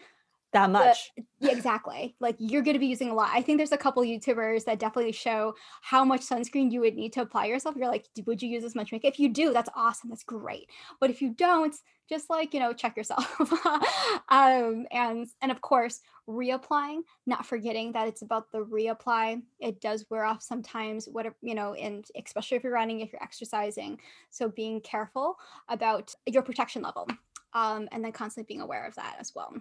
that 0.54 0.70
much. 0.70 1.12
Exactly. 1.42 2.18
Like 2.20 2.36
you're 2.38 2.62
going 2.62 2.74
to 2.74 2.82
be 2.82 2.88
using 2.88 3.12
a 3.12 3.14
lot. 3.14 3.30
I 3.32 3.42
think 3.42 3.60
there's 3.60 3.72
a 3.72 3.78
couple 3.78 4.04
YouTubers 4.04 4.66
that 4.66 4.78
definitely 4.78 5.14
show 5.14 5.56
how 5.82 6.04
much 6.04 6.20
sunscreen 6.20 6.70
you 6.70 6.82
would 6.82 6.96
need 6.96 7.14
to 7.14 7.22
apply 7.22 7.46
yourself. 7.46 7.78
You're 7.78 7.88
like, 7.88 8.08
would 8.26 8.42
you 8.42 8.50
use 8.50 8.64
this 8.64 8.76
much 8.76 8.92
makeup? 8.92 9.14
If 9.14 9.22
you 9.22 9.30
do, 9.30 9.54
that's 9.54 9.70
awesome. 9.74 10.10
That's 10.10 10.24
great. 10.24 10.70
But 11.00 11.12
if 11.12 11.22
you 11.22 11.30
don't, 11.30 11.74
just 12.10 12.30
like 12.30 12.54
you 12.54 12.60
know, 12.60 12.74
check 12.74 12.98
yourself. 12.98 13.40
um, 14.30 14.86
and 14.92 15.28
and 15.42 15.50
of 15.50 15.62
course, 15.62 16.02
reapplying. 16.28 17.04
Not 17.26 17.46
forgetting 17.46 17.94
that 17.94 18.10
it's 18.10 18.22
about 18.22 18.52
the 18.52 18.66
reapply. 18.66 19.42
It 19.62 19.80
does 19.80 20.06
wear 20.10 20.26
off 20.26 20.42
sometimes. 20.42 21.08
Whatever 21.08 21.36
you 21.42 21.56
know, 21.56 21.74
and 21.74 22.06
especially 22.22 22.58
if 22.58 22.64
you're 22.64 22.74
running, 22.74 23.00
if 23.00 23.14
you're 23.14 23.24
exercising. 23.24 23.98
So 24.30 24.50
being 24.50 24.82
careful 24.82 25.38
about 25.70 26.14
your 26.26 26.44
protection 26.44 26.82
level. 26.82 27.08
Um, 27.54 27.88
and 27.92 28.04
then 28.04 28.12
constantly 28.12 28.46
being 28.48 28.62
aware 28.62 28.86
of 28.86 28.96
that 28.96 29.16
as 29.20 29.34
well. 29.34 29.54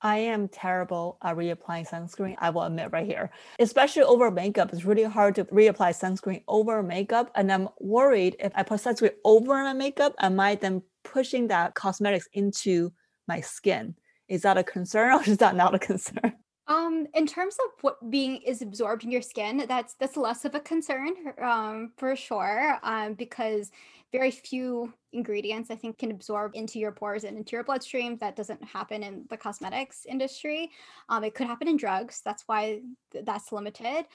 I 0.00 0.18
am 0.18 0.48
terrible 0.48 1.18
at 1.22 1.36
reapplying 1.36 1.88
sunscreen. 1.88 2.36
I 2.38 2.50
will 2.50 2.62
admit 2.62 2.90
right 2.92 3.06
here, 3.06 3.30
especially 3.58 4.02
over 4.02 4.30
makeup. 4.30 4.72
It's 4.72 4.84
really 4.84 5.04
hard 5.04 5.34
to 5.36 5.44
reapply 5.46 5.90
sunscreen 5.90 6.42
over 6.46 6.82
makeup, 6.82 7.30
and 7.34 7.50
I'm 7.50 7.68
worried 7.80 8.36
if 8.38 8.52
I 8.54 8.62
put 8.62 8.80
sunscreen 8.80 9.14
over 9.24 9.54
my 9.54 9.72
makeup, 9.72 10.14
am 10.20 10.38
I 10.38 10.54
then 10.54 10.82
pushing 11.04 11.48
that 11.48 11.74
cosmetics 11.74 12.28
into 12.32 12.92
my 13.26 13.40
skin? 13.40 13.94
Is 14.28 14.42
that 14.42 14.58
a 14.58 14.62
concern, 14.62 15.12
or 15.14 15.22
is 15.22 15.38
that 15.38 15.56
not 15.56 15.74
a 15.74 15.78
concern? 15.78 16.34
Um, 16.68 17.06
in 17.14 17.26
terms 17.26 17.56
of 17.64 17.82
what 17.82 18.10
being 18.10 18.42
is 18.42 18.60
absorbed 18.60 19.02
in 19.02 19.10
your 19.10 19.22
skin, 19.22 19.64
that's 19.66 19.94
that's 19.94 20.16
less 20.16 20.44
of 20.44 20.54
a 20.54 20.60
concern, 20.60 21.14
um, 21.42 21.92
for 21.96 22.14
sure. 22.14 22.78
Um, 22.82 23.14
because 23.14 23.70
very 24.12 24.30
few 24.30 24.92
ingredients 25.12 25.70
I 25.70 25.76
think 25.76 25.98
can 25.98 26.10
absorb 26.10 26.52
into 26.54 26.78
your 26.78 26.92
pores 26.92 27.24
and 27.24 27.36
into 27.36 27.52
your 27.52 27.64
bloodstream. 27.64 28.16
That 28.18 28.36
doesn't 28.36 28.62
happen 28.62 29.02
in 29.02 29.24
the 29.30 29.36
cosmetics 29.36 30.06
industry. 30.06 30.70
Um, 31.08 31.24
it 31.24 31.34
could 31.34 31.46
happen 31.46 31.68
in 31.68 31.76
drugs. 31.76 32.20
That's 32.24 32.44
why 32.46 32.80
th- 33.12 33.24
that's 33.24 33.52
limited. 33.52 34.06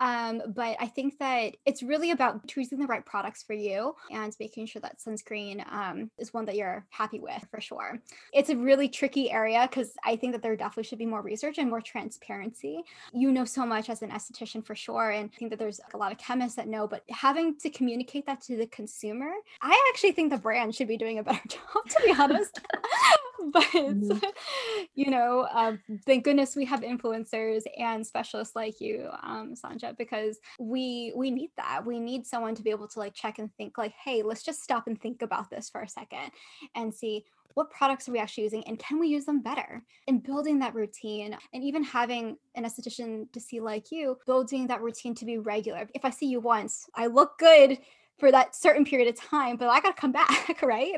Um, 0.00 0.42
but 0.54 0.76
I 0.80 0.86
think 0.86 1.18
that 1.18 1.56
it's 1.66 1.82
really 1.82 2.12
about 2.12 2.46
choosing 2.46 2.78
the 2.78 2.86
right 2.86 3.04
products 3.04 3.42
for 3.42 3.52
you 3.52 3.94
and 4.10 4.34
making 4.38 4.66
sure 4.66 4.80
that 4.82 4.98
sunscreen 4.98 5.70
um, 5.72 6.10
is 6.18 6.32
one 6.32 6.44
that 6.46 6.56
you're 6.56 6.86
happy 6.90 7.20
with 7.20 7.44
for 7.50 7.60
sure. 7.60 8.00
It's 8.32 8.50
a 8.50 8.56
really 8.56 8.88
tricky 8.88 9.30
area 9.30 9.66
because 9.68 9.92
I 10.04 10.16
think 10.16 10.32
that 10.32 10.42
there 10.42 10.56
definitely 10.56 10.84
should 10.84 10.98
be 10.98 11.06
more 11.06 11.22
research 11.22 11.58
and 11.58 11.68
more 11.68 11.80
transparency. 11.80 12.82
You 13.12 13.32
know 13.32 13.44
so 13.44 13.66
much 13.66 13.90
as 13.90 14.02
an 14.02 14.10
esthetician 14.10 14.64
for 14.64 14.74
sure, 14.74 15.10
and 15.10 15.30
I 15.32 15.36
think 15.36 15.50
that 15.50 15.58
there's 15.58 15.80
a 15.94 15.96
lot 15.96 16.12
of 16.12 16.18
chemists 16.18 16.56
that 16.56 16.68
know, 16.68 16.86
but 16.86 17.02
having 17.10 17.56
to 17.58 17.70
communicate 17.70 18.26
that 18.26 18.40
to 18.42 18.56
the 18.56 18.66
consumer, 18.66 19.30
I 19.60 19.90
actually 19.92 20.12
think 20.12 20.30
brand 20.38 20.74
should 20.74 20.88
be 20.88 20.96
doing 20.96 21.18
a 21.18 21.22
better 21.22 21.40
job, 21.48 21.88
to 21.88 22.02
be 22.04 22.14
honest. 22.18 22.60
but 23.52 23.74
you 24.94 25.10
know, 25.10 25.46
um, 25.52 25.80
thank 26.06 26.24
goodness 26.24 26.56
we 26.56 26.64
have 26.64 26.80
influencers 26.80 27.62
and 27.78 28.06
specialists 28.06 28.56
like 28.56 28.80
you, 28.80 29.08
um, 29.22 29.54
Sanja, 29.54 29.96
because 29.96 30.38
we 30.58 31.12
we 31.14 31.30
need 31.30 31.50
that. 31.56 31.84
We 31.84 32.00
need 32.00 32.26
someone 32.26 32.54
to 32.54 32.62
be 32.62 32.70
able 32.70 32.88
to 32.88 32.98
like 32.98 33.14
check 33.14 33.38
and 33.38 33.54
think, 33.56 33.78
like, 33.78 33.92
hey, 34.04 34.22
let's 34.22 34.42
just 34.42 34.62
stop 34.62 34.86
and 34.86 35.00
think 35.00 35.22
about 35.22 35.50
this 35.50 35.70
for 35.70 35.82
a 35.82 35.88
second 35.88 36.30
and 36.74 36.94
see 36.94 37.24
what 37.54 37.70
products 37.70 38.08
are 38.08 38.12
we 38.12 38.20
actually 38.20 38.44
using 38.44 38.62
and 38.68 38.78
can 38.78 39.00
we 39.00 39.08
use 39.08 39.24
them 39.24 39.40
better 39.40 39.82
and 40.06 40.22
building 40.22 40.60
that 40.60 40.76
routine 40.76 41.36
and 41.52 41.64
even 41.64 41.82
having 41.82 42.36
an 42.54 42.64
esthetician 42.64 43.30
to 43.32 43.40
see 43.40 43.58
like 43.58 43.90
you 43.90 44.16
building 44.26 44.68
that 44.68 44.80
routine 44.80 45.12
to 45.12 45.24
be 45.24 45.38
regular 45.38 45.88
if 45.92 46.04
i 46.04 46.10
see 46.10 46.26
you 46.26 46.38
once 46.38 46.86
i 46.94 47.08
look 47.08 47.36
good 47.36 47.76
for 48.18 48.30
that 48.32 48.54
certain 48.54 48.84
period 48.84 49.08
of 49.08 49.14
time 49.14 49.56
but 49.56 49.68
i 49.68 49.80
gotta 49.80 49.94
come 49.94 50.12
back 50.12 50.60
right 50.62 50.94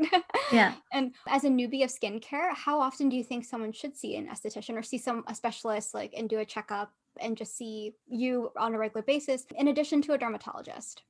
Yeah. 0.52 0.74
and 0.92 1.14
as 1.28 1.44
a 1.44 1.48
newbie 1.48 1.84
of 1.84 1.90
skincare 1.90 2.54
how 2.54 2.80
often 2.80 3.08
do 3.08 3.16
you 3.16 3.24
think 3.24 3.44
someone 3.44 3.72
should 3.72 3.96
see 3.96 4.16
an 4.16 4.26
esthetician 4.28 4.76
or 4.76 4.82
see 4.82 4.98
some 4.98 5.24
a 5.26 5.34
specialist 5.34 5.94
like 5.94 6.14
and 6.16 6.28
do 6.28 6.38
a 6.38 6.44
checkup 6.44 6.92
and 7.20 7.36
just 7.36 7.56
see 7.56 7.92
you 8.08 8.50
on 8.56 8.74
a 8.74 8.78
regular 8.78 9.02
basis 9.02 9.44
in 9.56 9.68
addition 9.68 10.00
to 10.02 10.12
a 10.12 10.18
dermatologist 10.18 11.02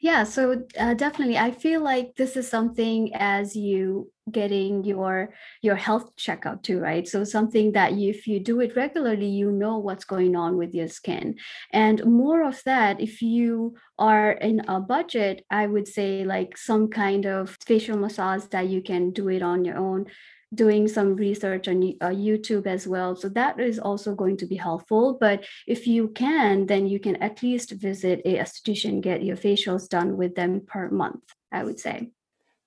Yeah, 0.00 0.24
so 0.24 0.64
uh, 0.78 0.94
definitely, 0.94 1.38
I 1.38 1.50
feel 1.52 1.82
like 1.82 2.16
this 2.16 2.36
is 2.36 2.48
something 2.48 3.10
as 3.14 3.54
you 3.56 4.10
getting 4.30 4.84
your 4.84 5.34
your 5.62 5.74
health 5.76 6.14
checkup 6.16 6.62
too, 6.62 6.78
right? 6.78 7.06
So 7.08 7.24
something 7.24 7.72
that 7.72 7.94
you, 7.94 8.10
if 8.10 8.26
you 8.26 8.40
do 8.40 8.60
it 8.60 8.76
regularly, 8.76 9.26
you 9.28 9.50
know 9.50 9.78
what's 9.78 10.04
going 10.04 10.36
on 10.36 10.56
with 10.56 10.74
your 10.74 10.88
skin. 10.88 11.36
And 11.72 12.04
more 12.04 12.42
of 12.46 12.62
that, 12.64 13.00
if 13.00 13.22
you 13.22 13.74
are 13.98 14.32
in 14.32 14.60
a 14.68 14.80
budget, 14.80 15.44
I 15.50 15.66
would 15.66 15.88
say 15.88 16.24
like 16.24 16.56
some 16.56 16.88
kind 16.88 17.26
of 17.26 17.56
facial 17.64 17.96
massage 17.96 18.44
that 18.50 18.68
you 18.68 18.82
can 18.82 19.10
do 19.10 19.28
it 19.28 19.42
on 19.42 19.64
your 19.64 19.76
own 19.78 20.06
doing 20.54 20.86
some 20.86 21.16
research 21.16 21.68
on 21.68 21.94
uh, 22.00 22.08
YouTube 22.08 22.66
as 22.66 22.86
well. 22.86 23.16
So 23.16 23.28
that 23.30 23.58
is 23.58 23.78
also 23.78 24.14
going 24.14 24.36
to 24.38 24.46
be 24.46 24.56
helpful. 24.56 25.16
But 25.18 25.44
if 25.66 25.86
you 25.86 26.08
can, 26.08 26.66
then 26.66 26.86
you 26.86 27.00
can 27.00 27.16
at 27.16 27.42
least 27.42 27.72
visit 27.72 28.20
a 28.24 28.36
esthetician, 28.36 29.00
get 29.00 29.24
your 29.24 29.36
facials 29.36 29.88
done 29.88 30.16
with 30.16 30.34
them 30.34 30.60
per 30.66 30.90
month, 30.90 31.24
I 31.50 31.64
would 31.64 31.80
say. 31.80 32.10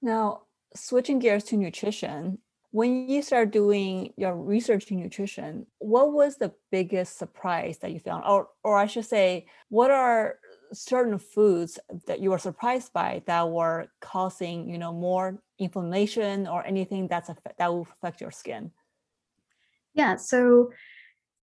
Now, 0.02 0.42
switching 0.76 1.20
gears 1.20 1.44
to 1.46 1.58
nutrition, 1.58 2.40
when 2.72 3.08
you 3.08 3.22
start 3.22 3.52
doing 3.52 4.12
your 4.18 4.36
research 4.36 4.92
in 4.92 5.00
nutrition, 5.00 5.66
what 5.80 6.12
was 6.12 6.36
the 6.36 6.52
biggest 6.72 7.18
surprise 7.18 7.78
that 7.80 7.92
you 7.92 8.00
found? 8.00 8.26
Or, 8.28 8.50
or 8.66 8.78
I 8.78 8.88
should 8.88 9.06
say, 9.06 9.48
what 9.70 9.92
are 9.92 10.36
certain 10.76 11.17
foods 11.17 11.80
that 12.07 12.19
you 12.19 12.30
were 12.30 12.38
surprised 12.38 12.93
by 12.93 13.23
that 13.26 13.49
were 13.49 13.88
causing, 14.01 14.69
you 14.69 14.78
know, 14.78 14.93
more 14.93 15.41
inflammation 15.57 16.47
or 16.47 16.65
anything 16.65 17.07
that's 17.07 17.30
affect, 17.30 17.57
that 17.57 17.71
will 17.71 17.88
affect 18.01 18.21
your 18.21 18.32
skin? 18.32 18.71
Yeah. 19.93 20.17
So 20.17 20.71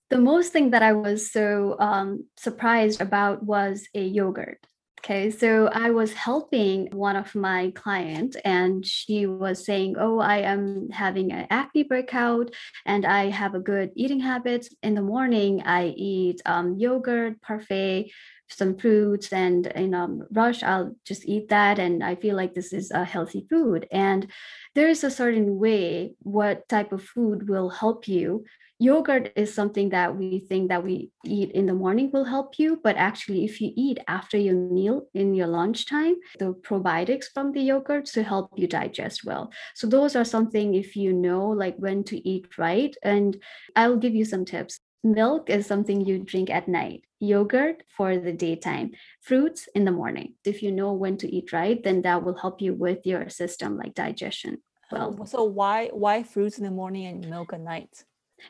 the 0.09 0.17
most 0.17 0.51
thing 0.51 0.71
that 0.71 0.81
I 0.81 0.93
was 0.93 1.31
so 1.31 1.75
um, 1.79 2.25
surprised 2.35 2.99
about 2.99 3.43
was 3.43 3.87
a 3.93 4.01
yogurt. 4.03 4.65
Okay, 4.99 5.31
so 5.31 5.67
I 5.67 5.91
was 5.91 6.11
helping 6.11 6.87
one 6.91 7.15
of 7.15 7.33
my 7.33 7.71
client, 7.73 8.35
and 8.43 8.85
she 8.85 9.25
was 9.25 9.63
saying, 9.63 9.95
"Oh, 9.97 10.19
I 10.19 10.39
am 10.39 10.89
having 10.89 11.31
an 11.31 11.47
acne 11.49 11.83
breakout, 11.83 12.53
and 12.85 13.05
I 13.05 13.29
have 13.29 13.55
a 13.55 13.61
good 13.61 13.91
eating 13.95 14.19
habit. 14.19 14.67
In 14.83 14.95
the 14.95 15.01
morning, 15.01 15.63
I 15.63 15.93
eat 15.95 16.41
um, 16.45 16.75
yogurt, 16.77 17.39
parfait, 17.41 18.11
some 18.49 18.77
fruits, 18.77 19.31
and 19.31 19.67
in 19.67 19.93
um, 19.93 20.23
rush, 20.31 20.63
I'll 20.63 20.95
just 21.05 21.25
eat 21.25 21.49
that, 21.49 21.79
and 21.79 22.03
I 22.03 22.15
feel 22.15 22.35
like 22.35 22.53
this 22.53 22.73
is 22.73 22.91
a 22.91 23.03
healthy 23.03 23.45
food. 23.49 23.87
And 23.91 24.27
there 24.75 24.87
is 24.87 25.03
a 25.03 25.11
certain 25.11 25.59
way 25.59 26.13
what 26.19 26.67
type 26.69 26.91
of 26.91 27.03
food 27.03 27.49
will 27.49 27.69
help 27.69 28.07
you. 28.07 28.45
Yogurt 28.81 29.33
is 29.35 29.53
something 29.53 29.89
that 29.89 30.15
we 30.15 30.39
think 30.39 30.69
that 30.69 30.85
we 30.85 31.11
eat 31.25 31.51
in 31.51 31.65
the 31.65 31.73
morning 31.73 32.09
will 32.13 32.23
help 32.23 32.57
you 32.57 32.79
but 32.81 32.95
actually 32.95 33.43
if 33.43 33.59
you 33.59 33.73
eat 33.75 33.99
after 34.07 34.37
your 34.37 34.55
meal 34.55 35.05
in 35.13 35.33
your 35.33 35.47
lunchtime 35.47 36.15
the 36.39 36.53
probiotics 36.53 37.25
from 37.33 37.51
the 37.51 37.59
yogurt 37.59 38.05
to 38.05 38.23
help 38.23 38.51
you 38.55 38.67
digest 38.67 39.25
well. 39.25 39.51
So 39.75 39.85
those 39.85 40.15
are 40.15 40.23
something 40.23 40.75
if 40.75 40.95
you 40.95 41.11
know 41.11 41.49
like 41.49 41.75
when 41.75 42.05
to 42.05 42.25
eat 42.25 42.47
right 42.57 42.95
and 43.03 43.35
i'll 43.75 43.97
give 43.97 44.15
you 44.15 44.23
some 44.23 44.45
tips 44.45 44.79
milk 45.03 45.49
is 45.49 45.65
something 45.65 46.05
you 46.05 46.19
drink 46.19 46.49
at 46.49 46.67
night 46.67 47.03
yogurt 47.19 47.83
for 47.95 48.17
the 48.17 48.33
daytime 48.33 48.91
fruits 49.21 49.67
in 49.75 49.85
the 49.85 49.91
morning 49.91 50.33
if 50.45 50.61
you 50.63 50.71
know 50.71 50.93
when 50.93 51.17
to 51.17 51.33
eat 51.33 51.51
right 51.53 51.83
then 51.83 52.01
that 52.01 52.23
will 52.23 52.37
help 52.37 52.61
you 52.61 52.73
with 52.73 53.05
your 53.05 53.29
system 53.29 53.77
like 53.77 53.93
digestion 53.93 54.57
well 54.91 55.25
so 55.25 55.43
why 55.43 55.89
why 55.93 56.23
fruits 56.23 56.57
in 56.57 56.63
the 56.63 56.71
morning 56.71 57.05
and 57.05 57.29
milk 57.29 57.53
at 57.53 57.61
night? 57.61 58.03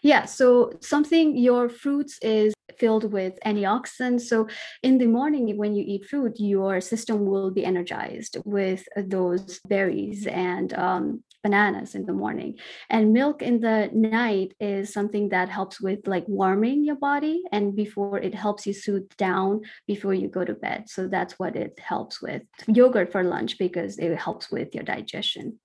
Yeah, 0.04 0.26
so 0.26 0.72
something 0.82 1.36
your 1.36 1.68
fruits 1.68 2.20
is 2.22 2.54
filled 2.78 3.12
with 3.12 3.40
antioxidants. 3.44 4.22
So 4.22 4.48
in 4.84 5.00
the 5.00 5.08
morning, 5.08 5.58
when 5.58 5.74
you 5.74 5.84
eat 5.86 6.06
fruit, 6.06 6.40
your 6.40 6.80
system 6.80 7.26
will 7.26 7.50
be 7.50 7.66
energized 7.66 8.38
with 8.46 8.88
those 8.96 9.60
berries 9.68 10.28
and 10.28 10.74
um, 10.74 11.24
bananas 11.44 11.96
in 11.96 12.06
the 12.06 12.14
morning. 12.14 12.58
And 12.90 13.14
milk 13.14 13.42
in 13.42 13.60
the 13.60 13.90
night 13.94 14.54
is 14.60 14.94
something 14.94 15.30
that 15.30 15.50
helps 15.50 15.80
with 15.80 16.08
like 16.08 16.26
warming 16.28 16.84
your 16.84 16.96
body 16.96 17.44
and 17.52 17.76
before 17.76 18.20
it 18.20 18.36
helps 18.36 18.68
you 18.68 18.74
soothe 18.74 19.10
down 19.18 19.62
before 19.88 20.14
you 20.14 20.28
go 20.28 20.44
to 20.44 20.54
bed. 20.54 20.90
So 20.90 21.08
that's 21.08 21.40
what 21.40 21.56
it 21.56 21.80
helps 21.80 22.22
with. 22.22 22.44
Yogurt 22.68 23.12
for 23.12 23.24
lunch 23.24 23.58
because 23.58 23.98
it 23.98 24.16
helps 24.18 24.52
with 24.52 24.74
your 24.76 24.84
digestion. 24.84 25.60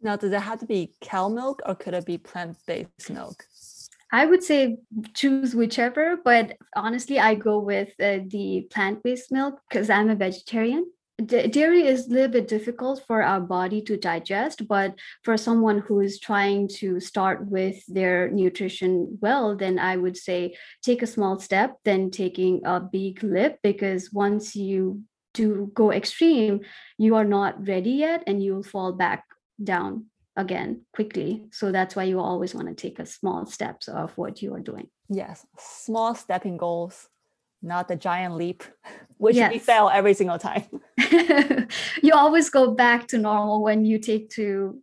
Now, 0.00 0.16
does 0.16 0.32
it 0.32 0.40
have 0.40 0.60
to 0.60 0.66
be 0.66 0.94
cow 1.00 1.28
milk 1.28 1.62
or 1.64 1.74
could 1.74 1.94
it 1.94 2.04
be 2.04 2.18
plant-based 2.18 3.10
milk? 3.10 3.44
I 4.12 4.26
would 4.26 4.44
say 4.44 4.76
choose 5.14 5.56
whichever, 5.56 6.16
but 6.22 6.56
honestly, 6.76 7.18
I 7.18 7.34
go 7.34 7.58
with 7.58 7.88
uh, 8.00 8.18
the 8.28 8.68
plant 8.70 9.02
based 9.02 9.32
milk 9.32 9.60
because 9.68 9.90
I'm 9.90 10.08
a 10.08 10.14
vegetarian. 10.14 10.86
D- 11.22 11.46
dairy 11.46 11.86
is 11.86 12.06
a 12.06 12.10
little 12.10 12.28
bit 12.28 12.48
difficult 12.48 13.04
for 13.06 13.22
our 13.22 13.40
body 13.40 13.80
to 13.82 13.96
digest, 13.96 14.66
but 14.66 14.98
for 15.22 15.36
someone 15.36 15.78
who 15.78 16.00
is 16.00 16.18
trying 16.18 16.66
to 16.80 16.98
start 16.98 17.46
with 17.46 17.84
their 17.86 18.30
nutrition 18.30 19.18
well, 19.20 19.54
then 19.56 19.78
I 19.78 19.96
would 19.96 20.16
say 20.16 20.56
take 20.82 21.02
a 21.02 21.06
small 21.06 21.38
step, 21.38 21.76
then 21.84 22.10
taking 22.10 22.62
a 22.64 22.80
big 22.80 23.22
leap, 23.22 23.58
because 23.62 24.12
once 24.12 24.56
you 24.56 25.02
do 25.34 25.70
go 25.72 25.92
extreme, 25.92 26.60
you 26.98 27.14
are 27.14 27.24
not 27.24 27.66
ready 27.66 27.90
yet 27.90 28.24
and 28.26 28.42
you'll 28.42 28.64
fall 28.64 28.92
back 28.92 29.24
down 29.62 30.06
again 30.36 30.82
quickly. 30.92 31.46
So 31.52 31.70
that's 31.70 31.94
why 31.94 32.04
you 32.04 32.18
always 32.18 32.54
want 32.54 32.66
to 32.68 32.74
take 32.74 32.98
a 32.98 33.06
small 33.06 33.46
steps 33.46 33.86
of 33.86 34.18
what 34.18 34.42
you 34.42 34.52
are 34.54 34.60
doing. 34.60 34.88
Yes, 35.08 35.46
small 35.58 36.14
stepping 36.16 36.56
goals, 36.56 37.08
not 37.64 37.88
the 37.88 37.96
giant 37.96 38.34
leap, 38.36 38.62
which 39.18 39.34
we 39.34 39.40
Yes. 39.40 39.64
fail 39.64 39.90
every 39.92 40.14
single 40.14 40.38
time. 40.38 40.64
you 42.02 42.12
always 42.12 42.50
go 42.50 42.70
back 42.72 43.08
to 43.08 43.18
normal 43.18 43.62
when 43.62 43.84
you 43.84 43.98
take 43.98 44.30
to 44.30 44.78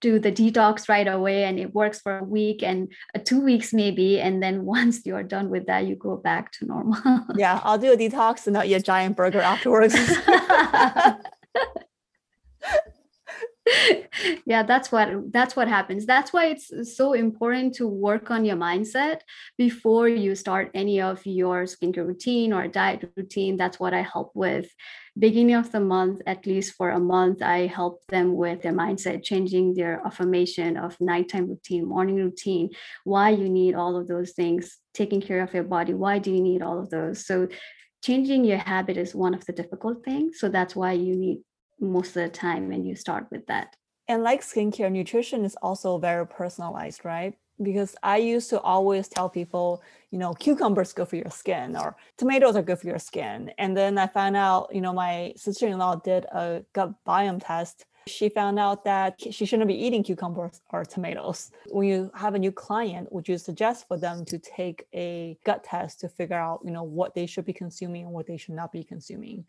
do 0.00 0.18
the 0.18 0.30
detox 0.30 0.86
right 0.88 1.08
away 1.08 1.44
and 1.44 1.58
it 1.58 1.72
works 1.74 1.98
for 2.00 2.18
a 2.18 2.24
week 2.24 2.62
and 2.62 2.92
uh, 3.14 3.18
two 3.24 3.40
weeks 3.40 3.72
maybe 3.72 4.20
and 4.20 4.42
then 4.42 4.64
once 4.76 5.06
you're 5.06 5.22
done 5.22 5.48
with 5.48 5.64
that 5.66 5.86
you 5.86 5.96
go 5.96 6.14
back 6.16 6.52
to 6.52 6.66
normal 6.66 6.98
Yeah, 7.36 7.58
I'll 7.64 7.78
do 7.78 7.90
a 7.92 7.96
detox 7.96 8.46
and 8.46 8.52
not 8.52 8.66
eat 8.66 8.74
a 8.74 8.80
giant 8.80 9.16
burger 9.16 9.40
afterwards. 9.40 9.94
yeah 14.46 14.62
that's 14.62 14.92
what 14.92 15.32
that's 15.32 15.56
what 15.56 15.68
happens. 15.68 16.04
That's 16.04 16.32
why 16.32 16.46
it's 16.46 16.70
so 16.96 17.14
important 17.14 17.74
to 17.76 17.86
work 17.88 18.30
on 18.30 18.44
your 18.44 18.56
mindset 18.56 19.20
before 19.56 20.08
you 20.08 20.34
start 20.34 20.70
any 20.74 21.00
of 21.00 21.24
your 21.24 21.64
skincare 21.64 22.06
routine 22.06 22.52
or 22.52 22.68
diet 22.68 23.10
routine. 23.16 23.56
That's 23.56 23.80
what 23.80 23.94
i 23.94 24.02
help 24.02 24.32
with. 24.34 24.68
Beginning 25.18 25.54
of 25.54 25.72
the 25.72 25.80
month 25.80 26.20
at 26.26 26.44
least 26.44 26.74
for 26.74 26.90
a 26.90 26.98
month 26.98 27.40
i 27.40 27.66
help 27.66 28.04
them 28.08 28.36
with 28.36 28.62
their 28.62 28.72
mindset 28.72 29.22
changing 29.22 29.74
their 29.74 30.02
affirmation 30.04 30.76
of 30.76 31.00
nighttime 31.00 31.48
routine 31.48 31.88
morning 31.88 32.16
routine. 32.16 32.68
Why 33.04 33.30
you 33.30 33.48
need 33.48 33.74
all 33.74 33.96
of 33.96 34.08
those 34.08 34.32
things 34.32 34.78
taking 34.92 35.22
care 35.22 35.40
of 35.42 35.54
your 35.54 35.64
body 35.64 35.94
why 35.94 36.18
do 36.18 36.30
you 36.30 36.42
need 36.42 36.60
all 36.60 36.78
of 36.78 36.90
those? 36.90 37.26
So 37.26 37.48
changing 38.02 38.44
your 38.44 38.58
habit 38.58 38.98
is 38.98 39.14
one 39.14 39.32
of 39.32 39.46
the 39.46 39.54
difficult 39.54 40.04
things. 40.04 40.38
So 40.38 40.50
that's 40.50 40.76
why 40.76 40.92
you 40.92 41.16
need 41.16 41.38
most 41.80 42.08
of 42.08 42.22
the 42.22 42.28
time 42.28 42.72
and 42.72 42.86
you 42.86 42.94
start 42.94 43.26
with 43.30 43.46
that 43.46 43.76
and 44.08 44.22
like 44.22 44.42
skincare, 44.42 44.92
nutrition 44.92 45.44
is 45.44 45.56
also 45.62 45.98
very 45.98 46.26
personalized, 46.26 47.04
right? 47.04 47.34
Because 47.62 47.94
I 48.02 48.18
used 48.18 48.50
to 48.50 48.60
always 48.60 49.08
tell 49.08 49.28
people, 49.28 49.82
you 50.10 50.18
know, 50.18 50.34
cucumbers 50.34 50.92
good 50.92 51.08
for 51.08 51.16
your 51.16 51.30
skin 51.30 51.76
or 51.76 51.96
tomatoes 52.18 52.56
are 52.56 52.62
good 52.62 52.80
for 52.80 52.88
your 52.88 52.98
skin. 52.98 53.52
And 53.58 53.76
then 53.76 53.96
I 53.96 54.08
found 54.08 54.36
out, 54.36 54.74
you 54.74 54.80
know, 54.80 54.92
my 54.92 55.32
sister-in-law 55.36 55.96
did 55.96 56.24
a 56.26 56.64
gut 56.72 56.92
biome 57.06 57.40
test. 57.44 57.86
She 58.06 58.28
found 58.28 58.58
out 58.58 58.84
that 58.84 59.18
she 59.32 59.46
shouldn't 59.46 59.68
be 59.68 59.86
eating 59.86 60.02
cucumbers 60.02 60.60
or 60.70 60.84
tomatoes. 60.84 61.52
When 61.70 61.88
you 61.88 62.10
have 62.14 62.34
a 62.34 62.38
new 62.38 62.52
client, 62.52 63.10
would 63.10 63.26
you 63.26 63.38
suggest 63.38 63.88
for 63.88 63.96
them 63.96 64.26
to 64.26 64.38
take 64.38 64.86
a 64.92 65.38
gut 65.46 65.64
test 65.64 66.00
to 66.00 66.08
figure 66.10 66.36
out, 66.36 66.60
you 66.64 66.72
know, 66.72 66.82
what 66.82 67.14
they 67.14 67.24
should 67.24 67.46
be 67.46 67.54
consuming 67.54 68.04
and 68.04 68.12
what 68.12 68.26
they 68.26 68.36
should 68.36 68.54
not 68.54 68.72
be 68.72 68.84
consuming? 68.84 69.46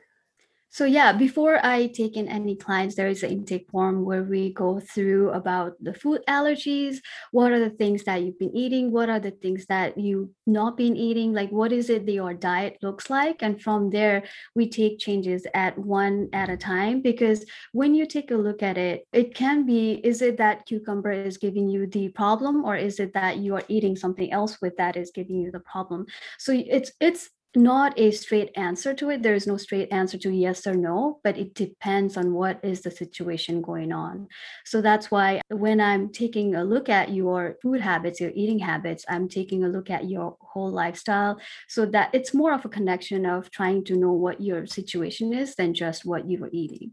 So 0.75 0.83
yeah, 0.83 1.13
before 1.13 1.65
I 1.65 1.87
take 1.87 2.17
in 2.17 2.27
any 2.27 2.57
clients, 2.57 2.95
there 2.95 3.07
is 3.07 3.23
an 3.23 3.29
intake 3.29 3.71
form 3.71 4.03
where 4.03 4.23
we 4.23 4.51
go 4.51 4.81
through 4.81 5.29
about 5.29 5.81
the 5.81 5.93
food 5.93 6.19
allergies. 6.27 6.97
What 7.31 7.53
are 7.53 7.61
the 7.61 7.69
things 7.69 8.03
that 8.03 8.21
you've 8.21 8.37
been 8.37 8.53
eating? 8.53 8.91
What 8.91 9.09
are 9.09 9.21
the 9.21 9.31
things 9.31 9.67
that 9.67 9.97
you've 9.97 10.27
not 10.45 10.75
been 10.75 10.97
eating? 10.97 11.31
Like 11.31 11.49
what 11.49 11.71
is 11.71 11.89
it 11.89 12.05
that 12.05 12.11
your 12.11 12.33
diet 12.33 12.75
looks 12.81 13.09
like? 13.09 13.41
And 13.41 13.61
from 13.61 13.89
there, 13.89 14.23
we 14.53 14.67
take 14.67 14.99
changes 14.99 15.47
at 15.53 15.77
one 15.77 16.27
at 16.33 16.49
a 16.49 16.57
time. 16.57 17.01
Because 17.01 17.45
when 17.71 17.95
you 17.95 18.05
take 18.05 18.31
a 18.31 18.35
look 18.35 18.61
at 18.61 18.77
it, 18.77 19.07
it 19.13 19.33
can 19.33 19.65
be, 19.65 20.01
is 20.03 20.21
it 20.21 20.35
that 20.39 20.65
cucumber 20.65 21.13
is 21.13 21.37
giving 21.37 21.69
you 21.69 21.87
the 21.87 22.09
problem, 22.09 22.65
or 22.65 22.75
is 22.75 22.99
it 22.99 23.13
that 23.13 23.37
you 23.37 23.55
are 23.55 23.63
eating 23.69 23.95
something 23.95 24.29
else 24.33 24.57
with 24.61 24.75
that 24.75 24.97
is 24.97 25.11
giving 25.15 25.37
you 25.37 25.51
the 25.51 25.61
problem? 25.61 26.05
So 26.37 26.51
it's 26.51 26.91
it's 26.99 27.29
not 27.55 27.97
a 27.99 28.11
straight 28.11 28.51
answer 28.55 28.93
to 28.93 29.09
it. 29.09 29.23
There 29.23 29.33
is 29.35 29.47
no 29.47 29.57
straight 29.57 29.89
answer 29.91 30.17
to 30.19 30.29
yes 30.29 30.67
or 30.67 30.73
no, 30.73 31.19
but 31.23 31.37
it 31.37 31.53
depends 31.53 32.17
on 32.17 32.33
what 32.33 32.59
is 32.63 32.81
the 32.81 32.91
situation 32.91 33.61
going 33.61 33.91
on. 33.91 34.27
So 34.65 34.81
that's 34.81 35.11
why 35.11 35.41
when 35.49 35.79
I'm 35.79 36.09
taking 36.09 36.55
a 36.55 36.63
look 36.63 36.89
at 36.89 37.11
your 37.11 37.57
food 37.61 37.81
habits, 37.81 38.19
your 38.19 38.31
eating 38.35 38.59
habits, 38.59 39.05
I'm 39.07 39.27
taking 39.27 39.63
a 39.63 39.69
look 39.69 39.89
at 39.89 40.09
your 40.09 40.37
whole 40.41 40.71
lifestyle 40.71 41.39
so 41.67 41.85
that 41.87 42.09
it's 42.13 42.33
more 42.33 42.53
of 42.53 42.65
a 42.65 42.69
connection 42.69 43.25
of 43.25 43.51
trying 43.51 43.83
to 43.85 43.95
know 43.95 44.13
what 44.13 44.41
your 44.41 44.65
situation 44.65 45.33
is 45.33 45.55
than 45.55 45.73
just 45.73 46.05
what 46.05 46.29
you 46.29 46.39
were 46.39 46.49
eating. 46.51 46.91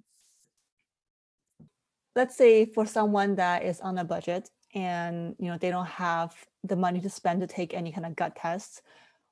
let's 2.15 2.37
say 2.37 2.67
for 2.67 2.87
someone 2.87 3.37
that 3.37 3.65
is 3.65 3.81
on 3.81 3.99
a 3.99 4.05
budget 4.05 4.49
and 4.75 5.35
you 5.39 5.49
know 5.49 5.59
they 5.59 5.71
don't 5.71 5.87
have 5.87 6.35
the 6.65 6.77
money 6.77 7.01
to 7.01 7.11
spend 7.11 7.41
to 7.41 7.47
take 7.47 7.75
any 7.75 7.93
kind 7.93 8.07
of 8.07 8.17
gut 8.17 8.37
tests 8.37 8.83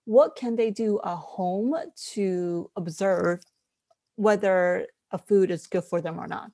what 0.04 0.36
can 0.36 0.56
they 0.56 0.70
do 0.70 1.00
at 1.04 1.16
home 1.16 1.74
to 2.12 2.70
observe 2.76 3.40
whether 4.16 4.86
a 5.10 5.18
food 5.18 5.50
is 5.50 5.66
good 5.66 5.84
for 5.84 6.00
them 6.00 6.18
or 6.18 6.26
not 6.26 6.52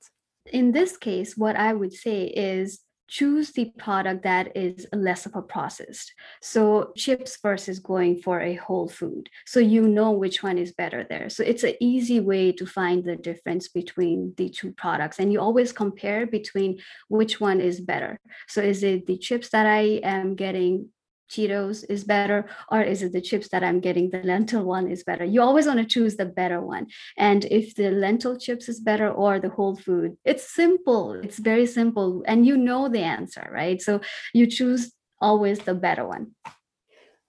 In 0.51 0.71
this 0.71 0.95
case, 0.97 1.35
what 1.35 1.55
I 1.55 1.73
would 1.73 1.93
say 1.93 2.23
is 2.25 2.79
choose 3.07 3.51
the 3.51 3.71
product 3.77 4.23
that 4.23 4.55
is 4.55 4.85
less 4.91 5.25
of 5.25 5.35
a 5.35 5.41
processed. 5.41 6.13
So 6.41 6.91
chips 6.95 7.37
versus 7.41 7.79
going 7.79 8.21
for 8.21 8.41
a 8.41 8.55
whole 8.55 8.89
food. 8.89 9.29
So 9.45 9.59
you 9.59 9.87
know 9.87 10.11
which 10.11 10.43
one 10.43 10.57
is 10.57 10.73
better 10.73 11.05
there. 11.09 11.29
So 11.29 11.43
it's 11.43 11.63
an 11.63 11.75
easy 11.79 12.19
way 12.19 12.51
to 12.53 12.65
find 12.65 13.03
the 13.03 13.15
difference 13.15 13.69
between 13.69 14.33
the 14.37 14.49
two 14.49 14.71
products. 14.73 15.19
And 15.19 15.31
you 15.31 15.39
always 15.39 15.71
compare 15.71 16.27
between 16.27 16.79
which 17.07 17.39
one 17.39 17.61
is 17.61 17.79
better. 17.79 18.19
So 18.47 18.61
is 18.61 18.83
it 18.83 19.07
the 19.07 19.17
chips 19.17 19.49
that 19.49 19.65
I 19.65 20.01
am 20.03 20.35
getting 20.35 20.89
Cheetos 21.29 21.83
is 21.89 22.03
better, 22.03 22.45
or 22.71 22.81
is 22.81 23.03
it 23.03 23.11
the 23.13 23.21
chips 23.21 23.49
that 23.49 23.63
I'm 23.63 23.79
getting? 23.79 24.09
The 24.09 24.21
lentil 24.23 24.63
one 24.63 24.87
is 24.89 25.03
better. 25.03 25.25
You 25.25 25.41
always 25.41 25.67
want 25.67 25.79
to 25.79 25.85
choose 25.85 26.15
the 26.15 26.25
better 26.25 26.61
one. 26.61 26.87
And 27.17 27.45
if 27.45 27.75
the 27.75 27.91
lentil 27.91 28.37
chips 28.37 28.69
is 28.69 28.79
better 28.79 29.09
or 29.09 29.39
the 29.39 29.49
whole 29.49 29.75
food, 29.75 30.17
it's 30.25 30.43
simple. 30.53 31.13
It's 31.13 31.39
very 31.39 31.65
simple. 31.65 32.23
And 32.27 32.45
you 32.45 32.57
know 32.57 32.89
the 32.89 33.01
answer, 33.01 33.49
right? 33.51 33.81
So 33.81 34.01
you 34.33 34.47
choose 34.47 34.91
always 35.21 35.59
the 35.59 35.73
better 35.73 36.05
one. 36.07 36.35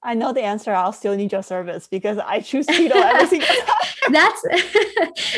i 0.02 0.14
know 0.14 0.32
the 0.32 0.42
answer 0.42 0.72
i'll 0.72 0.92
still 0.92 1.16
need 1.16 1.32
your 1.32 1.42
service 1.42 1.88
because 1.88 2.18
i 2.18 2.40
choose 2.40 2.66
keto 2.66 2.94
every 2.94 3.26
single 3.26 3.48
time 3.56 4.12
that's 4.12 4.42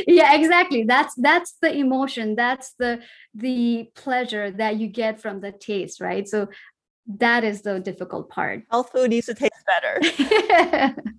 yeah 0.07 0.35
exactly 0.35 0.85
that's 0.85 1.15
that's 1.17 1.55
the 1.63 1.75
emotion 1.75 2.35
that's 2.37 2.75
the 2.79 3.01
the 3.35 3.89
pleasure 3.95 4.51
that 4.51 4.77
you 4.77 4.87
get 4.87 5.21
from 5.21 5.41
the 5.41 5.53
taste 5.53 6.01
right 6.01 6.29
so 6.29 6.47
that 7.07 7.45
is 7.45 7.63
the 7.63 7.81
difficult 7.81 8.29
part. 8.29 8.65
Health 8.71 8.91
food 8.93 9.11
needs 9.11 9.27
to 9.27 9.35
taste 9.35 9.53
better. 9.67 10.95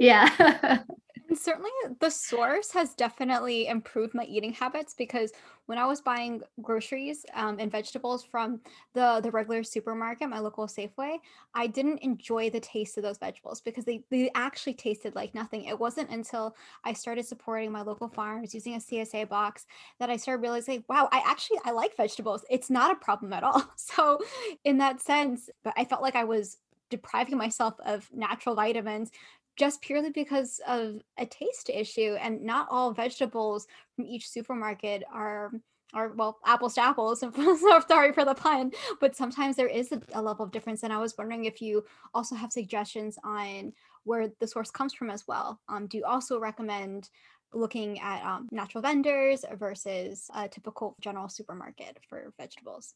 Yeah 0.00 0.82
And 1.32 1.38
certainly 1.38 1.70
the 2.00 2.10
source 2.10 2.70
has 2.72 2.94
definitely 2.94 3.66
improved 3.66 4.12
my 4.12 4.24
eating 4.24 4.52
habits 4.52 4.92
because 4.92 5.32
when 5.64 5.78
I 5.78 5.86
was 5.86 6.02
buying 6.02 6.42
groceries 6.60 7.24
um, 7.32 7.56
and 7.58 7.72
vegetables 7.72 8.22
from 8.22 8.60
the, 8.92 9.18
the 9.22 9.30
regular 9.30 9.62
supermarket, 9.62 10.28
my 10.28 10.40
local 10.40 10.66
Safeway, 10.66 11.16
I 11.54 11.68
didn't 11.68 12.00
enjoy 12.00 12.50
the 12.50 12.60
taste 12.60 12.98
of 12.98 13.02
those 13.02 13.16
vegetables 13.16 13.62
because 13.62 13.86
they, 13.86 14.04
they 14.10 14.30
actually 14.34 14.74
tasted 14.74 15.14
like 15.14 15.34
nothing. 15.34 15.64
It 15.64 15.80
wasn't 15.80 16.10
until 16.10 16.54
I 16.84 16.92
started 16.92 17.24
supporting 17.24 17.72
my 17.72 17.80
local 17.80 18.08
farms 18.10 18.52
using 18.52 18.74
a 18.74 18.78
CSA 18.78 19.26
box 19.30 19.64
that 20.00 20.10
I 20.10 20.18
started 20.18 20.42
realizing, 20.42 20.84
wow, 20.86 21.08
I 21.12 21.22
actually 21.24 21.60
I 21.64 21.70
like 21.70 21.96
vegetables. 21.96 22.44
It's 22.50 22.68
not 22.68 22.92
a 22.92 22.96
problem 22.96 23.32
at 23.32 23.42
all. 23.42 23.64
So 23.78 24.18
in 24.64 24.76
that 24.78 25.00
sense, 25.00 25.48
but 25.64 25.72
I 25.78 25.86
felt 25.86 26.02
like 26.02 26.14
I 26.14 26.24
was 26.24 26.58
depriving 26.92 27.38
myself 27.38 27.74
of 27.86 28.06
natural 28.12 28.54
vitamins 28.54 29.10
just 29.56 29.82
purely 29.82 30.10
because 30.10 30.60
of 30.66 31.00
a 31.18 31.26
taste 31.26 31.70
issue 31.70 32.16
and 32.20 32.42
not 32.42 32.68
all 32.70 32.92
vegetables 32.92 33.66
from 33.94 34.06
each 34.06 34.28
supermarket 34.28 35.02
are 35.12 35.52
are 35.94 36.08
well 36.14 36.38
apples 36.46 36.74
to 36.74 36.80
apples 36.80 37.20
so 37.60 37.82
sorry 37.86 38.12
for 38.12 38.24
the 38.24 38.34
pun 38.34 38.72
but 38.98 39.14
sometimes 39.14 39.56
there 39.56 39.68
is 39.68 39.92
a, 39.92 40.00
a, 40.14 40.22
level 40.22 40.42
of 40.42 40.50
difference 40.50 40.84
and 40.84 40.92
i 40.92 40.96
was 40.96 41.18
wondering 41.18 41.44
if 41.44 41.60
you 41.60 41.84
also 42.14 42.34
have 42.34 42.50
suggestions 42.50 43.18
on 43.24 43.74
where 44.04 44.28
the 44.40 44.46
source 44.46 44.70
comes 44.70 44.92
from 44.92 45.10
as 45.10 45.26
well. 45.26 45.60
Um, 45.68 45.86
do 45.86 45.98
you 45.98 46.04
also 46.04 46.38
recommend 46.38 47.08
looking 47.52 48.00
at 48.00 48.24
um, 48.24 48.48
natural 48.50 48.82
vendors 48.82 49.44
versus 49.58 50.30
a 50.34 50.48
typical 50.48 50.96
general 51.00 51.28
supermarket 51.28 51.98
for 52.08 52.32
vegetables 52.38 52.94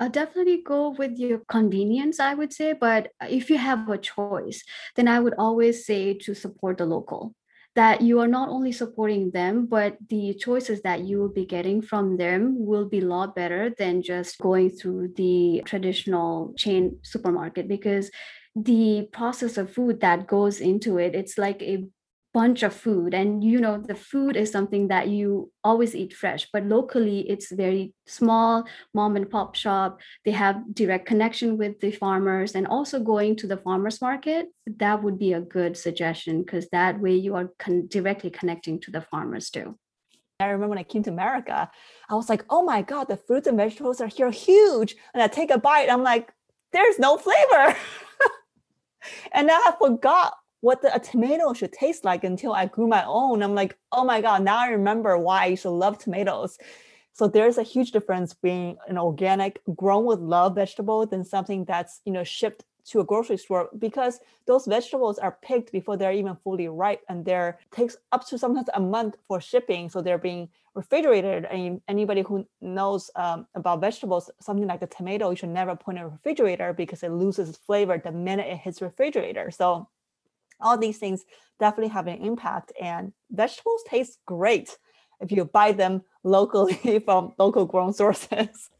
uh, 0.00 0.08
definitely 0.08 0.62
go 0.62 0.90
with 0.90 1.18
your 1.18 1.40
convenience, 1.48 2.18
I 2.18 2.34
would 2.34 2.52
say. 2.52 2.72
But 2.72 3.12
if 3.28 3.50
you 3.50 3.58
have 3.58 3.88
a 3.88 3.98
choice, 3.98 4.64
then 4.96 5.06
I 5.06 5.20
would 5.20 5.34
always 5.38 5.84
say 5.86 6.14
to 6.14 6.34
support 6.34 6.78
the 6.78 6.86
local. 6.86 7.34
That 7.76 8.00
you 8.00 8.18
are 8.18 8.26
not 8.26 8.48
only 8.48 8.72
supporting 8.72 9.30
them, 9.30 9.66
but 9.66 9.96
the 10.08 10.34
choices 10.34 10.82
that 10.82 11.02
you 11.02 11.20
will 11.20 11.32
be 11.32 11.46
getting 11.46 11.80
from 11.80 12.16
them 12.16 12.66
will 12.66 12.88
be 12.88 12.98
a 12.98 13.06
lot 13.06 13.36
better 13.36 13.72
than 13.78 14.02
just 14.02 14.40
going 14.40 14.70
through 14.70 15.12
the 15.14 15.62
traditional 15.66 16.52
chain 16.56 16.98
supermarket 17.02 17.68
because 17.68 18.10
the 18.56 19.08
process 19.12 19.56
of 19.56 19.72
food 19.72 20.00
that 20.00 20.26
goes 20.26 20.60
into 20.60 20.98
it, 20.98 21.14
it's 21.14 21.38
like 21.38 21.62
a 21.62 21.86
bunch 22.32 22.62
of 22.62 22.72
food 22.72 23.12
and 23.12 23.42
you 23.42 23.60
know 23.60 23.76
the 23.78 23.94
food 23.94 24.36
is 24.36 24.52
something 24.52 24.88
that 24.88 25.08
you 25.08 25.50
always 25.64 25.96
eat 25.96 26.14
fresh 26.14 26.48
but 26.52 26.64
locally 26.64 27.28
it's 27.28 27.50
very 27.50 27.92
small 28.06 28.64
mom 28.94 29.16
and 29.16 29.28
pop 29.28 29.56
shop 29.56 29.98
they 30.24 30.30
have 30.30 30.62
direct 30.72 31.06
connection 31.06 31.58
with 31.58 31.80
the 31.80 31.90
farmers 31.90 32.54
and 32.54 32.68
also 32.68 33.00
going 33.00 33.34
to 33.34 33.48
the 33.48 33.56
farmers 33.56 34.00
market 34.00 34.46
that 34.78 35.02
would 35.02 35.18
be 35.18 35.32
a 35.32 35.40
good 35.40 35.76
suggestion 35.76 36.42
because 36.42 36.68
that 36.70 37.00
way 37.00 37.14
you 37.14 37.34
are 37.34 37.50
con- 37.58 37.88
directly 37.88 38.30
connecting 38.30 38.78
to 38.78 38.90
the 38.90 39.00
farmers 39.00 39.50
too 39.50 39.76
I 40.38 40.46
remember 40.46 40.68
when 40.68 40.78
I 40.78 40.84
came 40.84 41.02
to 41.02 41.10
America, 41.10 41.70
I 42.08 42.14
was 42.14 42.30
like, 42.30 42.46
oh 42.48 42.62
my 42.62 42.80
God, 42.80 43.08
the 43.08 43.18
fruits 43.18 43.46
and 43.46 43.58
vegetables 43.58 44.00
are 44.00 44.06
here 44.06 44.30
huge. 44.30 44.96
And 45.12 45.22
I 45.22 45.28
take 45.28 45.50
a 45.50 45.58
bite, 45.58 45.90
I'm 45.90 46.02
like, 46.02 46.32
there's 46.72 46.98
no 46.98 47.18
flavor. 47.18 47.76
and 49.32 49.50
I 49.52 49.74
forgot 49.78 50.32
what 50.60 50.82
the, 50.82 50.94
a 50.94 51.00
tomato 51.00 51.52
should 51.52 51.72
taste 51.72 52.04
like 52.04 52.24
until 52.24 52.52
I 52.52 52.66
grew 52.66 52.86
my 52.86 53.04
own. 53.06 53.42
I'm 53.42 53.54
like, 53.54 53.76
oh 53.92 54.04
my 54.04 54.20
God, 54.20 54.42
now 54.42 54.58
I 54.58 54.68
remember 54.68 55.16
why 55.18 55.44
I 55.44 55.54
should 55.54 55.70
love 55.70 55.98
tomatoes. 55.98 56.58
So 57.12 57.26
there's 57.26 57.58
a 57.58 57.62
huge 57.62 57.92
difference 57.92 58.34
being 58.34 58.76
an 58.88 58.96
organic, 58.96 59.60
grown 59.74 60.04
with 60.04 60.20
love 60.20 60.54
vegetable 60.54 61.06
than 61.06 61.24
something 61.24 61.64
that's, 61.64 62.00
you 62.04 62.12
know, 62.12 62.24
shipped 62.24 62.64
to 62.86 63.00
a 63.00 63.04
grocery 63.04 63.36
store 63.36 63.68
because 63.78 64.20
those 64.46 64.66
vegetables 64.66 65.18
are 65.18 65.38
picked 65.42 65.70
before 65.70 65.96
they're 65.96 66.12
even 66.12 66.36
fully 66.42 66.66
ripe 66.68 67.02
and 67.08 67.24
they're 67.24 67.58
takes 67.72 67.96
up 68.12 68.26
to 68.26 68.38
sometimes 68.38 68.68
a 68.74 68.80
month 68.80 69.16
for 69.28 69.40
shipping. 69.40 69.88
So 69.88 70.00
they're 70.00 70.18
being 70.18 70.48
refrigerated. 70.74 71.44
And 71.46 71.80
anybody 71.88 72.22
who 72.22 72.46
knows 72.60 73.10
um, 73.16 73.46
about 73.54 73.80
vegetables, 73.80 74.30
something 74.40 74.66
like 74.66 74.82
a 74.82 74.86
tomato, 74.86 75.30
you 75.30 75.36
should 75.36 75.50
never 75.50 75.76
put 75.76 75.96
in 75.96 76.02
a 76.02 76.08
refrigerator 76.08 76.72
because 76.72 77.02
it 77.02 77.10
loses 77.10 77.56
flavor 77.56 78.00
the 78.02 78.12
minute 78.12 78.46
it 78.46 78.58
hits 78.58 78.80
refrigerator. 78.80 79.50
So 79.50 79.88
all 80.62 80.78
these 80.78 80.98
things 80.98 81.24
definitely 81.58 81.92
have 81.92 82.06
an 82.06 82.20
impact 82.24 82.72
and 82.80 83.12
vegetables 83.30 83.82
taste 83.88 84.18
great 84.26 84.76
if 85.20 85.30
you 85.30 85.44
buy 85.44 85.72
them 85.72 86.02
locally 86.24 87.00
from 87.04 87.32
local 87.38 87.66
grown 87.66 87.92
sources. 87.92 88.70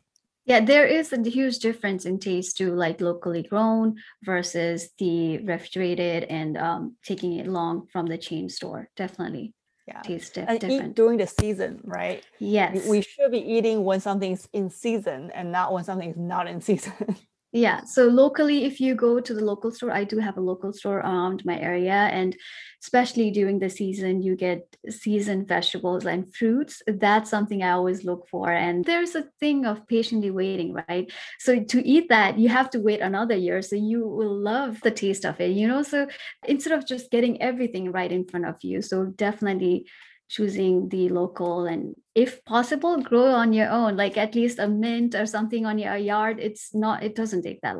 Yeah 0.46 0.60
there 0.60 0.86
is 0.86 1.12
a 1.12 1.20
huge 1.22 1.58
difference 1.58 2.06
in 2.06 2.18
taste 2.18 2.56
to 2.58 2.72
like 2.74 3.00
locally 3.00 3.42
grown 3.42 3.96
versus 4.24 4.90
the 4.98 5.38
refrigerated 5.38 6.24
and 6.24 6.56
um, 6.56 6.96
taking 7.04 7.34
it 7.34 7.46
long 7.46 7.86
from 7.92 8.06
the 8.06 8.18
chain 8.18 8.48
store. 8.48 8.88
Definitely 8.96 9.54
yeah 9.90 10.00
taste 10.02 10.38
and 10.38 10.60
different. 10.60 10.96
during 10.96 11.18
the 11.18 11.26
season 11.26 11.80
right? 11.84 12.24
Yes. 12.38 12.86
we 12.86 13.02
should 13.02 13.30
be 13.30 13.38
eating 13.38 13.84
when 13.84 14.00
something's 14.00 14.48
in 14.52 14.70
season 14.70 15.30
and 15.34 15.52
not 15.52 15.72
when 15.72 15.84
something's 15.84 16.16
not 16.16 16.46
in 16.46 16.60
season 16.60 17.16
yeah 17.52 17.82
so 17.84 18.06
locally 18.06 18.64
if 18.64 18.80
you 18.80 18.94
go 18.94 19.18
to 19.18 19.34
the 19.34 19.44
local 19.44 19.70
store 19.70 19.90
i 19.90 20.04
do 20.04 20.18
have 20.18 20.36
a 20.36 20.40
local 20.40 20.72
store 20.72 20.98
around 20.98 21.44
my 21.44 21.58
area 21.58 22.08
and 22.12 22.36
especially 22.82 23.30
during 23.30 23.58
the 23.58 23.68
season 23.68 24.22
you 24.22 24.36
get 24.36 24.76
seasoned 24.88 25.46
vegetables 25.46 26.06
and 26.06 26.34
fruits. 26.34 26.82
That's 26.86 27.28
something 27.28 27.62
i 27.62 27.70
always 27.70 28.04
look 28.04 28.26
for 28.28 28.50
and 28.50 28.84
there's 28.84 29.14
a 29.14 29.26
thing 29.38 29.66
of 29.66 29.86
patiently 29.86 30.30
waiting 30.30 30.74
right? 30.88 31.10
So 31.38 31.62
to 31.62 31.86
eat 31.86 32.08
that 32.08 32.38
you 32.38 32.48
have 32.48 32.70
to 32.70 32.80
wait 32.80 33.00
another 33.00 33.36
year 33.36 33.62
so 33.62 33.76
you 33.76 34.06
will 34.06 34.34
love 34.34 34.80
the 34.82 34.90
taste 34.90 35.24
of 35.24 35.40
it 35.40 35.50
you 35.50 35.68
know? 35.68 35.82
So 35.82 36.06
instead 36.46 36.72
of 36.72 36.86
just 36.86 37.10
getting 37.10 37.42
everything 37.42 37.92
right 37.92 38.10
in 38.10 38.24
front 38.26 38.46
of 38.46 38.56
you 38.62 38.80
so 38.80 39.06
definitely 39.06 39.86
choosing 40.30 40.88
the 40.88 41.08
local 41.08 41.66
and 41.66 41.94
if 42.14 42.42
possible 42.44 43.02
grow 43.02 43.26
on 43.26 43.52
your 43.52 43.68
own 43.68 43.96
like 43.96 44.16
at 44.16 44.36
least 44.36 44.60
a 44.60 44.68
mint 44.68 45.14
or 45.16 45.26
something 45.26 45.66
on 45.66 45.76
your 45.76 45.96
yard. 45.96 46.38
It's 46.38 46.72
not 46.72 47.02
it 47.02 47.16
doesn't 47.16 47.42
take 47.42 47.60
that 47.62 47.76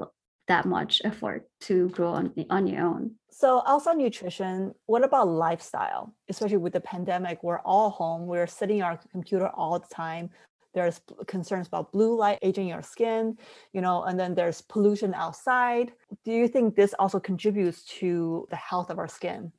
that 0.49 0.67
much 0.67 1.01
effort 1.05 1.47
to 1.61 1.89
grow 1.91 2.11
on, 2.11 2.35
on 2.51 2.67
your 2.67 2.85
own. 2.85 3.13
So 3.31 3.63
outside 3.67 3.99
nutrition 3.99 4.75
what 4.87 5.05
about 5.05 5.29
lifestyle? 5.29 6.13
Especially 6.29 6.57
with 6.57 6.73
the 6.73 6.81
pandemic 6.81 7.43
we're 7.45 7.61
all 7.61 7.91
home 7.91 8.27
we're 8.27 8.49
sitting 8.49 8.83
our 8.83 8.99
computer 9.13 9.49
all 9.49 9.79
the 9.79 9.95
time. 9.95 10.31
There's 10.75 11.01
concerns 11.27 11.69
about 11.69 11.93
blue 11.93 12.17
light 12.17 12.41
aging 12.43 12.67
your 12.67 12.83
skin 12.83 13.39
you 13.73 13.81
know 13.81 14.03
and 14.03 14.19
then 14.19 14.35
there's 14.35 14.61
pollution 14.61 15.15
outside. 15.15 15.93
Do 16.25 16.33
you 16.33 16.49
think 16.49 16.75
this 16.75 16.95
also 16.99 17.21
contributes 17.21 17.85
to 18.01 18.49
the 18.51 18.57
health 18.57 18.91
of 18.91 18.99
our 18.99 19.09
skin 19.09 19.53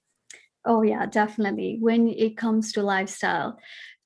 Oh, 0.63 0.83
yeah, 0.83 1.05
definitely. 1.07 1.77
When 1.79 2.07
it 2.07 2.37
comes 2.37 2.73
to 2.73 2.83
lifestyle, 2.83 3.57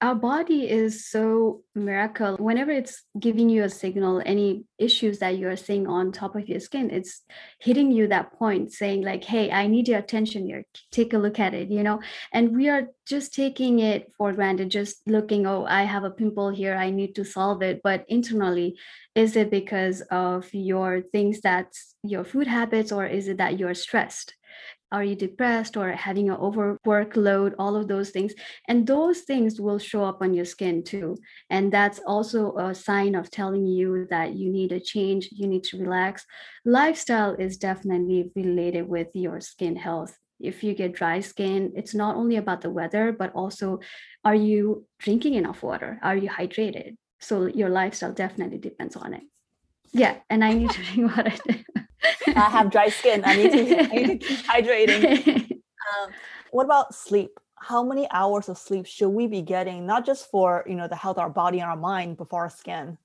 our 0.01 0.15
body 0.15 0.69
is 0.69 1.07
so 1.09 1.63
miracle. 1.73 2.35
Whenever 2.37 2.71
it's 2.71 3.03
giving 3.19 3.49
you 3.49 3.63
a 3.63 3.69
signal, 3.69 4.21
any 4.25 4.65
issues 4.77 5.19
that 5.19 5.37
you're 5.37 5.55
seeing 5.55 5.87
on 5.87 6.11
top 6.11 6.35
of 6.35 6.47
your 6.47 6.59
skin, 6.59 6.91
it's 6.91 7.21
hitting 7.59 7.91
you 7.91 8.07
that 8.07 8.33
point 8.33 8.71
saying, 8.71 9.01
like, 9.03 9.23
hey, 9.23 9.51
I 9.51 9.67
need 9.67 9.87
your 9.87 9.99
attention 9.99 10.45
here. 10.45 10.63
Take 10.91 11.13
a 11.13 11.17
look 11.17 11.39
at 11.39 11.53
it, 11.53 11.69
you 11.69 11.83
know? 11.83 12.01
And 12.31 12.55
we 12.55 12.69
are 12.69 12.87
just 13.05 13.33
taking 13.33 13.79
it 13.79 14.11
for 14.17 14.31
granted, 14.31 14.69
just 14.69 15.01
looking, 15.07 15.45
oh, 15.45 15.65
I 15.65 15.83
have 15.83 16.03
a 16.03 16.11
pimple 16.11 16.49
here. 16.49 16.75
I 16.75 16.89
need 16.89 17.15
to 17.15 17.25
solve 17.25 17.61
it. 17.61 17.81
But 17.83 18.05
internally, 18.07 18.77
is 19.13 19.35
it 19.35 19.49
because 19.49 20.01
of 20.11 20.53
your 20.53 21.01
things 21.01 21.41
that's 21.41 21.95
your 22.03 22.23
food 22.23 22.47
habits, 22.47 22.91
or 22.91 23.05
is 23.05 23.27
it 23.27 23.37
that 23.37 23.59
you're 23.59 23.73
stressed? 23.73 24.35
Are 24.91 25.03
you 25.03 25.15
depressed 25.15 25.77
or 25.77 25.91
having 25.91 26.29
an 26.29 26.37
over 26.37 26.77
workload 26.85 27.53
all 27.59 27.75
of 27.75 27.87
those 27.87 28.11
things? 28.11 28.33
And 28.67 28.85
those 28.85 29.21
things 29.21 29.59
will 29.59 29.79
show 29.79 30.03
up 30.03 30.21
on 30.21 30.33
your 30.33 30.45
skin 30.45 30.83
too. 30.83 31.17
And 31.49 31.71
that's 31.71 31.99
also 32.05 32.55
a 32.57 32.73
sign 32.75 33.15
of 33.15 33.31
telling 33.31 33.65
you 33.65 34.07
that 34.09 34.35
you 34.35 34.51
need 34.51 34.71
a 34.71 34.79
change 34.79 35.29
you 35.31 35.47
need 35.47 35.63
to 35.65 35.79
relax. 35.79 36.25
Lifestyle 36.65 37.33
is 37.35 37.57
definitely 37.57 38.31
related 38.35 38.87
with 38.87 39.07
your 39.13 39.41
skin 39.41 39.75
health. 39.75 40.17
If 40.39 40.63
you 40.63 40.73
get 40.73 40.93
dry 40.93 41.21
skin 41.21 41.73
it's 41.75 41.95
not 41.95 42.15
only 42.15 42.35
about 42.35 42.61
the 42.61 42.69
weather 42.69 43.11
but 43.11 43.33
also 43.33 43.79
are 44.23 44.35
you 44.35 44.85
drinking 44.99 45.35
enough 45.35 45.63
water? 45.63 45.99
Are 46.03 46.15
you 46.15 46.29
hydrated? 46.29 46.95
So 47.19 47.47
your 47.47 47.69
lifestyle 47.69 48.13
definitely 48.13 48.57
depends 48.59 48.95
on 48.95 49.13
it 49.13 49.23
yeah 49.95 50.15
and 50.29 50.43
i 50.43 50.53
need 50.53 50.69
to 50.69 50.83
drink 50.83 51.15
water 51.17 51.33
I 52.27 52.49
have 52.49 52.71
dry 52.71 52.89
skin. 52.89 53.23
I 53.25 53.35
need 53.35 53.51
to, 53.51 53.79
I 53.79 53.95
need 53.95 54.21
to 54.21 54.27
keep 54.27 54.39
hydrating. 54.45 55.51
Um, 55.85 56.09
what 56.49 56.65
about 56.65 56.95
sleep? 56.95 57.39
How 57.57 57.83
many 57.83 58.09
hours 58.09 58.49
of 58.49 58.57
sleep 58.57 58.87
should 58.87 59.09
we 59.09 59.27
be 59.27 59.43
getting, 59.43 59.85
not 59.85 60.03
just 60.03 60.31
for 60.31 60.65
you 60.67 60.73
know 60.73 60.87
the 60.87 60.95
health 60.95 61.17
of 61.17 61.21
our 61.21 61.29
body 61.29 61.59
and 61.59 61.69
our 61.69 61.77
mind, 61.77 62.17
but 62.17 62.27
for 62.31 62.41
our 62.41 62.49
skin? 62.49 62.97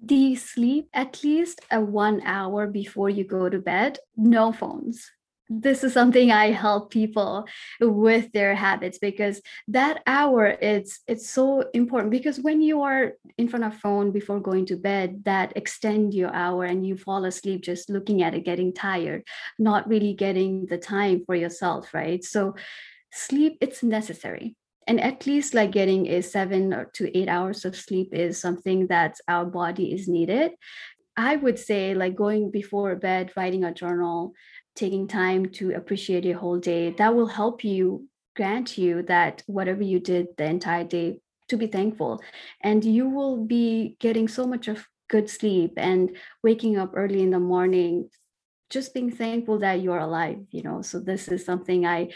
The 0.00 0.36
sleep 0.36 0.88
at 0.94 1.24
least 1.24 1.60
a 1.72 1.80
one 1.80 2.22
hour 2.24 2.68
before 2.68 3.10
you 3.10 3.24
go 3.24 3.48
to 3.48 3.58
bed. 3.58 3.98
No 4.16 4.52
phones 4.52 5.10
this 5.52 5.82
is 5.82 5.92
something 5.92 6.30
i 6.30 6.52
help 6.52 6.90
people 6.90 7.44
with 7.80 8.30
their 8.32 8.54
habits 8.54 8.98
because 8.98 9.42
that 9.66 10.00
hour 10.06 10.46
it's 10.46 11.00
it's 11.08 11.28
so 11.28 11.64
important 11.74 12.10
because 12.10 12.38
when 12.38 12.62
you 12.62 12.82
are 12.82 13.12
in 13.36 13.48
front 13.48 13.64
of 13.64 13.74
phone 13.74 14.12
before 14.12 14.40
going 14.40 14.64
to 14.64 14.76
bed 14.76 15.22
that 15.24 15.52
extend 15.56 16.14
your 16.14 16.32
hour 16.32 16.64
and 16.64 16.86
you 16.86 16.96
fall 16.96 17.24
asleep 17.24 17.62
just 17.62 17.90
looking 17.90 18.22
at 18.22 18.34
it 18.34 18.44
getting 18.44 18.72
tired 18.72 19.22
not 19.58 19.88
really 19.88 20.14
getting 20.14 20.66
the 20.66 20.78
time 20.78 21.22
for 21.26 21.34
yourself 21.34 21.90
right? 21.92 22.24
So 22.24 22.54
sleep 23.12 23.58
it's 23.60 23.82
necessary. 23.82 24.56
And 24.86 25.00
at 25.00 25.26
least 25.26 25.54
like 25.54 25.70
getting 25.70 26.08
a 26.08 26.22
seven 26.22 26.72
or 26.74 26.86
to 26.94 27.16
eight 27.16 27.28
hours 27.28 27.64
of 27.64 27.76
sleep 27.76 28.12
is 28.12 28.40
something 28.40 28.88
that 28.88 29.18
our 29.28 29.44
body 29.44 29.92
is 29.92 30.08
needed. 30.08 30.52
I 31.16 31.36
would 31.36 31.58
say 31.58 31.94
like 31.94 32.16
going 32.16 32.50
before 32.50 32.96
bed 32.96 33.32
writing 33.36 33.62
a 33.64 33.74
journal 33.74 34.32
taking 34.74 35.08
time 35.08 35.50
to 35.50 35.72
appreciate 35.72 36.24
your 36.24 36.38
whole 36.38 36.58
day 36.58 36.90
that 36.92 37.14
will 37.14 37.26
help 37.26 37.64
you 37.64 38.06
grant 38.36 38.78
you 38.78 39.02
that 39.02 39.42
whatever 39.46 39.82
you 39.82 40.00
did 40.00 40.28
the 40.36 40.44
entire 40.44 40.84
day 40.84 41.20
to 41.48 41.56
be 41.56 41.66
thankful. 41.66 42.22
And 42.62 42.84
you 42.84 43.08
will 43.08 43.44
be 43.44 43.96
getting 43.98 44.28
so 44.28 44.46
much 44.46 44.68
of 44.68 44.86
good 45.08 45.28
sleep 45.28 45.72
and 45.76 46.16
waking 46.42 46.78
up 46.78 46.92
early 46.94 47.22
in 47.22 47.30
the 47.30 47.40
morning 47.40 48.08
just 48.70 48.94
being 48.94 49.10
thankful 49.10 49.58
that 49.58 49.82
you're 49.82 49.98
alive 49.98 50.38
you 50.52 50.62
know? 50.62 50.80
So 50.82 51.00
this 51.00 51.26
is 51.28 51.44
something 51.44 51.84
i 51.84 52.10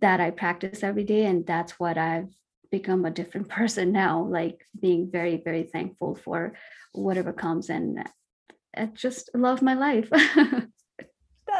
that 0.00 0.20
i 0.20 0.30
practice 0.30 0.82
every 0.82 1.04
day 1.04 1.26
and 1.26 1.46
that's 1.46 1.78
what 1.78 1.96
i've 1.96 2.28
become 2.70 3.04
a 3.04 3.10
different 3.10 3.48
person 3.58 3.92
now 3.92 4.22
like 4.24 4.64
being 4.78 5.10
very 5.10 5.40
very 5.44 5.64
thankful 5.64 6.14
for 6.14 6.54
whatever 6.92 7.32
comes 7.32 7.70
and 7.70 8.04
i 8.76 8.86
just 8.86 9.30
love 9.34 9.62
my 9.62 9.74
life 9.74 10.10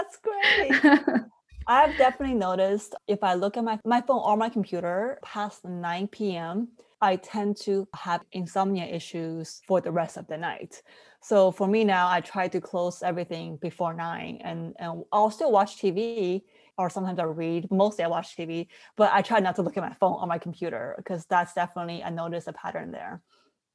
that's 0.01 0.19
great 0.19 0.83
i've 1.67 1.97
definitely 1.97 2.35
noticed 2.35 2.95
if 3.07 3.23
i 3.23 3.35
look 3.35 3.57
at 3.57 3.65
my, 3.65 3.79
my 3.85 4.01
phone 4.01 4.23
or 4.25 4.37
my 4.37 4.49
computer 4.49 5.19
past 5.23 5.65
9 5.65 6.09
p.m 6.09 6.69
I 7.01 7.17
tend 7.17 7.57
to 7.63 7.89
have 7.95 8.23
insomnia 8.33 8.85
issues 8.85 9.63
for 9.67 9.81
the 9.81 9.91
rest 9.91 10.17
of 10.17 10.27
the 10.27 10.37
night. 10.37 10.83
So 11.23 11.51
for 11.51 11.67
me 11.67 11.85
now, 11.85 12.09
I 12.09 12.21
try 12.21 12.49
to 12.49 12.61
close 12.61 13.03
everything 13.03 13.57
before 13.57 13.95
nine, 13.95 14.41
and, 14.43 14.75
and 14.79 15.05
I'll 15.13 15.31
still 15.31 15.53
watch 15.53 15.81
TV 15.81 16.43
or 16.77 16.91
sometimes 16.91 17.19
I 17.19 17.25
read. 17.25 17.71
Mostly 17.71 18.05
I 18.05 18.09
watch 18.09 18.37
TV, 18.37 18.69
but 18.97 19.11
I 19.13 19.23
try 19.23 19.41
not 19.41 19.57
to 19.57 19.63
look 19.63 19.77
at 19.77 19.83
my 19.83 19.95
phone 19.95 20.19
or 20.21 20.27
my 20.27 20.39
computer 20.39 20.95
because 20.99 21.25
that's 21.27 21.55
definitely 21.55 22.03
I 22.03 22.11
notice 22.11 22.47
a 22.47 22.53
pattern 22.53 22.91
there. 22.91 23.23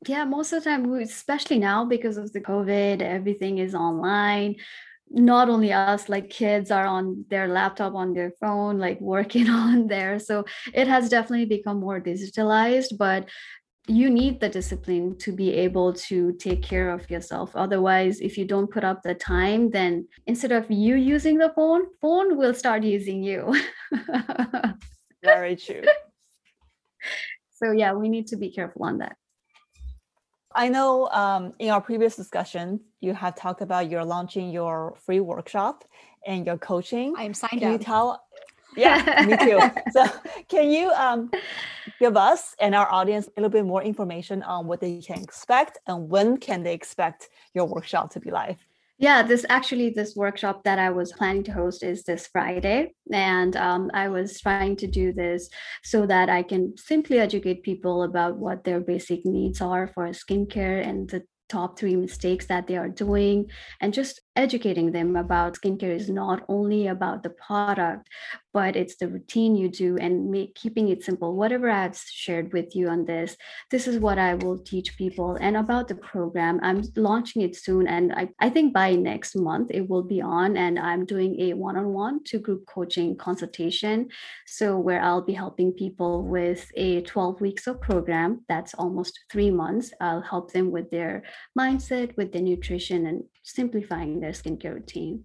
Yeah, 0.08 0.26
most 0.26 0.54
of 0.54 0.64
the 0.64 0.70
time, 0.70 0.92
especially 0.94 1.58
now 1.58 1.86
because 1.86 2.18
of 2.18 2.32
the 2.32 2.42
COVID, 2.42 3.02
everything 3.02 3.58
is 3.58 3.74
online 3.74 4.58
not 5.10 5.50
only 5.50 5.72
us 5.72 6.10
like 6.10 6.30
kids 6.30 6.72
are 6.72 6.86
on 6.86 7.26
their 7.30 7.48
laptop 7.48 7.94
on 7.94 8.14
their 8.14 8.32
phone 8.40 8.80
like 8.80 9.00
working 9.00 9.50
on 9.64 9.88
there. 9.88 10.20
So 10.20 10.46
it 10.74 10.88
has 10.88 11.10
definitely 11.10 11.46
become 11.46 11.80
more 11.80 12.02
digitalized 12.02 12.98
but 12.98 13.30
you 13.88 14.10
need 14.10 14.40
the 14.40 14.50
discipline 14.50 15.16
to 15.20 15.32
be 15.32 15.54
able 15.54 15.94
to 15.94 16.34
take 16.34 16.64
care 16.64 16.90
of 16.90 17.10
yourself. 17.10 17.56
Otherwise 17.56 18.20
if 18.20 18.38
you 18.38 18.46
don't 18.46 18.72
put 18.72 18.84
up 18.84 19.04
the 19.04 19.14
time 19.14 19.70
then 19.70 20.08
instead 20.26 20.52
of 20.52 20.70
you 20.72 20.96
using 20.96 21.38
the 21.38 21.52
phone 21.56 21.86
phone 22.02 22.38
will 22.38 22.54
start 22.54 22.84
using 22.84 23.24
you. 23.24 23.56
Very 25.24 25.56
true. 25.56 25.84
So 27.52 27.72
yeah 27.72 27.94
we 27.94 28.10
need 28.10 28.28
to 28.28 28.38
be 28.38 28.52
careful 28.52 28.86
on 28.86 28.98
that 29.00 29.16
I 30.56 30.70
know 30.70 31.10
um, 31.10 31.54
in 31.60 31.70
our 31.70 31.82
previous 31.82 32.16
discussion, 32.16 32.80
you 33.02 33.14
have 33.14 33.36
talked 33.36 33.62
about 33.62 33.92
you're 33.92 34.06
launching 34.06 34.50
your 34.52 34.96
free 35.06 35.20
workshop 35.20 35.84
and 36.26 36.46
your 36.46 36.58
coaching. 36.58 37.14
I'm 37.18 37.34
signed 37.34 37.60
can 37.60 37.74
up. 37.74 37.80
You 37.80 37.86
tell, 37.86 38.24
yeah, 38.78 39.26
me 39.28 39.36
too. 39.46 39.60
So, 39.92 40.06
can 40.48 40.72
you 40.72 40.92
um, 40.92 41.30
give 42.00 42.16
us 42.16 42.56
and 42.62 42.74
our 42.74 42.90
audience 42.90 43.28
a 43.28 43.32
little 43.42 43.50
bit 43.50 43.66
more 43.66 43.84
information 43.84 44.42
on 44.44 44.66
what 44.66 44.80
they 44.80 45.02
can 45.02 45.22
expect 45.22 45.78
and 45.88 46.10
when 46.10 46.38
can 46.38 46.64
they 46.64 46.74
expect 46.74 47.30
your 47.54 47.66
workshop 47.66 48.12
to 48.14 48.22
be 48.22 48.32
live? 48.32 48.58
Yeah, 48.98 49.24
this 49.24 49.46
actually 49.50 49.90
this 49.90 50.16
workshop 50.16 50.64
that 50.64 50.80
I 50.80 50.90
was 50.90 51.12
planning 51.12 51.44
to 51.44 51.52
host 51.52 51.84
is 51.84 52.04
this 52.04 52.28
Friday, 52.28 52.94
and 53.12 53.56
um, 53.58 53.92
I 53.94 54.08
was 54.08 54.40
trying 54.40 54.78
to 54.78 54.88
do 54.88 55.12
this 55.12 55.50
so 55.84 56.06
that 56.06 56.30
I 56.30 56.44
can 56.44 56.78
simply 56.78 57.20
educate 57.20 57.64
people 57.64 58.04
about 58.04 58.38
what 58.38 58.64
their 58.64 58.80
basic 58.80 59.26
needs 59.26 59.60
are 59.60 59.88
for 59.88 60.08
skincare 60.08 60.88
and 60.88 61.10
the 61.10 61.24
top 61.50 61.78
three 61.78 61.96
mistakes 61.98 62.46
that 62.48 62.68
they 62.68 62.78
are 62.78 62.90
doing 62.90 63.46
and 63.82 63.94
just 63.94 64.22
educating 64.36 64.92
them 64.92 65.16
about 65.16 65.56
skincare 65.56 65.96
is 65.96 66.10
not 66.10 66.44
only 66.48 66.88
about 66.88 67.24
the 67.24 67.30
product 67.30 68.08
but 68.54 68.78
it's 68.78 68.96
the 68.96 69.08
routine 69.10 69.54
you 69.54 69.68
do 69.68 69.98
and 69.98 70.32
make, 70.32 70.56
keeping 70.56 70.88
it 70.88 71.04
simple. 71.04 71.36
Whatever 71.36 71.70
i've 71.70 71.98
shared 71.98 72.54
with 72.54 72.76
you 72.76 72.88
on 72.88 73.06
this 73.06 73.36
this 73.72 73.88
is 73.88 74.00
what 74.00 74.18
i 74.18 74.34
will 74.36 74.60
teach 74.60 74.98
people. 74.98 75.38
And 75.40 75.58
about 75.58 75.88
the 75.88 75.96
program 75.96 76.60
i'm 76.64 76.84
launching 76.96 77.42
it 77.42 77.56
soon 77.56 77.88
and 77.88 78.14
i, 78.14 78.30
I 78.40 78.50
think 78.50 78.74
by 78.74 78.96
next 78.96 79.36
month 79.36 79.72
it 79.72 79.90
will 79.90 80.04
be 80.04 80.22
on 80.22 80.58
and 80.58 80.80
i'm 80.80 81.06
doing 81.06 81.40
a 81.42 81.54
one-on-one 81.54 82.24
to 82.26 82.40
group 82.40 82.66
coaching 82.66 83.18
consultation. 83.18 84.10
So 84.46 84.78
where 84.78 85.02
i'll 85.02 85.22
be 85.22 85.34
helping 85.34 85.72
people 85.72 86.24
with 86.24 86.70
a 86.76 87.02
12 87.02 87.42
weeks 87.42 87.68
of 87.68 87.82
program 87.82 88.44
that's 88.48 88.74
almost 88.74 89.20
three 89.32 89.52
months. 89.52 89.94
I'll 90.02 90.22
help 90.22 90.52
them 90.52 90.72
with 90.72 90.90
their 90.92 91.24
mindset 91.58 92.16
with 92.18 92.32
their 92.32 92.42
nutrition 92.42 93.06
and 93.06 93.24
simplifying 93.46 94.20
their 94.20 94.32
skincare 94.32 94.74
routine 94.74 95.24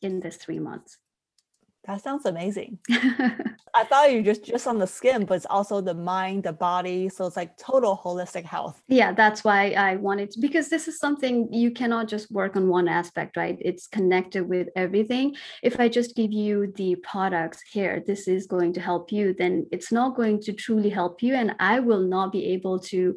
in 0.00 0.20
this 0.20 0.36
three 0.36 0.58
months. 0.58 0.98
That 1.84 2.00
sounds 2.00 2.26
amazing. 2.26 2.78
I 3.74 3.84
thought 3.84 4.12
you 4.12 4.22
just 4.22 4.44
just 4.44 4.68
on 4.68 4.78
the 4.78 4.86
skin, 4.86 5.24
but 5.24 5.34
it's 5.34 5.46
also 5.46 5.80
the 5.80 5.94
mind, 5.94 6.44
the 6.44 6.52
body. 6.52 7.08
So 7.08 7.26
it's 7.26 7.36
like 7.36 7.56
total 7.56 8.00
holistic 8.04 8.44
health. 8.44 8.80
Yeah, 8.86 9.12
that's 9.12 9.42
why 9.42 9.70
I 9.70 9.96
wanted 9.96 10.30
to, 10.32 10.40
because 10.40 10.68
this 10.68 10.86
is 10.86 11.00
something 11.00 11.52
you 11.52 11.72
cannot 11.72 12.06
just 12.06 12.30
work 12.30 12.54
on 12.54 12.68
one 12.68 12.86
aspect, 12.86 13.36
right? 13.36 13.58
It's 13.60 13.88
connected 13.88 14.48
with 14.48 14.68
everything. 14.76 15.34
If 15.62 15.80
I 15.80 15.88
just 15.88 16.14
give 16.14 16.30
you 16.30 16.72
the 16.76 16.94
products 16.96 17.62
here, 17.68 18.04
this 18.06 18.28
is 18.28 18.46
going 18.46 18.74
to 18.74 18.80
help 18.80 19.10
you, 19.10 19.34
then 19.36 19.66
it's 19.72 19.90
not 19.90 20.14
going 20.14 20.40
to 20.42 20.52
truly 20.52 20.90
help 20.90 21.20
you. 21.20 21.34
And 21.34 21.56
I 21.58 21.80
will 21.80 22.02
not 22.02 22.30
be 22.30 22.52
able 22.52 22.78
to 22.90 23.16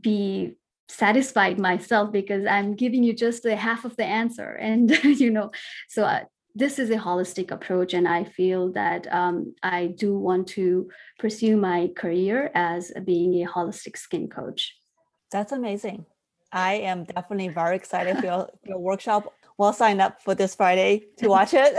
be 0.00 0.56
satisfied 0.88 1.58
myself 1.58 2.12
because 2.12 2.44
i'm 2.46 2.74
giving 2.74 3.02
you 3.02 3.12
just 3.12 3.42
the 3.42 3.56
half 3.56 3.84
of 3.84 3.96
the 3.96 4.04
answer. 4.04 4.58
And 4.60 4.90
you 5.04 5.30
know 5.30 5.50
so 5.88 6.04
uh, 6.04 6.24
this 6.54 6.78
is 6.78 6.90
a 6.90 6.96
holistic 6.96 7.50
approach 7.50 7.94
and 7.94 8.06
i 8.06 8.24
feel 8.24 8.72
that 8.72 9.12
um, 9.12 9.54
i 9.62 9.86
do 9.86 10.16
want 10.16 10.46
to 10.48 10.88
pursue 11.18 11.56
my 11.56 11.90
career 11.96 12.50
as 12.54 12.92
being 13.04 13.42
a 13.42 13.48
holistic 13.48 13.96
skin 13.96 14.28
coach. 14.28 14.76
That's 15.32 15.52
amazing. 15.52 16.06
I 16.52 16.74
am 16.74 17.02
definitely 17.02 17.48
very 17.48 17.74
excited 17.74 18.18
for 18.18 18.26
your, 18.26 18.48
your 18.64 18.78
workshop 18.78 19.34
well 19.58 19.72
sign 19.72 20.00
up 20.00 20.22
for 20.22 20.34
this 20.34 20.54
Friday 20.54 21.06
to 21.18 21.28
watch 21.28 21.54
it. 21.54 21.74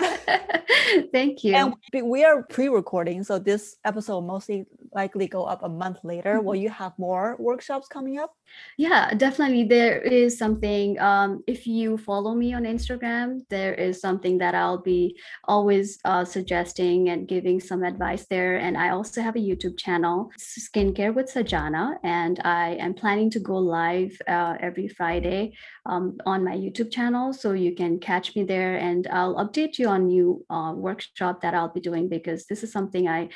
Thank 1.11 1.43
you. 1.43 1.55
And 1.55 1.73
we 2.03 2.23
are 2.23 2.43
pre-recording, 2.43 3.23
so 3.23 3.39
this 3.39 3.77
episode 3.83 4.21
mostly 4.21 4.65
likely 4.93 5.27
go 5.27 5.43
up 5.43 5.63
a 5.63 5.69
month 5.69 5.99
later. 6.03 6.35
Mm-hmm. 6.35 6.45
Will 6.45 6.55
you 6.55 6.69
have 6.69 6.93
more 6.97 7.35
workshops 7.37 7.87
coming 7.87 8.17
up? 8.17 8.33
Yeah, 8.77 9.13
definitely. 9.13 9.65
There 9.65 9.99
is 9.99 10.37
something. 10.37 10.99
Um, 10.99 11.43
if 11.47 11.67
you 11.67 11.97
follow 11.97 12.33
me 12.33 12.53
on 12.53 12.63
Instagram, 12.63 13.41
there 13.49 13.73
is 13.73 13.99
something 13.99 14.37
that 14.37 14.55
I'll 14.55 14.81
be 14.81 15.17
always 15.45 15.99
uh, 16.05 16.23
suggesting 16.23 17.09
and 17.09 17.27
giving 17.27 17.59
some 17.59 17.83
advice 17.83 18.25
there. 18.29 18.57
And 18.57 18.77
I 18.77 18.89
also 18.89 19.21
have 19.21 19.35
a 19.35 19.39
YouTube 19.39 19.77
channel, 19.77 20.31
Skincare 20.39 21.13
with 21.13 21.33
Sanjana, 21.33 21.97
and 22.03 22.39
I 22.45 22.75
am 22.79 22.93
planning 22.93 23.29
to 23.31 23.39
go 23.39 23.57
live 23.57 24.17
uh, 24.27 24.55
every 24.59 24.87
Friday 24.87 25.53
um, 25.85 26.17
on 26.25 26.43
my 26.43 26.55
YouTube 26.55 26.91
channel. 26.91 27.33
So 27.33 27.51
you 27.51 27.64
can 27.73 27.99
catch 27.99 28.35
me 28.35 28.43
there 28.43 28.75
and 28.75 29.07
I'll 29.07 29.35
update 29.35 29.79
you 29.79 29.87
on 29.87 30.07
new 30.07 30.45
uh, 30.49 30.73
workshop 30.75 31.41
that 31.41 31.53
I'll 31.53 31.73
be 31.73 31.79
doing 31.79 32.09
because 32.09 32.45
this 32.45 32.63
is 32.63 32.71
something 32.71 33.07
I 33.07 33.29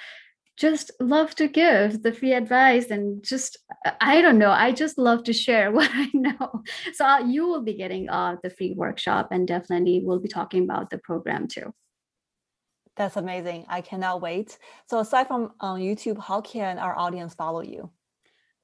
just 0.59 0.91
love 0.99 1.33
to 1.35 1.47
give 1.47 2.03
the 2.03 2.11
free 2.11 2.33
advice 2.33 2.87
and 2.91 3.23
just 3.23 3.57
i 4.01 4.21
don't 4.21 4.37
know 4.37 4.51
i 4.51 4.73
just 4.73 4.97
love 4.97 5.23
to 5.23 5.31
share 5.31 5.71
what 5.77 5.89
i 5.93 6.09
know. 6.13 6.63
So 6.93 7.05
uh, 7.05 7.19
you 7.19 7.47
will 7.47 7.61
be 7.61 7.73
getting 7.73 8.09
uh, 8.09 8.35
the 8.43 8.49
free 8.49 8.73
workshop 8.75 9.29
and 9.31 9.47
definitely 9.47 10.01
we'll 10.03 10.19
be 10.19 10.27
talking 10.27 10.65
about 10.65 10.89
the 10.89 10.97
program 10.97 11.47
too. 11.47 11.73
That's 12.97 13.15
amazing. 13.15 13.65
I 13.69 13.79
cannot 13.79 14.19
wait. 14.21 14.57
So 14.89 14.99
aside 14.99 15.27
from 15.27 15.53
on 15.61 15.79
youtube 15.79 16.19
how 16.19 16.41
can 16.41 16.77
our 16.77 16.95
audience 16.97 17.33
follow 17.33 17.61
you 17.61 17.89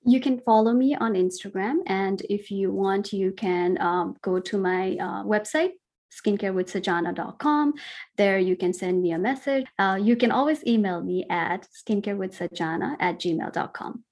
you 0.05 0.19
can 0.19 0.39
follow 0.39 0.71
me 0.71 0.95
on 0.95 1.13
Instagram. 1.13 1.79
And 1.87 2.21
if 2.29 2.51
you 2.51 2.71
want, 2.71 3.11
you 3.11 3.31
can 3.31 3.81
um, 3.81 4.15
go 4.21 4.39
to 4.39 4.57
my 4.57 4.97
uh, 4.99 5.23
website, 5.23 5.71
skincarewithsanjana.com. 6.13 7.73
There 8.15 8.37
you 8.37 8.55
can 8.55 8.71
send 8.71 9.01
me 9.01 9.11
a 9.11 9.17
message. 9.17 9.65
Uh, 9.79 9.99
you 10.01 10.15
can 10.15 10.31
always 10.31 10.65
email 10.65 11.01
me 11.01 11.25
at 11.29 11.67
skincarewithsanjana 11.73 12.97
at 12.99 13.19
gmail.com. 13.19 14.03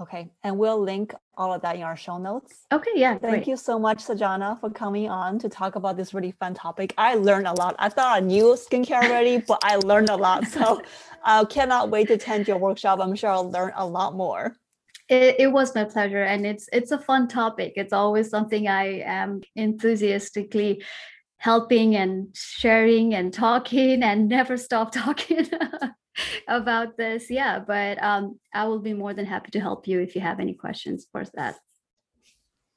Okay. 0.00 0.30
And 0.42 0.58
we'll 0.58 0.82
link 0.82 1.14
all 1.36 1.52
of 1.52 1.62
that 1.62 1.76
in 1.76 1.82
our 1.82 1.96
show 1.96 2.18
notes. 2.18 2.66
Okay. 2.72 2.90
Yeah. 2.94 3.18
Thank 3.18 3.44
great. 3.44 3.46
you 3.46 3.56
so 3.56 3.78
much, 3.78 3.98
Sanjana, 3.98 4.58
for 4.58 4.70
coming 4.70 5.08
on 5.08 5.38
to 5.38 5.48
talk 5.48 5.76
about 5.76 5.96
this 5.96 6.12
really 6.12 6.32
fun 6.32 6.54
topic. 6.54 6.94
I 6.98 7.14
learned 7.14 7.46
a 7.46 7.52
lot. 7.52 7.76
I 7.78 7.88
thought 7.88 8.16
I 8.16 8.20
knew 8.20 8.46
skincare 8.54 9.04
already, 9.04 9.38
but 9.46 9.60
I 9.62 9.76
learned 9.76 10.08
a 10.08 10.16
lot. 10.16 10.46
So 10.46 10.82
I 11.22 11.44
cannot 11.44 11.90
wait 11.90 12.08
to 12.08 12.14
attend 12.14 12.48
your 12.48 12.58
workshop. 12.58 12.98
I'm 13.00 13.14
sure 13.14 13.30
I'll 13.30 13.50
learn 13.50 13.72
a 13.76 13.86
lot 13.86 14.16
more. 14.16 14.56
It, 15.12 15.36
it, 15.38 15.52
was 15.52 15.74
my 15.74 15.84
pleasure 15.84 16.22
and 16.22 16.46
it's 16.46 16.68
it's 16.72 16.90
a 16.90 16.98
fun 16.98 17.28
topic 17.28 17.74
it's 17.76 17.92
always 17.92 18.30
something 18.30 18.66
i 18.66 19.02
am 19.04 19.42
enthusiastically 19.54 20.82
helping 21.42 21.96
and 21.96 22.28
sharing 22.34 23.14
and 23.14 23.34
talking 23.34 24.02
and 24.04 24.28
never 24.38 24.56
stop 24.56 24.92
talking 24.92 25.48
about 26.48 26.96
this. 26.96 27.30
Yeah, 27.30 27.58
but 27.58 28.02
um, 28.02 28.38
I 28.54 28.66
will 28.66 28.78
be 28.78 28.94
more 28.94 29.12
than 29.12 29.26
happy 29.26 29.50
to 29.52 29.60
help 29.60 29.88
you 29.88 30.00
if 30.00 30.14
you 30.14 30.20
have 30.20 30.38
any 30.38 30.54
questions 30.54 31.06
for 31.10 31.24
that. 31.34 31.56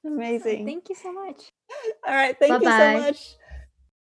Amazing. 0.04 0.66
Thank 0.66 0.90
you 0.90 0.96
so 0.96 1.14
much. 1.14 1.42
All 2.08 2.14
right. 2.14 2.36
Thank 2.40 2.54
you 2.54 2.70
Bye-bye. 2.70 2.94
so 2.94 3.06
much. 3.06 3.36